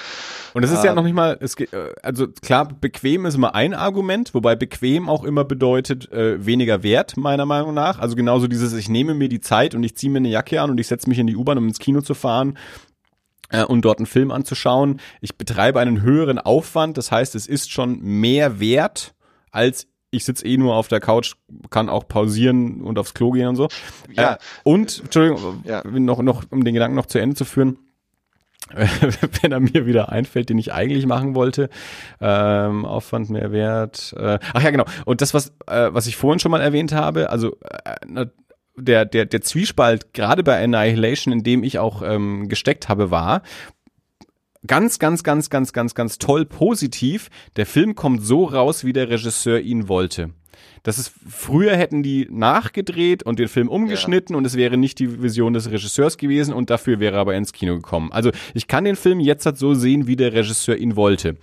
[0.54, 3.36] Und es ist ähm, ja noch nicht mal, es geht, äh, also klar, bequem ist
[3.36, 8.00] immer ein Argument, wobei bequem auch immer bedeutet äh, weniger Wert, meiner Meinung nach.
[8.00, 10.70] Also genauso dieses, ich nehme mir die Zeit und ich ziehe mir eine Jacke an
[10.70, 12.58] und ich setze mich in die U-Bahn, um ins Kino zu fahren
[13.50, 15.00] äh, und dort einen Film anzuschauen.
[15.22, 19.14] Ich betreibe einen höheren Aufwand, das heißt, es ist schon mehr wert,
[19.52, 21.34] als ich sitze eh nur auf der Couch,
[21.70, 23.68] kann auch pausieren und aufs Klo gehen und so.
[24.12, 24.34] Ja.
[24.34, 25.84] Äh, und, Entschuldigung, ja.
[25.84, 27.78] noch, noch, um den Gedanken noch zu Ende zu führen,
[29.42, 31.70] wenn er mir wieder einfällt, den ich eigentlich machen wollte.
[32.22, 34.16] Ähm, Aufwand, Mehrwert.
[34.18, 34.86] Äh, ach ja, genau.
[35.06, 38.26] Und das, was, äh, was ich vorhin schon mal erwähnt habe, also äh,
[38.76, 43.44] der, der, der Zwiespalt, gerade bei Annihilation, in dem ich auch ähm, gesteckt habe, war,
[44.68, 47.30] ganz, ganz, ganz, ganz, ganz, ganz toll positiv.
[47.56, 50.32] Der Film kommt so raus, wie der Regisseur ihn wollte.
[50.84, 54.38] Das ist, früher hätten die nachgedreht und den Film umgeschnitten ja.
[54.38, 57.54] und es wäre nicht die Vision des Regisseurs gewesen und dafür wäre er aber ins
[57.54, 58.12] Kino gekommen.
[58.12, 61.38] Also ich kann den Film jetzt halt so sehen, wie der Regisseur ihn wollte.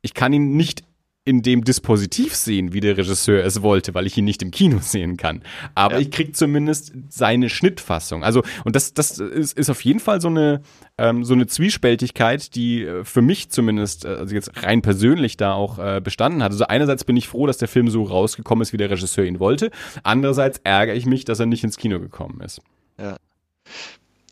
[0.00, 0.84] Ich kann ihn nicht
[1.26, 4.78] in dem Dispositiv sehen, wie der Regisseur es wollte, weil ich ihn nicht im Kino
[4.80, 5.42] sehen kann.
[5.74, 6.00] Aber ja.
[6.00, 8.22] ich krieg zumindest seine Schnittfassung.
[8.22, 10.60] Also, und das, das ist, ist auf jeden Fall so eine,
[10.98, 15.54] ähm, so eine Zwiespältigkeit, die äh, für mich zumindest, äh, also jetzt rein persönlich da
[15.54, 16.52] auch äh, bestanden hat.
[16.52, 19.40] Also einerseits bin ich froh, dass der Film so rausgekommen ist, wie der Regisseur ihn
[19.40, 19.70] wollte.
[20.02, 22.60] Andererseits ärgere ich mich, dass er nicht ins Kino gekommen ist.
[22.98, 23.16] Ja.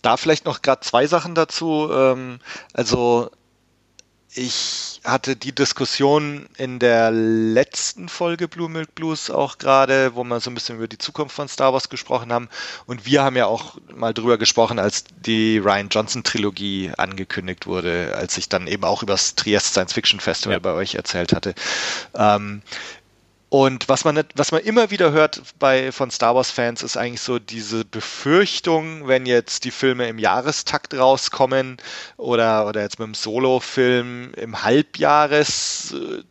[0.02, 1.89] Da vielleicht noch gerade zwei Sachen dazu.
[1.90, 2.39] Ähm,
[2.74, 3.31] also
[4.35, 10.41] ich hatte die Diskussion in der letzten Folge Blue Milk Blues auch gerade, wo wir
[10.41, 12.49] so ein bisschen über die Zukunft von Star Wars gesprochen haben.
[12.87, 18.15] Und wir haben ja auch mal drüber gesprochen, als die Ryan Johnson Trilogie angekündigt wurde,
[18.17, 20.61] als ich dann eben auch über das Trieste Science Fiction Festival ja.
[20.61, 21.55] bei euch erzählt hatte.
[22.15, 22.63] Ähm,
[23.53, 27.39] und was man, was man immer wieder hört bei, von Star Wars-Fans, ist eigentlich so
[27.39, 31.77] diese Befürchtung, wenn jetzt die Filme im Jahrestakt rauskommen
[32.16, 36.24] oder, oder jetzt mit dem Solo-Film im Halbjahrestakt,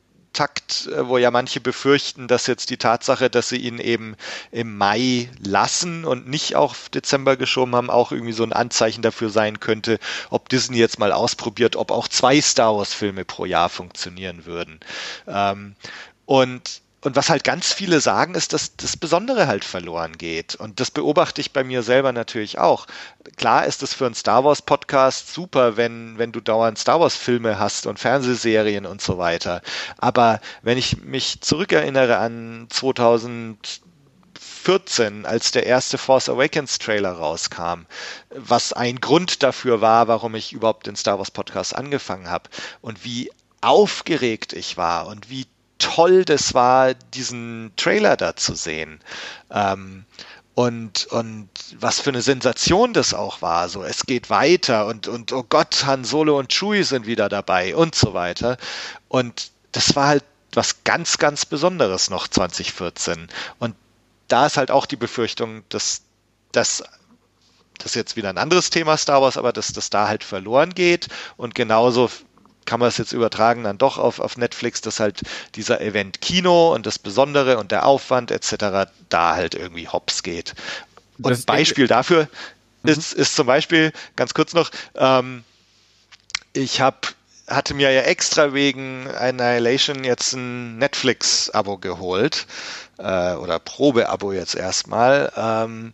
[0.87, 4.15] äh, wo ja manche befürchten, dass jetzt die Tatsache, dass sie ihn eben
[4.49, 9.29] im Mai lassen und nicht auf Dezember geschoben haben, auch irgendwie so ein Anzeichen dafür
[9.29, 9.99] sein könnte,
[10.31, 14.79] ob Disney jetzt mal ausprobiert, ob auch zwei Star Wars-Filme pro Jahr funktionieren würden.
[15.27, 15.75] Ähm,
[16.25, 20.53] und und was halt ganz viele sagen, ist, dass das Besondere halt verloren geht.
[20.53, 22.85] Und das beobachte ich bei mir selber natürlich auch.
[23.37, 27.15] Klar ist es für einen Star Wars Podcast super, wenn, wenn du dauernd Star Wars
[27.15, 29.63] Filme hast und Fernsehserien und so weiter.
[29.97, 37.87] Aber wenn ich mich zurückerinnere an 2014, als der erste Force Awakens Trailer rauskam,
[38.29, 42.47] was ein Grund dafür war, warum ich überhaupt den Star Wars Podcast angefangen habe
[42.81, 45.47] und wie aufgeregt ich war und wie
[45.81, 48.99] toll das war, diesen Trailer da zu sehen.
[49.49, 50.05] Ähm,
[50.53, 51.49] und, und
[51.79, 53.67] was für eine Sensation das auch war.
[53.69, 57.75] So, es geht weiter und, und oh Gott, Han Solo und Chewie sind wieder dabei
[57.75, 58.57] und so weiter.
[59.07, 63.29] Und das war halt was ganz, ganz Besonderes noch 2014.
[63.59, 63.75] Und
[64.27, 66.01] da ist halt auch die Befürchtung, dass
[66.51, 66.83] das
[67.77, 70.75] das ist jetzt wieder ein anderes Thema Star Wars, aber dass das da halt verloren
[70.75, 72.11] geht und genauso
[72.65, 75.21] kann man es jetzt übertragen dann doch auf, auf Netflix, dass halt
[75.55, 78.89] dieser Event Kino und das Besondere und der Aufwand etc.
[79.09, 80.53] da halt irgendwie hops geht.
[81.17, 82.27] Und das Beispiel dafür
[82.83, 82.89] mhm.
[82.89, 85.43] ist, ist zum Beispiel, ganz kurz noch, ähm,
[86.53, 86.97] ich habe
[87.47, 92.47] hatte mir ja extra wegen Annihilation jetzt ein Netflix-Abo geholt
[92.97, 95.93] äh, oder Probe-Abo jetzt erstmal ähm,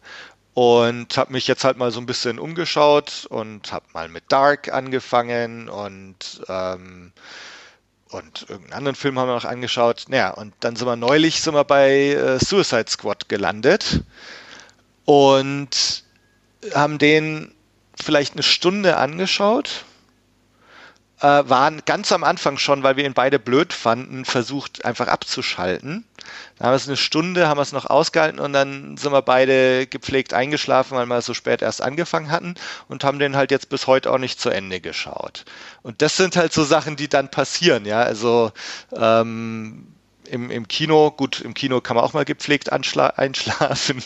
[0.57, 4.73] und habe mich jetzt halt mal so ein bisschen umgeschaut und habe mal mit Dark
[4.73, 7.11] angefangen und ähm,
[8.09, 10.05] und irgendeinen anderen Film haben wir noch angeschaut.
[10.07, 14.01] Naja, und dann sind wir neulich sind wir bei äh, Suicide Squad gelandet
[15.05, 16.03] und
[16.73, 17.53] haben den
[17.93, 19.85] vielleicht eine Stunde angeschaut
[21.19, 26.05] waren ganz am Anfang schon, weil wir ihn beide blöd fanden, versucht einfach abzuschalten.
[26.57, 29.21] Dann haben wir es eine Stunde, haben wir es noch ausgehalten und dann sind wir
[29.21, 32.55] beide gepflegt eingeschlafen, weil wir so spät erst angefangen hatten
[32.87, 35.45] und haben den halt jetzt bis heute auch nicht zu Ende geschaut.
[35.81, 38.01] Und das sind halt so Sachen, die dann passieren, ja.
[38.01, 38.51] Also
[38.95, 39.96] ähm,
[40.31, 44.03] im, im Kino, gut, im Kino kann man auch mal gepflegt einschlafen,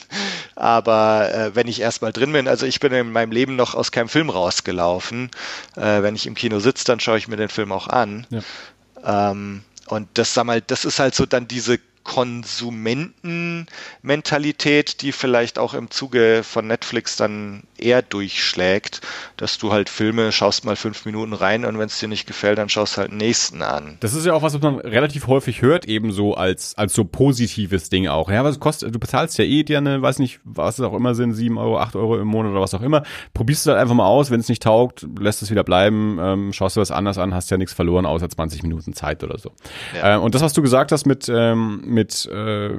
[0.56, 3.92] aber äh, wenn ich erstmal drin bin, also ich bin in meinem Leben noch aus
[3.92, 5.30] keinem Film rausgelaufen.
[5.76, 8.28] Äh, wenn ich im Kino sitze, dann schaue ich mir den Film auch an.
[8.30, 9.32] Ja.
[9.32, 15.74] Ähm, und das, sag mal, das ist halt so dann diese Konsumentenmentalität, die vielleicht auch
[15.74, 19.02] im Zuge von Netflix dann eher durchschlägt,
[19.38, 22.58] dass du halt Filme schaust mal fünf Minuten rein und wenn es dir nicht gefällt,
[22.58, 23.98] dann schaust halt den nächsten an.
[24.00, 27.06] Das ist ja auch was, was man relativ häufig hört, eben so als, als so
[27.06, 28.30] positives Ding auch.
[28.30, 31.16] Ja, was kostet, du bezahlst ja eh dir eine, weiß nicht, was es auch immer
[31.16, 33.04] sind, sieben Euro, acht Euro im Monat oder was auch immer.
[33.34, 36.54] Probierst du halt einfach mal aus, wenn es nicht taugt, lässt es wieder bleiben, ähm,
[36.54, 39.52] schaust du was anderes an, hast ja nichts verloren, außer 20 Minuten Zeit oder so.
[39.96, 40.16] Ja.
[40.16, 42.78] Ähm, und das, was du gesagt hast mit, ähm, mit äh,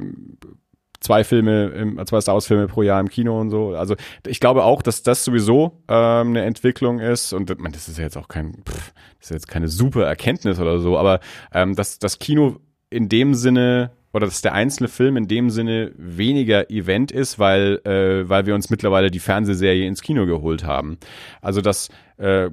[1.03, 3.75] zwei Filme, im, zwei Star Wars Filme pro Jahr im Kino und so.
[3.75, 3.97] Also
[4.27, 8.05] ich glaube auch, dass das sowieso ähm, eine Entwicklung ist und man, das ist ja
[8.05, 11.21] jetzt auch kein, pff, das ist jetzt keine super Erkenntnis oder so, aber
[11.53, 12.57] ähm, dass das Kino
[12.91, 17.81] in dem Sinne oder dass der einzelne Film in dem Sinne weniger Event ist, weil
[17.87, 20.99] äh, weil wir uns mittlerweile die Fernsehserie ins Kino geholt haben.
[21.41, 21.89] Also das
[22.19, 22.51] äh,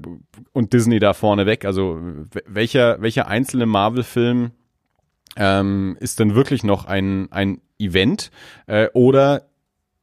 [0.53, 1.65] und Disney da vorne weg.
[1.65, 1.99] Also
[2.45, 4.51] welcher welcher einzelne Marvel-Film
[5.35, 8.31] ähm, ist dann wirklich noch ein, ein Event
[8.68, 9.49] äh, oder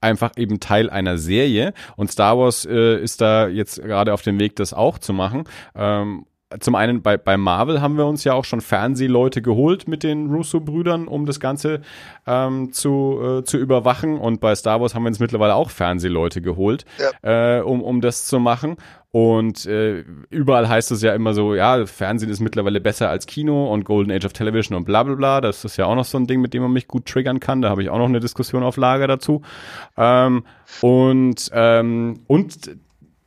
[0.01, 1.73] einfach eben Teil einer Serie.
[1.97, 5.45] Und Star Wars äh, ist da jetzt gerade auf dem Weg, das auch zu machen.
[5.75, 6.27] Ähm,
[6.61, 10.31] zum einen bei, bei Marvel haben wir uns ja auch schon Fernsehleute geholt mit den
[10.31, 11.81] Russo-Brüdern, um das Ganze
[12.25, 14.17] ähm, zu, äh, zu überwachen.
[14.19, 16.85] Und bei Star Wars haben wir uns mittlerweile auch Fernsehleute geholt,
[17.23, 17.59] ja.
[17.59, 18.77] äh, um, um das zu machen.
[19.11, 23.73] Und äh, überall heißt es ja immer so, ja, Fernsehen ist mittlerweile besser als Kino
[23.73, 25.41] und Golden Age of Television und bla bla bla.
[25.41, 27.61] Das ist ja auch noch so ein Ding, mit dem man mich gut triggern kann.
[27.61, 29.43] Da habe ich auch noch eine Diskussion auf Lager dazu.
[29.97, 30.45] Ähm,
[30.81, 32.77] und, ähm, und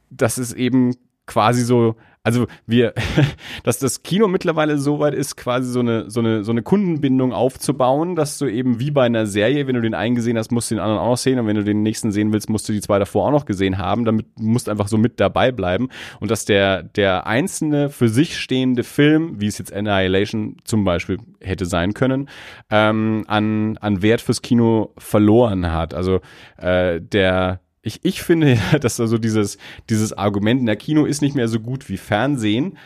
[0.10, 2.94] das ist eben quasi so, also wir,
[3.64, 7.32] dass das Kino mittlerweile so weit ist, quasi so eine, so eine, so eine Kundenbindung
[7.32, 10.70] aufzubauen, dass du eben wie bei einer Serie, wenn du den einen gesehen hast, musst
[10.70, 11.40] du den anderen auch noch sehen.
[11.40, 13.78] Und wenn du den nächsten sehen willst, musst du die zwei davor auch noch gesehen
[13.78, 15.90] haben, damit musst du einfach so mit dabei bleiben.
[16.20, 21.20] Und dass der, der einzelne für sich stehende Film, wie es jetzt Annihilation zum Beispiel
[21.40, 22.30] hätte sein können,
[22.70, 25.94] ähm, an, an Wert fürs Kino verloren hat.
[25.94, 26.20] Also
[26.58, 29.58] äh, der ich, ich finde, dass also dieses,
[29.90, 32.78] dieses Argument, der Kino ist nicht mehr so gut wie Fernsehen,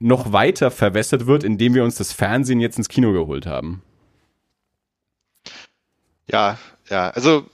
[0.00, 3.82] noch weiter verwässert wird, indem wir uns das Fernsehen jetzt ins Kino geholt haben.
[6.30, 6.58] Ja,
[6.88, 7.46] ja, also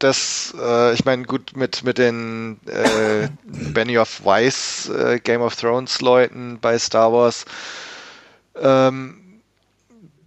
[0.00, 6.00] das, äh, ich meine, gut, mit, mit den äh, Benioff Weiss äh, Game of Thrones
[6.00, 7.44] Leuten bei Star Wars,
[8.56, 9.19] ähm,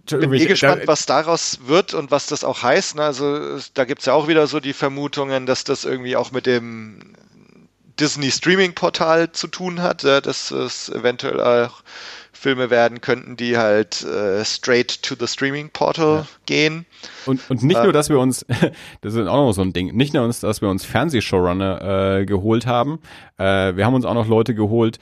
[0.06, 2.96] bin eh gespannt, was daraus wird und was das auch heißt.
[2.96, 3.02] Ne?
[3.02, 6.46] Also da gibt es ja auch wieder so die Vermutungen, dass das irgendwie auch mit
[6.46, 7.14] dem
[7.98, 10.20] Disney Streaming Portal zu tun hat, ja?
[10.20, 11.82] dass es eventuell auch
[12.44, 16.26] Filme werden könnten, die halt äh, straight to the Streaming Portal ja.
[16.44, 16.84] gehen.
[17.24, 18.44] Und, und nicht äh, nur, dass wir uns,
[19.00, 22.66] das ist auch noch so ein Ding, nicht nur, dass wir uns Fernsehshowrunner äh, geholt
[22.66, 22.98] haben,
[23.38, 24.98] äh, wir haben uns auch noch Leute geholt,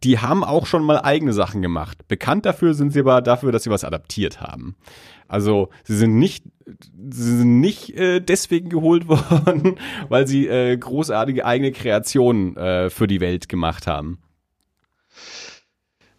[0.00, 2.08] die haben auch schon mal eigene Sachen gemacht.
[2.08, 4.76] Bekannt dafür sind sie aber dafür, dass sie was adaptiert haben.
[5.28, 6.44] Also sie sind nicht,
[7.10, 9.78] sie sind nicht äh, deswegen geholt worden,
[10.08, 14.18] weil sie äh, großartige eigene Kreationen äh, für die Welt gemacht haben.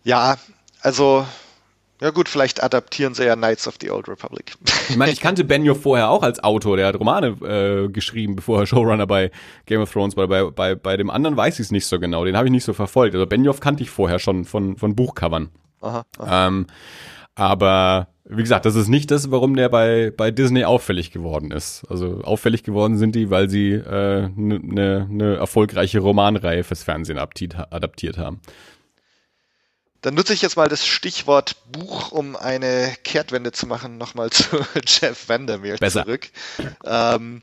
[0.04, 0.38] Ja,
[0.82, 1.26] also
[2.04, 4.56] ja gut, vielleicht adaptieren sie ja Knights of the Old Republic.
[4.90, 8.60] Ich meine, ich kannte Benioff vorher auch als Autor, der hat Romane äh, geschrieben, bevor
[8.60, 9.32] er Showrunner bei
[9.68, 10.28] Game of Thrones war.
[10.28, 12.66] Bei, bei, bei dem anderen weiß ich es nicht so genau, den habe ich nicht
[12.66, 13.16] so verfolgt.
[13.16, 15.48] Also Benioff kannte ich vorher schon von, von Buchcovern.
[15.80, 16.48] Aha, aha.
[16.48, 16.68] Ähm,
[17.36, 21.86] aber wie gesagt, das ist nicht das, warum der bei, bei Disney auffällig geworden ist.
[21.90, 26.84] Also auffällig geworden sind die, weil sie eine äh, ne, ne, ne erfolgreiche Romanreihe fürs
[26.84, 28.42] Fernsehen adaptiert haben.
[30.04, 34.46] Dann nutze ich jetzt mal das Stichwort Buch, um eine Kehrtwende zu machen, nochmal zu
[34.86, 36.04] Jeff Vandermeer Besser.
[36.04, 36.30] zurück.
[36.86, 37.42] Ähm,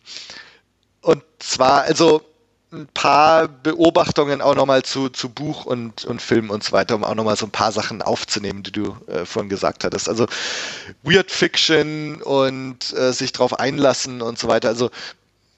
[1.01, 2.23] und zwar, also
[2.70, 7.03] ein paar Beobachtungen auch nochmal zu, zu Buch und, und Film und so weiter, um
[7.03, 10.09] auch nochmal so ein paar Sachen aufzunehmen, die du äh, vorhin gesagt hattest.
[10.09, 10.27] Also
[11.03, 14.69] Weird Fiction und äh, sich drauf einlassen und so weiter.
[14.69, 14.91] Also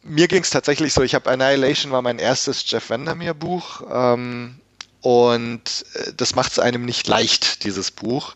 [0.05, 4.61] mir ging es tatsächlich so, ich habe Annihilation war mein erstes Jeff Vandermeer Buch ähm,
[5.03, 8.35] und äh, das macht es einem nicht leicht, dieses Buch.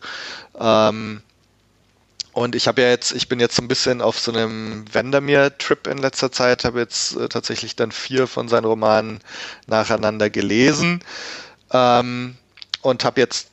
[0.59, 1.21] Ähm,
[2.33, 5.87] und ich habe ja jetzt, ich bin jetzt so ein bisschen auf so einem Vandermeer-Trip
[5.87, 9.21] in letzter Zeit, habe jetzt äh, tatsächlich dann vier von seinen Romanen
[9.65, 11.03] nacheinander gelesen
[11.71, 12.37] ähm,
[12.81, 13.47] und habe jetzt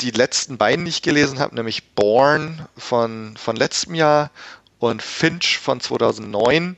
[0.00, 4.30] die letzten beiden, die ich gelesen habe, nämlich Born von, von letztem Jahr
[4.78, 6.76] und Finch von 2009,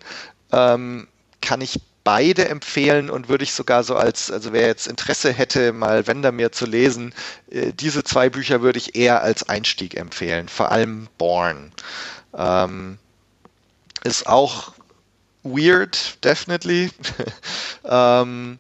[0.53, 1.09] ähm,
[1.41, 5.73] kann ich beide empfehlen und würde ich sogar so als, also wer jetzt Interesse hätte,
[5.73, 7.15] mal Wendermeer zu lesen,
[7.51, 11.73] äh, diese zwei Bücher würde ich eher als Einstieg empfehlen, vor allem Born.
[12.35, 12.99] Ähm,
[14.05, 14.73] ist auch
[15.43, 16.91] weird, definitely.
[17.85, 18.59] ähm,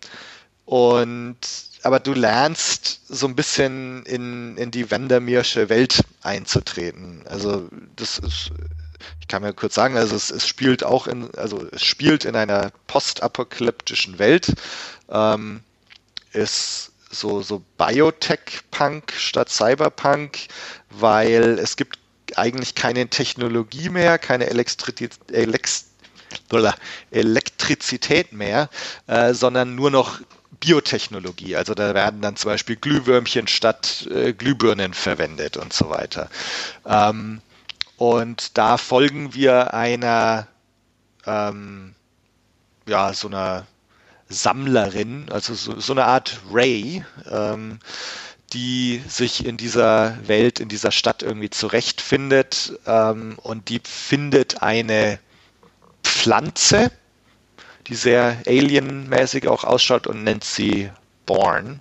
[0.64, 1.38] und
[1.82, 7.24] aber du lernst so ein bisschen in, in die Wendermeersche Welt einzutreten.
[7.26, 8.52] Also das ist
[9.20, 12.36] ich kann mir kurz sagen, also es, es spielt auch in, also es spielt in
[12.36, 14.54] einer postapokalyptischen Welt,
[15.10, 15.60] ähm,
[16.32, 20.38] ist so, so Biotech-Punk statt Cyberpunk,
[20.90, 21.98] weil es gibt
[22.36, 25.18] eigentlich keine Technologie mehr, keine Elektrizität,
[28.32, 28.70] mehr,
[29.06, 30.20] äh, sondern nur noch
[30.60, 31.56] Biotechnologie.
[31.56, 36.30] Also da werden dann zum Beispiel Glühwürmchen statt äh, Glühbirnen verwendet und so weiter.
[36.86, 37.42] Ähm,
[38.02, 40.48] und da folgen wir einer,
[41.24, 41.94] ähm,
[42.88, 43.64] ja, so einer
[44.28, 47.78] Sammlerin, also so, so eine Art Ray, ähm,
[48.52, 55.20] die sich in dieser Welt, in dieser Stadt irgendwie zurechtfindet ähm, und die findet eine
[56.02, 56.90] Pflanze,
[57.86, 60.90] die sehr alienmäßig auch ausschaut und nennt sie
[61.24, 61.78] Born.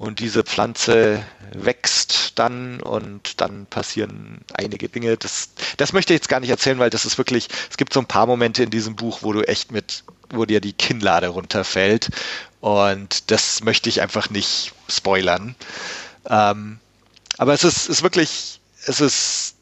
[0.00, 1.22] Und diese Pflanze
[1.52, 5.18] wächst dann und dann passieren einige Dinge.
[5.18, 8.00] Das, das möchte ich jetzt gar nicht erzählen, weil das ist wirklich, es gibt so
[8.00, 12.08] ein paar Momente in diesem Buch, wo du echt mit, wo dir die Kinnlade runterfällt.
[12.62, 15.54] Und das möchte ich einfach nicht spoilern.
[16.30, 16.78] Ähm,
[17.36, 19.56] aber es ist, ist wirklich, es ist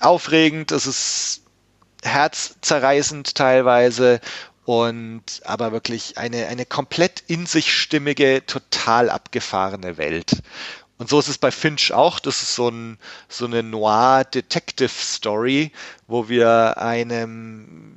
[0.00, 1.42] aufregend, es ist
[2.02, 4.22] herzzerreißend teilweise
[4.64, 10.42] und aber wirklich eine, eine komplett in sich stimmige, total abgefahrene Welt.
[10.96, 12.20] Und so ist es bei Finch auch.
[12.20, 15.72] Das ist so, ein, so eine Noir-Detective-Story,
[16.06, 17.96] wo wir einem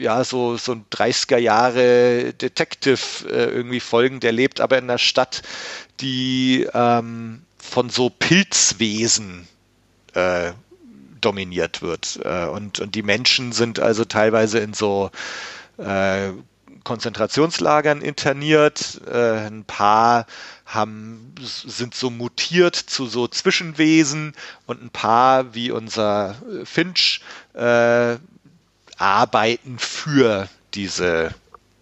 [0.00, 4.98] ja, so, so ein 30er Jahre Detective äh, irgendwie folgen, der lebt aber in einer
[4.98, 5.42] Stadt,
[6.00, 9.46] die ähm, von so Pilzwesen
[10.14, 10.52] äh,
[11.20, 12.18] dominiert wird.
[12.24, 15.10] Äh, und, und die Menschen sind also teilweise in so
[15.78, 16.30] äh,
[16.84, 19.00] Konzentrationslagern interniert.
[19.06, 20.26] Äh, ein paar
[20.66, 24.34] haben, sind so mutiert zu so Zwischenwesen
[24.66, 27.20] und ein paar, wie unser Finch,
[27.54, 28.16] äh,
[28.96, 31.34] arbeiten für diese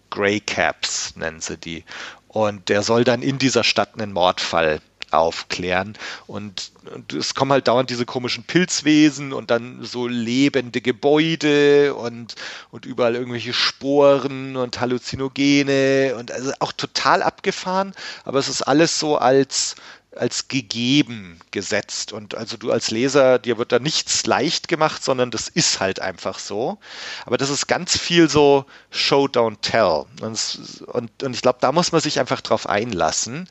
[0.09, 1.85] Grey Caps, nennen sie die.
[2.27, 4.81] Und der soll dann in dieser Stadt einen Mordfall
[5.11, 5.97] aufklären.
[6.27, 12.35] Und, und, es kommen halt dauernd diese komischen Pilzwesen und dann so lebende Gebäude und,
[12.71, 17.93] und überall irgendwelche Sporen und Halluzinogene und also auch total abgefahren,
[18.23, 19.75] aber es ist alles so als
[20.15, 25.31] als gegeben gesetzt und also du als Leser, dir wird da nichts leicht gemacht, sondern
[25.31, 26.79] das ist halt einfach so.
[27.25, 30.05] Aber das ist ganz viel so Show, don't tell.
[30.21, 33.47] Und, und, und ich glaube, da muss man sich einfach drauf einlassen.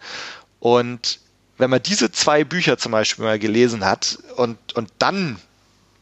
[0.58, 1.20] Und
[1.60, 5.38] wenn man diese zwei Bücher zum Beispiel mal gelesen hat und, und dann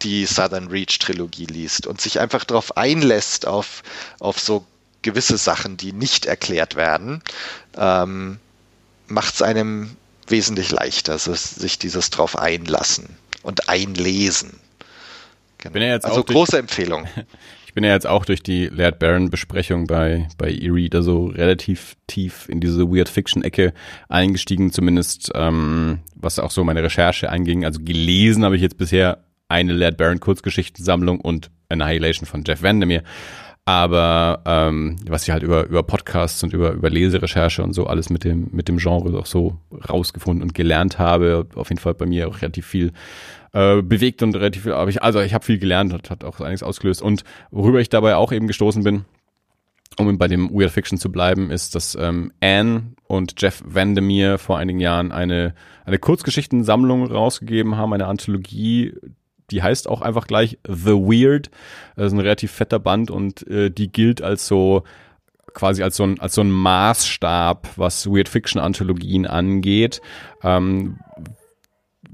[0.03, 3.83] die Southern Reach Trilogie liest und sich einfach darauf einlässt, auf,
[4.21, 4.65] auf so
[5.03, 7.23] gewisse Sachen, die nicht erklärt werden,
[7.77, 8.39] ähm,
[9.09, 14.61] macht es einem wesentlich leichter, sich dieses drauf einlassen und einlesen.
[15.59, 15.79] Genau.
[15.79, 17.09] Ja also große Empfehlung.
[17.79, 21.95] Ich bin ja jetzt auch durch die Laird Baron Besprechung bei, bei E-Reader so relativ
[22.09, 23.73] tief in diese Weird Fiction Ecke
[24.09, 27.65] eingestiegen, zumindest ähm, was auch so meine Recherche einging.
[27.65, 33.05] Also gelesen habe ich jetzt bisher eine Laird Baron Kurzgeschichtensammlung und Annihilation von Jeff Vandermeer.
[33.69, 38.09] Aber ähm, was ich halt über, über Podcasts und über, über Leserecherche und so alles
[38.09, 39.59] mit dem, mit dem Genre auch so
[39.91, 42.93] rausgefunden und gelernt habe, auf jeden Fall bei mir auch relativ viel
[43.53, 46.41] äh, bewegt und relativ viel, aber ich, also ich habe viel gelernt und hat auch
[46.41, 47.03] einiges ausgelöst.
[47.03, 49.05] Und worüber ich dabei auch eben gestoßen bin,
[49.99, 54.57] um bei dem Weird Fiction zu bleiben, ist, dass ähm, Anne und Jeff Vandermeer vor
[54.57, 55.55] einigen Jahren eine,
[55.85, 58.95] eine Kurzgeschichtensammlung rausgegeben haben, eine Anthologie,
[59.51, 61.51] die heißt auch einfach gleich The Weird.
[61.97, 64.85] Das ist ein relativ fetter Band und äh, die gilt als so
[65.55, 70.01] quasi als so ein, als so ein Maßstab, was Weird Fiction Anthologien angeht,
[70.43, 70.99] ähm,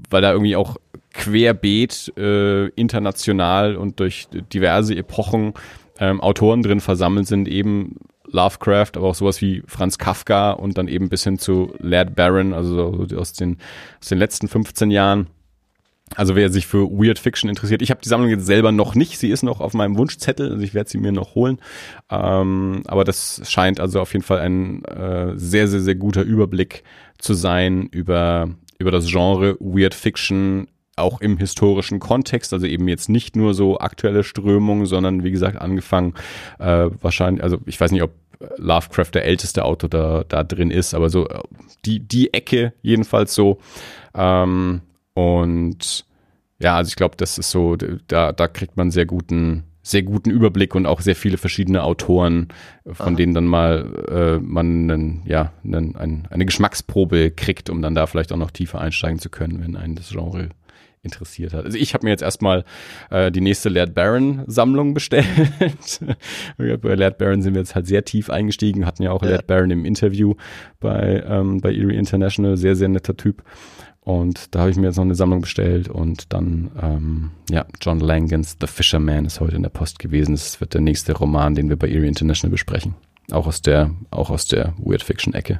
[0.09, 0.77] weil da irgendwie auch
[1.13, 5.53] querbeet äh, international und durch diverse Epochen
[5.99, 7.97] ähm, Autoren drin versammelt sind, eben
[8.27, 12.53] Lovecraft, aber auch sowas wie Franz Kafka und dann eben bis hin zu Laird Barron,
[12.53, 13.57] also aus den,
[14.01, 15.27] aus den letzten 15 Jahren.
[16.13, 19.17] Also wer sich für Weird Fiction interessiert, ich habe die Sammlung jetzt selber noch nicht,
[19.17, 21.57] sie ist noch auf meinem Wunschzettel, also ich werde sie mir noch holen.
[22.11, 26.83] Ähm, aber das scheint also auf jeden Fall ein äh, sehr, sehr, sehr guter Überblick
[27.17, 33.09] zu sein über, über das Genre Weird Fiction, auch im historischen Kontext, also eben jetzt
[33.09, 36.13] nicht nur so aktuelle Strömungen, sondern wie gesagt angefangen
[36.59, 38.11] äh, wahrscheinlich, also ich weiß nicht, ob
[38.57, 41.39] Lovecraft der älteste Autor da, da drin ist, aber so äh,
[41.85, 43.59] die, die Ecke jedenfalls so.
[44.13, 44.81] Ähm,
[45.15, 46.05] und
[46.59, 50.29] ja, also ich glaube, das ist so, da, da kriegt man sehr guten, sehr guten
[50.29, 52.49] Überblick und auch sehr viele verschiedene Autoren,
[52.85, 53.15] von Aha.
[53.15, 58.07] denen dann mal äh, man einen, ja, einen, ein, eine Geschmacksprobe kriegt, um dann da
[58.07, 60.49] vielleicht auch noch tiefer einsteigen zu können, wenn einen das Genre
[61.05, 61.65] interessiert hat.
[61.65, 62.65] Also ich habe mir jetzt erstmal
[63.11, 65.27] äh, die nächste Laird Baron Sammlung bestellt.
[66.57, 69.29] bei Laird Baron sind wir jetzt halt sehr tief eingestiegen, hatten ja auch ja.
[69.29, 70.33] Laird Baron im Interview
[70.79, 73.43] bei, ähm, bei Erie International, sehr, sehr netter Typ.
[74.05, 77.99] Und da habe ich mir jetzt noch eine Sammlung bestellt und dann, ähm, ja, John
[77.99, 80.33] Langans The Fisherman ist heute in der Post gewesen.
[80.33, 82.93] Das wird der nächste Roman, den wir bei Erie International besprechen.
[83.31, 85.59] Auch aus der, auch aus der Weird Fiction Ecke.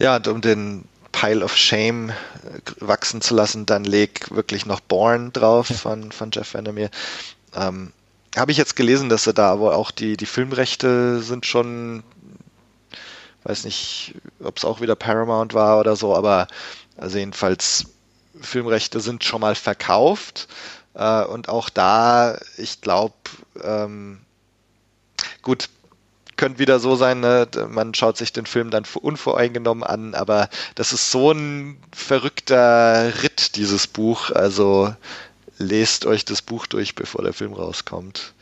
[0.00, 2.12] Ja, und um den Pile of Shame äh,
[2.80, 6.88] wachsen zu lassen, dann leg wirklich noch Born drauf von, von Jeff Vandermeer.
[7.54, 7.92] Ähm,
[8.34, 12.02] habe ich jetzt gelesen, dass er da wohl auch die, die Filmrechte sind schon,
[13.42, 16.48] weiß nicht, ob es auch wieder Paramount war oder so, aber
[16.96, 17.86] also jedenfalls,
[18.40, 20.48] Filmrechte sind schon mal verkauft.
[20.94, 23.14] Äh, und auch da, ich glaube,
[23.62, 24.20] ähm,
[25.42, 25.68] gut,
[26.36, 27.46] könnte wieder so sein, ne?
[27.68, 33.56] man schaut sich den Film dann unvoreingenommen an, aber das ist so ein verrückter Ritt,
[33.56, 34.30] dieses Buch.
[34.30, 34.94] Also
[35.58, 38.34] lest euch das Buch durch, bevor der Film rauskommt.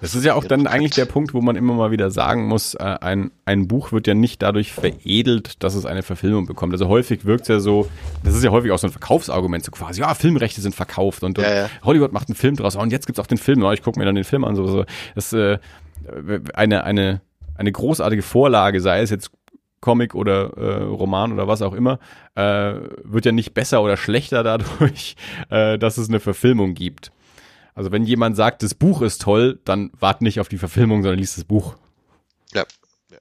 [0.00, 2.74] Das ist ja auch dann eigentlich der Punkt, wo man immer mal wieder sagen muss,
[2.74, 6.72] äh, ein, ein Buch wird ja nicht dadurch veredelt, dass es eine Verfilmung bekommt.
[6.72, 7.88] Also häufig wirkt es ja so,
[8.22, 11.38] das ist ja häufig auch so ein Verkaufsargument, so quasi, ja, Filmrechte sind verkauft und,
[11.38, 11.70] ja, ja.
[11.82, 14.14] Hollywood macht einen Film draus und jetzt gibt's auch den Film, ich gucke mir dann
[14.14, 14.54] den Film an.
[14.54, 14.84] So, so.
[15.14, 15.58] Das äh,
[16.54, 17.20] eine, eine,
[17.56, 19.30] eine großartige Vorlage, sei es jetzt
[19.80, 21.98] Comic oder äh, Roman oder was auch immer,
[22.34, 25.16] äh, wird ja nicht besser oder schlechter dadurch,
[25.50, 27.12] äh, dass es eine Verfilmung gibt.
[27.78, 31.20] Also wenn jemand sagt, das Buch ist toll, dann wart nicht auf die Verfilmung, sondern
[31.20, 31.76] liest das Buch.
[32.52, 32.64] Ja.
[33.08, 33.18] ja.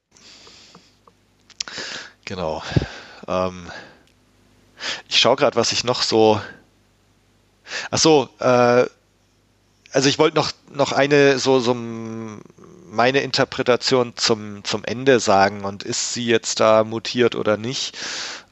[2.26, 2.64] Genau.
[3.28, 3.68] Ähm,
[5.08, 6.42] ich schaue gerade, was ich noch so.
[7.92, 8.88] Ach so, äh,
[9.92, 15.84] also ich wollte noch noch eine so so meine Interpretation zum zum Ende sagen und
[15.84, 17.96] ist sie jetzt da mutiert oder nicht?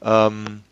[0.02, 0.62] Ähm,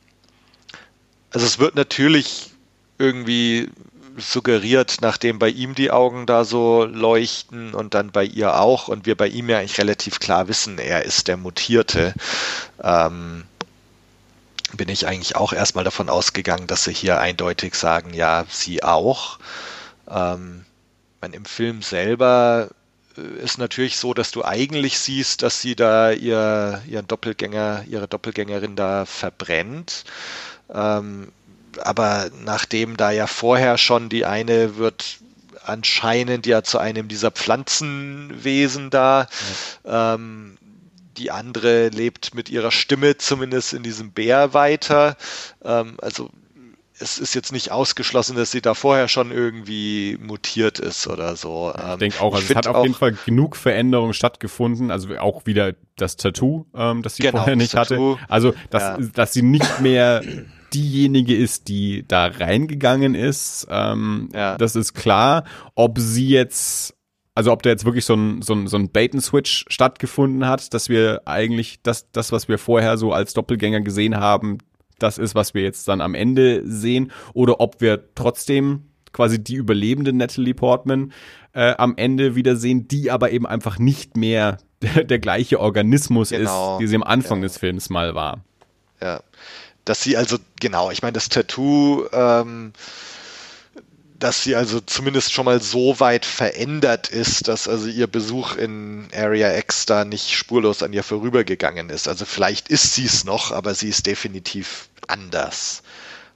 [1.33, 2.53] also es wird natürlich
[2.99, 3.73] irgendwie
[4.17, 9.07] suggeriert, nachdem bei ihm die Augen da so leuchten und dann bei ihr auch und
[9.07, 12.15] wir bei ihm ja eigentlich relativ klar wissen, er ist der Mutierte,
[12.83, 13.45] ähm,
[14.77, 19.39] bin ich eigentlich auch erstmal davon ausgegangen, dass sie hier eindeutig sagen, ja, sie auch.
[20.11, 20.65] Ähm,
[21.21, 22.69] man, Im Film selber
[23.17, 28.09] äh, ist natürlich so, dass du eigentlich siehst, dass sie da ihr, ihren Doppelgänger, ihre
[28.09, 30.05] Doppelgängerin da verbrennt.
[30.73, 31.33] Ähm,
[31.83, 35.19] aber nachdem da ja vorher schon die eine wird
[35.65, 39.27] anscheinend ja zu einem dieser Pflanzenwesen da,
[39.85, 40.15] ja.
[40.15, 40.57] ähm,
[41.17, 45.17] die andere lebt mit ihrer Stimme zumindest in diesem Bär weiter.
[45.65, 46.31] Ähm, also
[46.99, 51.73] es ist jetzt nicht ausgeschlossen, dass sie da vorher schon irgendwie mutiert ist oder so.
[51.77, 55.45] Ich ähm, denke auch, also es hat auf jeden Fall genug Veränderungen stattgefunden, also auch
[55.45, 58.17] wieder das Tattoo, ähm, das sie genau, vorher nicht hatte.
[58.29, 58.99] Also, dass, ja.
[59.13, 60.23] dass sie nicht mehr
[60.75, 63.67] diejenige ist, die da reingegangen ist.
[63.71, 64.59] Ähm, ja.
[64.59, 65.45] Das ist klar.
[65.75, 66.95] Ob sie jetzt,
[67.35, 70.89] also ob da jetzt wirklich so ein, so ein, so ein Bait-and-Switch stattgefunden hat, dass
[70.89, 74.59] wir eigentlich das, das, was wir vorher so als Doppelgänger gesehen haben,
[74.99, 79.55] das ist, was wir jetzt dann am Ende sehen, oder ob wir trotzdem quasi die
[79.55, 81.13] überlebende Natalie Portman
[81.53, 86.31] äh, am Ende wieder sehen, die aber eben einfach nicht mehr der, der gleiche Organismus
[86.31, 86.75] genau.
[86.75, 87.45] ist, wie sie am Anfang ja.
[87.45, 88.45] des Films mal war.
[89.01, 89.21] Ja,
[89.85, 92.73] dass sie also, genau, ich meine, das Tattoo, ähm,
[94.19, 99.09] dass sie also zumindest schon mal so weit verändert ist, dass also ihr Besuch in
[99.15, 102.09] Area X da nicht spurlos an ihr vorübergegangen ist.
[102.09, 105.83] Also vielleicht ist sie es noch, aber sie ist definitiv anders.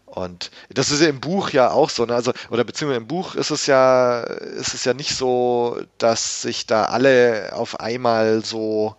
[0.04, 2.14] Und das ist ja im Buch ja auch so, ne?
[2.14, 6.66] Also, oder beziehungsweise im Buch ist es ja, ist es ja nicht so, dass sich
[6.66, 8.96] da alle auf einmal so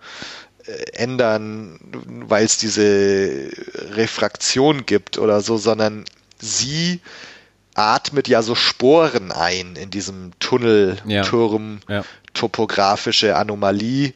[0.94, 1.80] ändern,
[2.28, 3.50] weil es diese
[3.92, 6.06] Refraktion gibt oder so, sondern
[6.40, 7.02] sie
[7.76, 11.98] atmet ja so Sporen ein in diesem Tunnelturm, ja.
[11.98, 12.06] ja.
[12.34, 14.14] topografische Anomalie.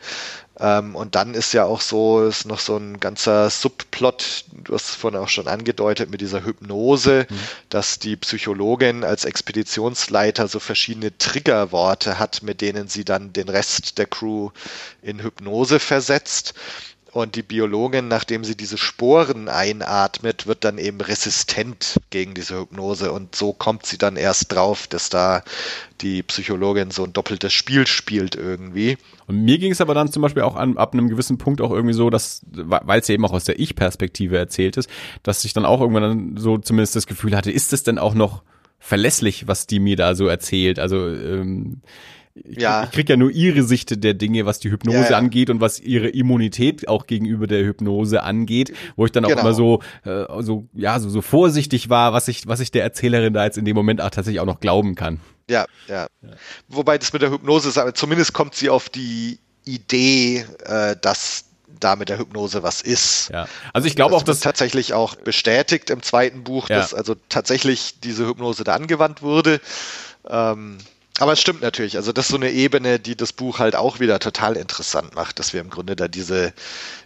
[0.60, 4.90] Ähm, und dann ist ja auch so, ist noch so ein ganzer Subplot, du hast
[4.90, 7.40] es vorhin auch schon angedeutet, mit dieser Hypnose, mhm.
[7.70, 13.98] dass die Psychologin als Expeditionsleiter so verschiedene Triggerworte hat, mit denen sie dann den Rest
[13.98, 14.52] der Crew
[15.02, 16.54] in Hypnose versetzt.
[17.14, 23.12] Und die Biologin, nachdem sie diese Sporen einatmet, wird dann eben resistent gegen diese Hypnose.
[23.12, 25.44] Und so kommt sie dann erst drauf, dass da
[26.02, 28.98] die Psychologin so ein doppeltes Spiel spielt irgendwie.
[29.28, 31.70] Und mir ging es aber dann zum Beispiel auch an, ab einem gewissen Punkt auch
[31.70, 34.90] irgendwie so, dass, weil es eben auch aus der Ich-Perspektive erzählt ist,
[35.22, 38.16] dass ich dann auch irgendwann dann so zumindest das Gefühl hatte, ist es denn auch
[38.16, 38.42] noch
[38.80, 40.80] verlässlich, was die mir da so erzählt?
[40.80, 41.82] Also ähm,
[42.36, 42.86] ich, ja.
[42.86, 45.18] ich krieg ja nur ihre Sicht der Dinge, was die Hypnose ja, ja.
[45.18, 49.42] angeht und was ihre Immunität auch gegenüber der Hypnose angeht, wo ich dann auch genau.
[49.42, 53.34] immer so, äh, so, ja, so, so vorsichtig war, was ich, was ich der Erzählerin
[53.34, 55.20] da jetzt in dem Moment auch tatsächlich auch noch glauben kann.
[55.50, 56.08] Ja, ja.
[56.70, 61.46] Wobei das mit der Hypnose, zumindest kommt sie auf die Idee, äh, dass
[61.80, 63.30] da mit der Hypnose was ist.
[63.30, 63.48] Ja.
[63.74, 66.78] Also ich glaube auch, dass tatsächlich auch bestätigt im zweiten Buch, ja.
[66.78, 69.60] dass also tatsächlich diese Hypnose da angewandt wurde.
[70.28, 70.78] Ähm,
[71.20, 71.96] aber es stimmt natürlich.
[71.96, 75.40] Also das ist so eine Ebene, die das Buch halt auch wieder total interessant macht,
[75.40, 76.54] dass wir im Grunde da diese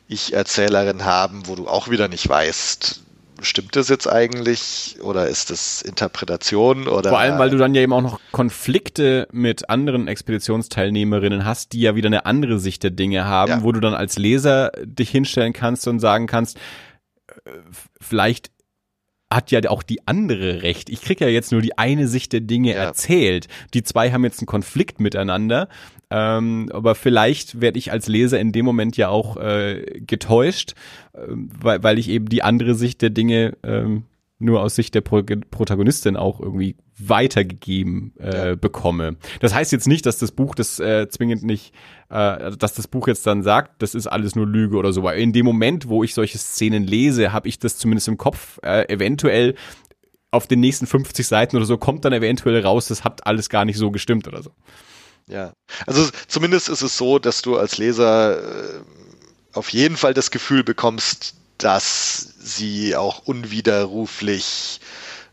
[0.07, 3.01] Ich-Erzählerin haben, wo du auch wieder nicht weißt,
[3.41, 7.81] stimmt das jetzt eigentlich oder ist das Interpretation oder vor allem weil du dann ja
[7.81, 12.91] eben auch noch Konflikte mit anderen Expeditionsteilnehmerinnen hast, die ja wieder eine andere Sicht der
[12.91, 13.63] Dinge haben, ja.
[13.63, 16.57] wo du dann als Leser dich hinstellen kannst und sagen kannst,
[17.45, 17.51] äh,
[18.01, 18.51] vielleicht
[19.31, 20.89] hat ja auch die andere Recht.
[20.89, 22.83] Ich krieg ja jetzt nur die eine Sicht der Dinge ja.
[22.83, 23.47] erzählt.
[23.73, 25.67] Die zwei haben jetzt einen Konflikt miteinander.
[26.09, 30.73] Ähm, aber vielleicht werde ich als Leser in dem Moment ja auch äh, getäuscht,
[31.13, 34.03] äh, weil, weil ich eben die andere Sicht der Dinge ähm,
[34.39, 38.55] nur aus Sicht der Pro Protagonistin auch irgendwie weitergegeben äh, ja.
[38.55, 39.17] bekomme.
[39.39, 41.73] Das heißt jetzt nicht, dass das Buch das äh, zwingend nicht,
[42.09, 45.03] äh, dass das Buch jetzt dann sagt, das ist alles nur Lüge oder so.
[45.03, 48.59] Weil in dem Moment, wo ich solche Szenen lese, habe ich das zumindest im Kopf.
[48.63, 49.55] Äh, eventuell
[50.31, 53.65] auf den nächsten 50 Seiten oder so kommt dann eventuell raus, das hat alles gar
[53.65, 54.51] nicht so gestimmt oder so.
[55.27, 55.53] Ja,
[55.85, 58.81] also zumindest ist es so, dass du als Leser äh,
[59.53, 64.79] auf jeden Fall das Gefühl bekommst, dass sie auch unwiderruflich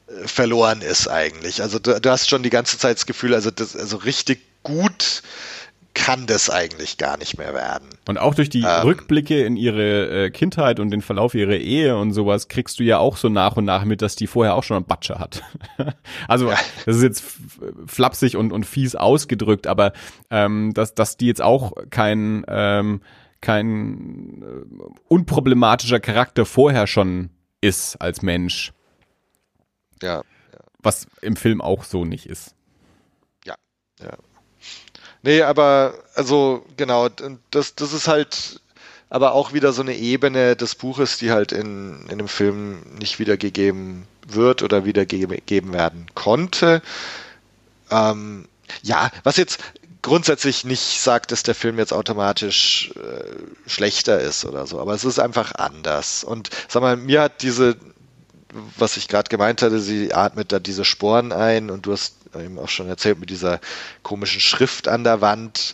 [0.07, 1.63] äh, verloren ist eigentlich.
[1.63, 5.23] Also du, du, hast schon die ganze Zeit das Gefühl, also, das, also richtig gut
[5.95, 7.89] kann das eigentlich gar nicht mehr werden.
[8.09, 11.97] Und auch durch die ähm, Rückblicke in ihre äh, Kindheit und den Verlauf ihrer Ehe
[11.97, 14.65] und sowas kriegst du ja auch so nach und nach mit, dass die vorher auch
[14.65, 15.43] schon einen Batsche hat.
[16.29, 16.59] also ja.
[16.85, 17.25] das ist jetzt
[17.87, 19.93] flapsig und, und fies ausgedrückt, aber
[20.31, 23.01] ähm, dass, dass die jetzt auch kein ähm,
[23.45, 27.31] kein äh, unproblematischer Charakter vorher schon
[27.61, 28.73] ist als Mensch.
[30.03, 30.23] Ja, ja.
[30.79, 32.55] Was im Film auch so nicht ist.
[33.45, 33.55] Ja,
[34.01, 34.17] ja.
[35.23, 37.09] Nee, aber also genau,
[37.51, 38.61] das, das ist halt
[39.11, 43.19] aber auch wieder so eine Ebene des Buches, die halt in, in dem Film nicht
[43.19, 46.83] wiedergegeben wird oder wiedergegeben werden konnte.
[47.91, 48.49] Ähm,
[48.83, 49.61] ja, was jetzt
[50.05, 55.05] grundsätzlich nicht sagt, dass der Film jetzt automatisch äh, schlechter ist oder so, aber es
[55.05, 56.23] ist einfach anders.
[56.23, 57.77] Und sag mal, mir hat diese,
[58.77, 62.59] was ich gerade gemeint hatte, sie atmet da diese Sporen ein und du hast eben
[62.59, 63.61] auch schon erzählt mit dieser
[64.03, 65.73] komischen Schrift an der Wand,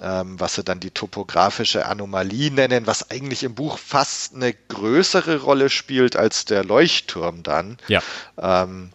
[0.00, 5.40] ähm, was sie dann die topografische Anomalie nennen, was eigentlich im Buch fast eine größere
[5.40, 7.78] Rolle spielt als der Leuchtturm dann.
[7.86, 8.02] Ja.
[8.38, 8.90] Ähm,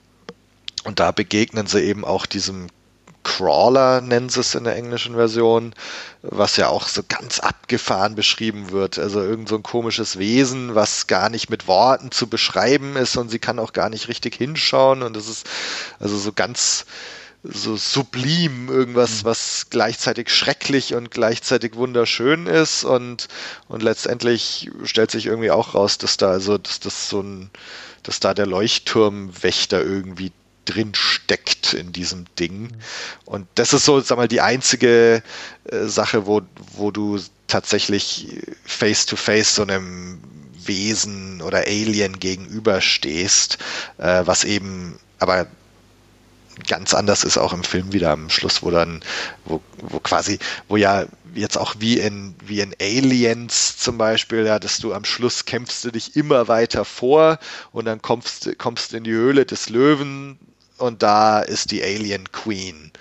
[0.83, 2.67] und da begegnen sie eben auch diesem
[3.23, 5.73] Crawler nennen sie es in der englischen Version,
[6.21, 8.99] was ja auch so ganz abgefahren beschrieben wird.
[8.99, 13.29] Also irgend so ein komisches Wesen, was gar nicht mit Worten zu beschreiben ist und
[13.29, 15.49] sie kann auch gar nicht richtig hinschauen und es ist
[15.99, 16.85] also so ganz
[17.43, 19.25] so sublim, irgendwas, mhm.
[19.25, 23.27] was gleichzeitig schrecklich und gleichzeitig wunderschön ist und,
[23.67, 27.49] und letztendlich stellt sich irgendwie auch raus, dass da also, dass das so ein,
[28.03, 30.31] dass da der Leuchtturmwächter irgendwie
[30.65, 32.69] drin steckt in diesem Ding.
[33.25, 35.23] Und das ist so, sag mal, die einzige
[35.65, 36.41] äh, Sache, wo,
[36.73, 38.27] wo du tatsächlich
[38.65, 40.19] face to face so einem
[40.65, 43.57] Wesen oder Alien gegenüberstehst,
[43.97, 45.47] äh, was eben aber
[46.67, 49.01] ganz anders ist auch im Film wieder am Schluss, wo dann,
[49.45, 54.59] wo, wo quasi, wo ja jetzt auch wie in, wie in Aliens zum Beispiel, ja,
[54.59, 57.39] dass du am Schluss kämpfst du dich immer weiter vor
[57.71, 60.37] und dann kommst, kommst in die Höhle des Löwen
[60.77, 62.91] und da ist die Alien Queen.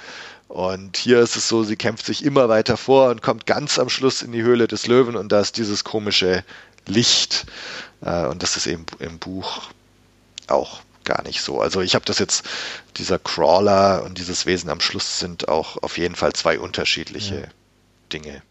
[0.49, 3.89] Und hier ist es so, sie kämpft sich immer weiter vor und kommt ganz am
[3.89, 6.44] Schluss in die Höhle des Löwen und da ist dieses komische
[6.86, 7.47] Licht.
[8.03, 9.62] Äh, und das ist eben im Buch
[10.49, 11.61] auch gar nicht so.
[11.61, 12.47] Also ich habe das jetzt,
[12.97, 17.49] dieser Crawler und dieses Wesen am Schluss sind auch auf jeden Fall zwei unterschiedliche ja.
[18.12, 18.43] Dinge.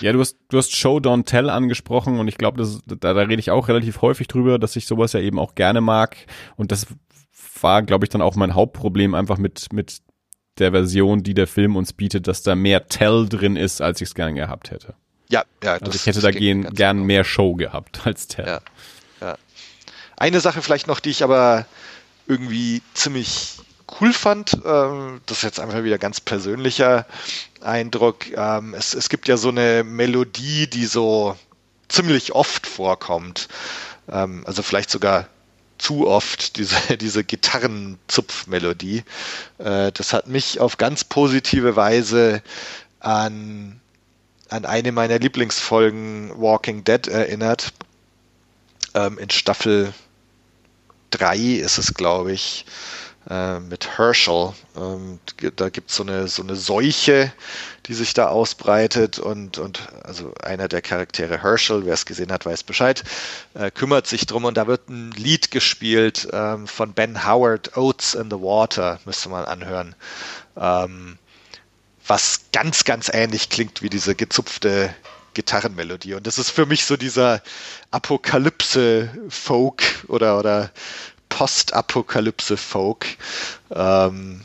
[0.00, 3.40] Ja, du hast, du hast Show Don't Tell angesprochen und ich glaube, da, da rede
[3.40, 6.16] ich auch relativ häufig drüber, dass ich sowas ja eben auch gerne mag.
[6.56, 6.86] Und das
[7.60, 10.00] war, glaube ich, dann auch mein Hauptproblem einfach mit, mit
[10.58, 14.08] der Version, die der Film uns bietet, dass da mehr Tell drin ist, als ich
[14.08, 14.94] es gerne gehabt hätte.
[15.30, 15.74] Ja, ja.
[15.74, 17.06] Also ich hätte da gehen, gern genau.
[17.06, 18.46] mehr Show gehabt als Tell.
[18.46, 18.60] Ja,
[19.20, 19.36] ja.
[20.16, 21.66] Eine Sache vielleicht noch, die ich aber
[22.26, 23.58] irgendwie ziemlich
[24.00, 27.06] cool fand, ähm, das ist jetzt einfach wieder ganz persönlicher
[27.60, 28.30] Eindruck.
[28.36, 31.36] Ähm, es, es gibt ja so eine Melodie, die so
[31.88, 33.48] ziemlich oft vorkommt.
[34.10, 35.28] Ähm, also vielleicht sogar
[35.78, 39.04] zu oft, diese, diese Gitarrenzupfmelodie.
[39.58, 42.42] Äh, das hat mich auf ganz positive Weise
[43.00, 43.80] an,
[44.48, 47.72] an eine meiner Lieblingsfolgen Walking Dead erinnert.
[48.94, 49.92] Ähm, in Staffel
[51.10, 52.66] 3 ist es, glaube ich,
[53.28, 54.52] äh, mit Herschel.
[54.76, 55.20] Ähm,
[55.56, 57.32] da gibt so es so eine Seuche,
[57.86, 62.46] die sich da ausbreitet und, und also einer der Charaktere Herschel, wer es gesehen hat,
[62.46, 63.04] weiß Bescheid,
[63.54, 68.14] äh, kümmert sich drum und da wird ein Lied gespielt ähm, von Ben Howard, Oats
[68.14, 69.94] in the Water, müsste man anhören.
[70.56, 71.18] Ähm,
[72.06, 74.94] was ganz, ganz ähnlich klingt wie diese gezupfte
[75.34, 76.14] Gitarrenmelodie.
[76.14, 77.42] Und das ist für mich so dieser
[77.90, 80.70] Apokalypse-Folk oder, oder
[81.28, 83.06] Postapokalypse-Folk,
[83.74, 84.42] ähm,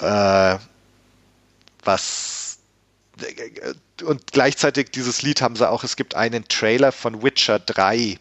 [0.00, 0.56] äh,
[1.84, 2.58] was
[4.02, 8.18] und gleichzeitig dieses Lied haben sie auch, es gibt einen Trailer von Witcher 3,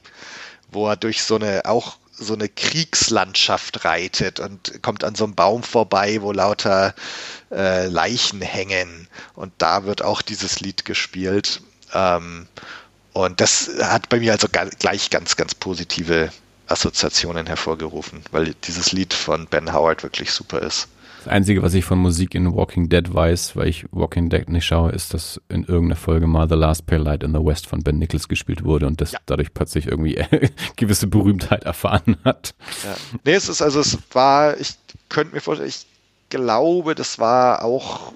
[0.71, 5.35] wo er durch so eine auch so eine Kriegslandschaft reitet und kommt an so einem
[5.35, 6.93] Baum vorbei, wo lauter
[7.49, 9.07] äh, Leichen hängen.
[9.35, 11.61] Und da wird auch dieses Lied gespielt.
[11.93, 12.47] Ähm,
[13.13, 16.29] und das hat bei mir also gleich ganz, ganz positive
[16.69, 20.87] Assoziationen hervorgerufen, weil dieses Lied von Ben Howard wirklich super ist.
[21.19, 24.65] Das Einzige, was ich von Musik in Walking Dead weiß, weil ich Walking Dead nicht
[24.65, 27.83] schaue, ist, dass in irgendeiner Folge mal The Last Pale Light in the West von
[27.83, 29.19] Ben Nichols gespielt wurde und das ja.
[29.25, 30.23] dadurch plötzlich irgendwie
[30.77, 32.55] gewisse Berühmtheit erfahren hat.
[32.85, 32.95] Ja.
[33.25, 34.75] Nee, es ist also, es war, ich
[35.09, 35.85] könnte mir vorstellen, ich
[36.29, 38.13] glaube, das war auch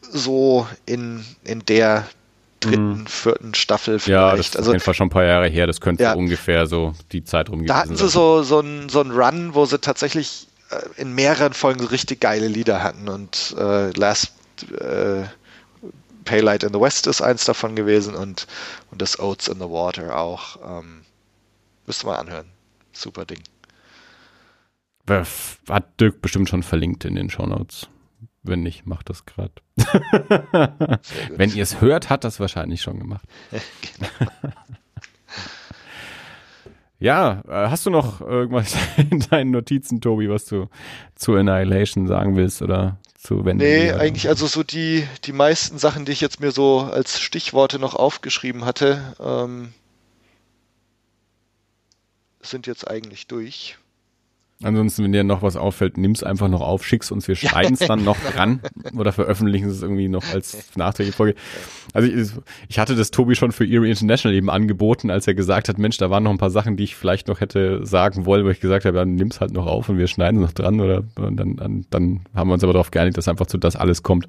[0.00, 2.08] so in, in der
[2.60, 3.06] dritten, mhm.
[3.06, 4.08] vierten Staffel vielleicht.
[4.08, 5.66] Ja, das ist also, auf jeden Fall schon ein paar Jahre her.
[5.66, 9.00] Das könnte ja, ungefähr so die Zeit rum Da hatten sie so, so einen so
[9.00, 13.90] Run, wo sie tatsächlich äh, in mehreren Folgen so richtig geile Lieder hatten und äh,
[13.90, 14.32] Last
[14.80, 15.24] äh,
[16.24, 18.46] Paylight in the West ist eins davon gewesen und,
[18.90, 20.58] und das Oats in the Water auch.
[20.80, 21.02] Ähm,
[21.86, 22.46] müsste mal anhören.
[22.92, 23.42] Super Ding.
[25.08, 27.88] Hat Dirk bestimmt schon verlinkt in den Show Notes.
[28.48, 29.52] Wenn nicht, macht das gerade.
[31.36, 33.24] Wenn ihr es hört, hat das wahrscheinlich schon gemacht.
[33.50, 34.32] genau.
[37.00, 40.68] Ja, äh, hast du noch irgendwas in deinen Notizen, Tobi, was du
[41.14, 43.64] zu Annihilation sagen willst oder zu Wendy?
[43.64, 47.78] Nee, eigentlich also so die, die meisten Sachen, die ich jetzt mir so als Stichworte
[47.78, 49.72] noch aufgeschrieben hatte, ähm,
[52.40, 53.78] sind jetzt eigentlich durch.
[54.60, 57.86] Ansonsten, wenn dir noch was auffällt, nimm's einfach noch auf, schick's uns, wir schneiden es
[57.86, 58.60] dann noch ran
[58.92, 61.38] oder veröffentlichen es irgendwie noch als nachträgliche Folge.
[61.92, 62.32] Also ich,
[62.68, 65.96] ich, hatte das Tobi schon für Erie International eben angeboten, als er gesagt hat, Mensch,
[65.98, 68.58] da waren noch ein paar Sachen, die ich vielleicht noch hätte sagen wollen, wo ich
[68.58, 71.36] gesagt habe, dann nimm's halt noch auf und wir schneiden es noch dran oder und
[71.36, 74.26] dann, dann, dann haben wir uns aber darauf geeinigt, dass einfach zu das alles kommt.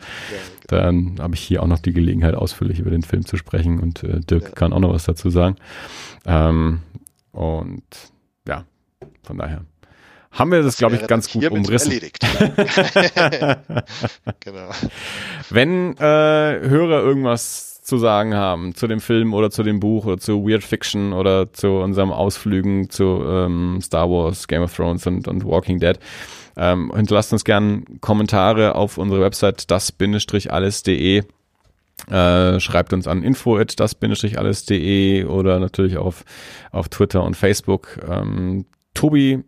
[0.68, 4.04] Dann habe ich hier auch noch die Gelegenheit, ausführlich über den Film zu sprechen und
[4.04, 4.50] äh, Dirk ja.
[4.50, 5.56] kann auch noch was dazu sagen.
[6.28, 6.82] Ähm,
[7.32, 7.84] und
[8.48, 8.66] ja,
[9.24, 9.66] von daher
[10.32, 11.92] haben wir das, das glaube ich, ganz gut umrissen.
[11.92, 12.20] Erledigt.
[14.40, 14.70] genau.
[15.50, 20.20] Wenn äh, Hörer irgendwas zu sagen haben zu dem Film oder zu dem Buch oder
[20.20, 25.28] zu Weird Fiction oder zu unserem Ausflügen zu ähm, Star Wars, Game of Thrones und,
[25.28, 25.98] und Walking Dead,
[26.56, 31.24] ähm, hinterlasst uns gerne Kommentare auf unserer Website das-alles.de.
[32.10, 36.24] Äh, schreibt uns an info at das-alles.de oder natürlich auf,
[36.72, 38.00] auf Twitter und Facebook.
[38.08, 39.44] Ähm, Tobi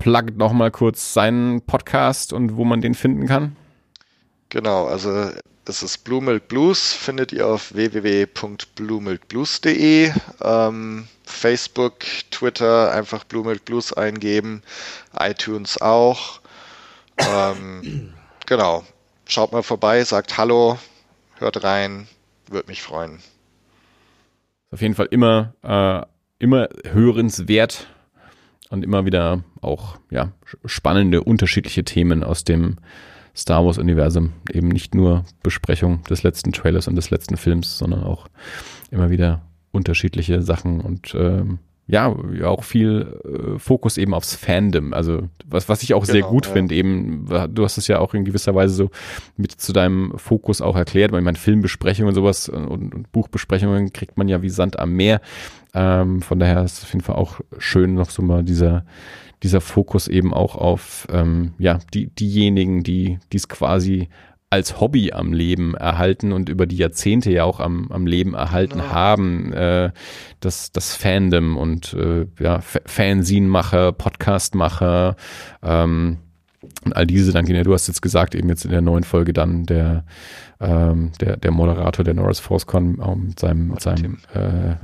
[0.00, 3.54] pluggt noch mal kurz seinen Podcast und wo man den finden kann.
[4.48, 5.30] Genau, also
[5.66, 10.12] es ist Blue Milk Blues, findet ihr auf www.bluemilkblues.de.
[10.42, 12.00] Ähm, Facebook,
[12.32, 14.62] Twitter, einfach Blue Milk Blues eingeben,
[15.16, 16.40] iTunes auch.
[17.18, 18.12] Ähm,
[18.46, 18.82] genau.
[19.26, 20.76] Schaut mal vorbei, sagt Hallo,
[21.38, 22.08] hört rein,
[22.48, 23.20] würde mich freuen.
[24.72, 26.00] Auf jeden Fall immer, äh,
[26.42, 27.86] immer hörenswert
[28.70, 30.32] und immer wieder auch ja,
[30.64, 32.76] spannende, unterschiedliche Themen aus dem
[33.36, 34.32] Star Wars-Universum.
[34.50, 38.28] Eben nicht nur Besprechung des letzten Trailers und des letzten Films, sondern auch
[38.90, 39.42] immer wieder
[39.72, 41.58] unterschiedliche Sachen und ähm,
[41.90, 42.14] ja,
[42.44, 44.92] auch viel äh, Fokus eben aufs Fandom.
[44.92, 46.52] Also was, was ich auch genau, sehr gut ja.
[46.52, 48.90] finde, eben, du hast es ja auch in gewisser Weise so
[49.36, 53.92] mit zu deinem Fokus auch erklärt, weil ich meine, Filmbesprechungen und sowas und, und Buchbesprechungen
[53.92, 55.20] kriegt man ja wie Sand am Meer.
[55.74, 58.84] Ähm, von daher ist es auf jeden Fall auch schön, noch so mal dieser,
[59.42, 64.08] dieser Fokus eben auch auf ähm, ja, die, diejenigen, die es quasi
[64.50, 68.80] als Hobby am Leben erhalten und über die Jahrzehnte ja auch am, am Leben erhalten
[68.80, 68.90] genau.
[68.90, 69.52] haben.
[69.52, 69.92] Äh,
[70.40, 75.14] das, das Fandom und äh, ja, Fanzinemacher, Podcastmacher
[75.62, 76.18] ähm,
[76.84, 79.66] und all diese, dann, du hast jetzt gesagt, eben jetzt in der neuen Folge dann
[79.66, 80.04] der,
[80.60, 84.74] ähm, der, der Moderator der Norris ForceCon auch mit seinem, mit seinem äh,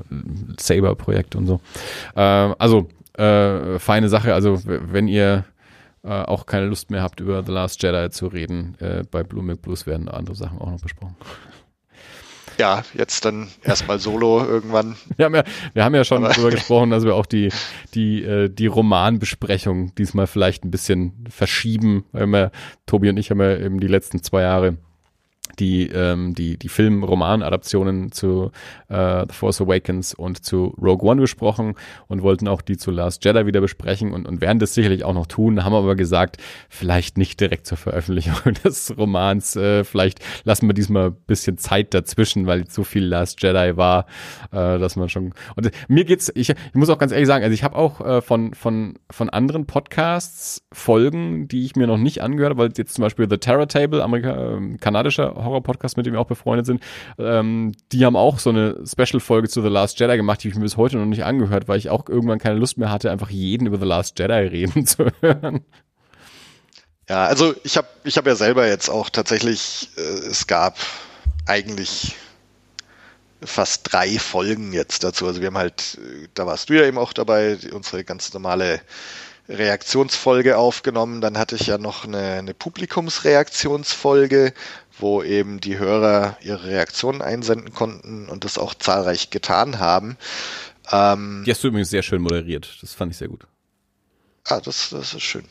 [0.59, 1.61] Saber-Projekt und so.
[2.15, 4.33] Äh, also äh, feine Sache.
[4.35, 5.45] Also wenn ihr
[6.07, 9.43] äh, auch keine Lust mehr habt, über The Last Jedi zu reden, äh, bei Blue
[9.43, 11.17] Milk Blues werden andere Sachen auch noch besprochen.
[12.59, 14.97] Ja, jetzt dann erstmal solo irgendwann.
[15.17, 17.51] Wir haben ja, wir haben ja schon Aber darüber gesprochen, dass wir auch die,
[17.95, 22.51] die, äh, die Romanbesprechung diesmal vielleicht ein bisschen verschieben, weil wir,
[22.87, 24.79] Tobi und ich haben ja eben die letzten zwei Jahre
[25.59, 28.51] die, ähm, die, die Film-Roman-Adaptionen zu
[28.89, 31.75] äh, The Force Awakens und zu Rogue One besprochen
[32.09, 35.15] und wollten auch die zu Last Jedi wieder besprechen und, und werden das sicherlich auch
[35.15, 40.67] noch tun, haben aber gesagt, vielleicht nicht direkt zur Veröffentlichung des Romans, äh, vielleicht lassen
[40.67, 44.07] wir diesmal ein bisschen Zeit dazwischen, weil so viel Last Jedi war,
[44.53, 47.55] äh, dass man schon und mir geht's, ich, ich muss auch ganz ehrlich sagen, also
[47.55, 52.23] ich habe auch äh, von, von, von anderen Podcasts Folgen, die ich mir noch nicht
[52.23, 56.15] angehört habe, weil jetzt zum Beispiel The Terror Table, Amerika, äh, kanadischer Horror-Podcast, mit dem
[56.15, 56.83] wir auch befreundet sind,
[57.19, 60.63] ähm, die haben auch so eine Special-Folge zu The Last Jedi gemacht, die ich mir
[60.63, 63.67] bis heute noch nicht angehört, weil ich auch irgendwann keine Lust mehr hatte, einfach jeden
[63.67, 65.65] über The Last Jedi reden zu hören.
[67.09, 70.77] Ja, also ich habe ich hab ja selber jetzt auch tatsächlich, äh, es gab
[71.47, 72.17] eigentlich
[73.43, 75.27] fast drei Folgen jetzt dazu.
[75.27, 75.99] Also wir haben halt,
[76.35, 78.81] da warst du ja eben auch dabei, unsere ganz normale
[79.49, 81.21] Reaktionsfolge aufgenommen.
[81.21, 84.53] Dann hatte ich ja noch eine, eine Publikumsreaktionsfolge,
[84.99, 90.17] wo eben die Hörer ihre Reaktionen einsenden konnten und das auch zahlreich getan haben.
[90.91, 92.79] Ähm, die hast du übrigens sehr schön moderiert.
[92.81, 93.47] Das fand ich sehr gut.
[94.49, 95.45] Ah, das, das ist schön.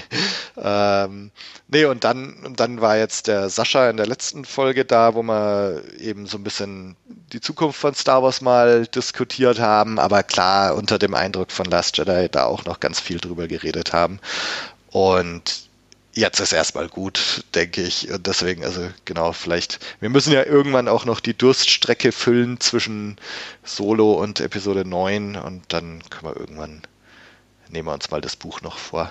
[0.56, 1.30] ähm,
[1.68, 5.22] nee, und dann, und dann war jetzt der Sascha in der letzten Folge da, wo
[5.22, 10.74] wir eben so ein bisschen die Zukunft von Star Wars mal diskutiert haben, aber klar
[10.74, 14.18] unter dem Eindruck von Last Jedi da auch noch ganz viel drüber geredet haben.
[14.90, 15.68] Und
[16.14, 18.10] jetzt ist erstmal gut, denke ich.
[18.10, 23.16] Und deswegen, also genau, vielleicht, wir müssen ja irgendwann auch noch die Durststrecke füllen zwischen
[23.62, 26.82] Solo und Episode 9 und dann können wir irgendwann,
[27.70, 29.10] nehmen wir uns mal das Buch noch vor.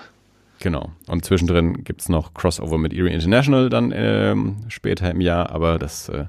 [0.60, 0.92] Genau.
[1.08, 5.78] Und zwischendrin gibt es noch Crossover mit Erie International dann ähm, später im Jahr, aber
[5.78, 6.26] das äh,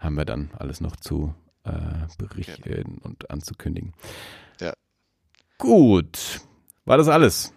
[0.00, 1.70] haben wir dann alles noch zu äh,
[2.16, 3.00] berichten genau.
[3.02, 3.92] und anzukündigen.
[4.60, 4.72] Ja.
[5.58, 6.40] Gut.
[6.86, 7.52] War das alles?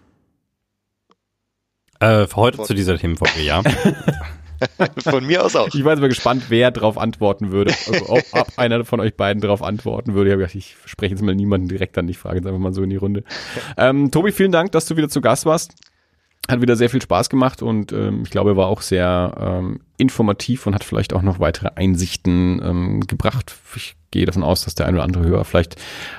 [2.01, 3.61] Äh, für heute Von zu dieser Themenfolge, ja.
[5.03, 5.67] von mir aus auch.
[5.67, 7.73] Ich war jetzt mal gespannt, wer darauf antworten würde.
[7.87, 10.29] Also ob, ob einer von euch beiden darauf antworten würde.
[10.29, 12.09] Ich habe gedacht, ich spreche jetzt mal niemanden direkt an.
[12.09, 13.23] Ich frage jetzt einfach mal so in die Runde.
[13.77, 15.75] Ähm, Tobi, vielen Dank, dass du wieder zu Gast warst.
[16.49, 20.65] Hat wieder sehr viel Spaß gemacht und ähm, ich glaube, war auch sehr ähm, informativ
[20.65, 23.55] und hat vielleicht auch noch weitere Einsichten ähm, gebracht.
[23.75, 25.75] Ich gehe davon aus, dass der ein oder andere Hörer vielleicht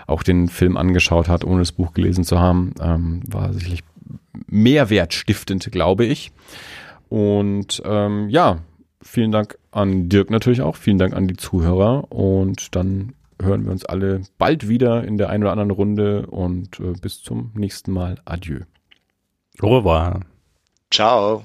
[0.07, 2.73] auch den Film angeschaut hat, ohne das Buch gelesen zu haben.
[2.81, 3.83] Ähm, war sicherlich
[4.47, 6.33] mehrwertstiftend, glaube ich.
[7.09, 8.59] Und ähm, ja,
[9.03, 13.73] vielen Dank an Dirk natürlich auch, vielen Dank an die Zuhörer und dann hören wir
[13.73, 17.93] uns alle bald wieder in der einen oder anderen Runde und äh, bis zum nächsten
[17.93, 18.17] Mal.
[18.25, 18.61] Adieu.
[19.61, 20.21] Au revoir.
[20.91, 21.45] Ciao.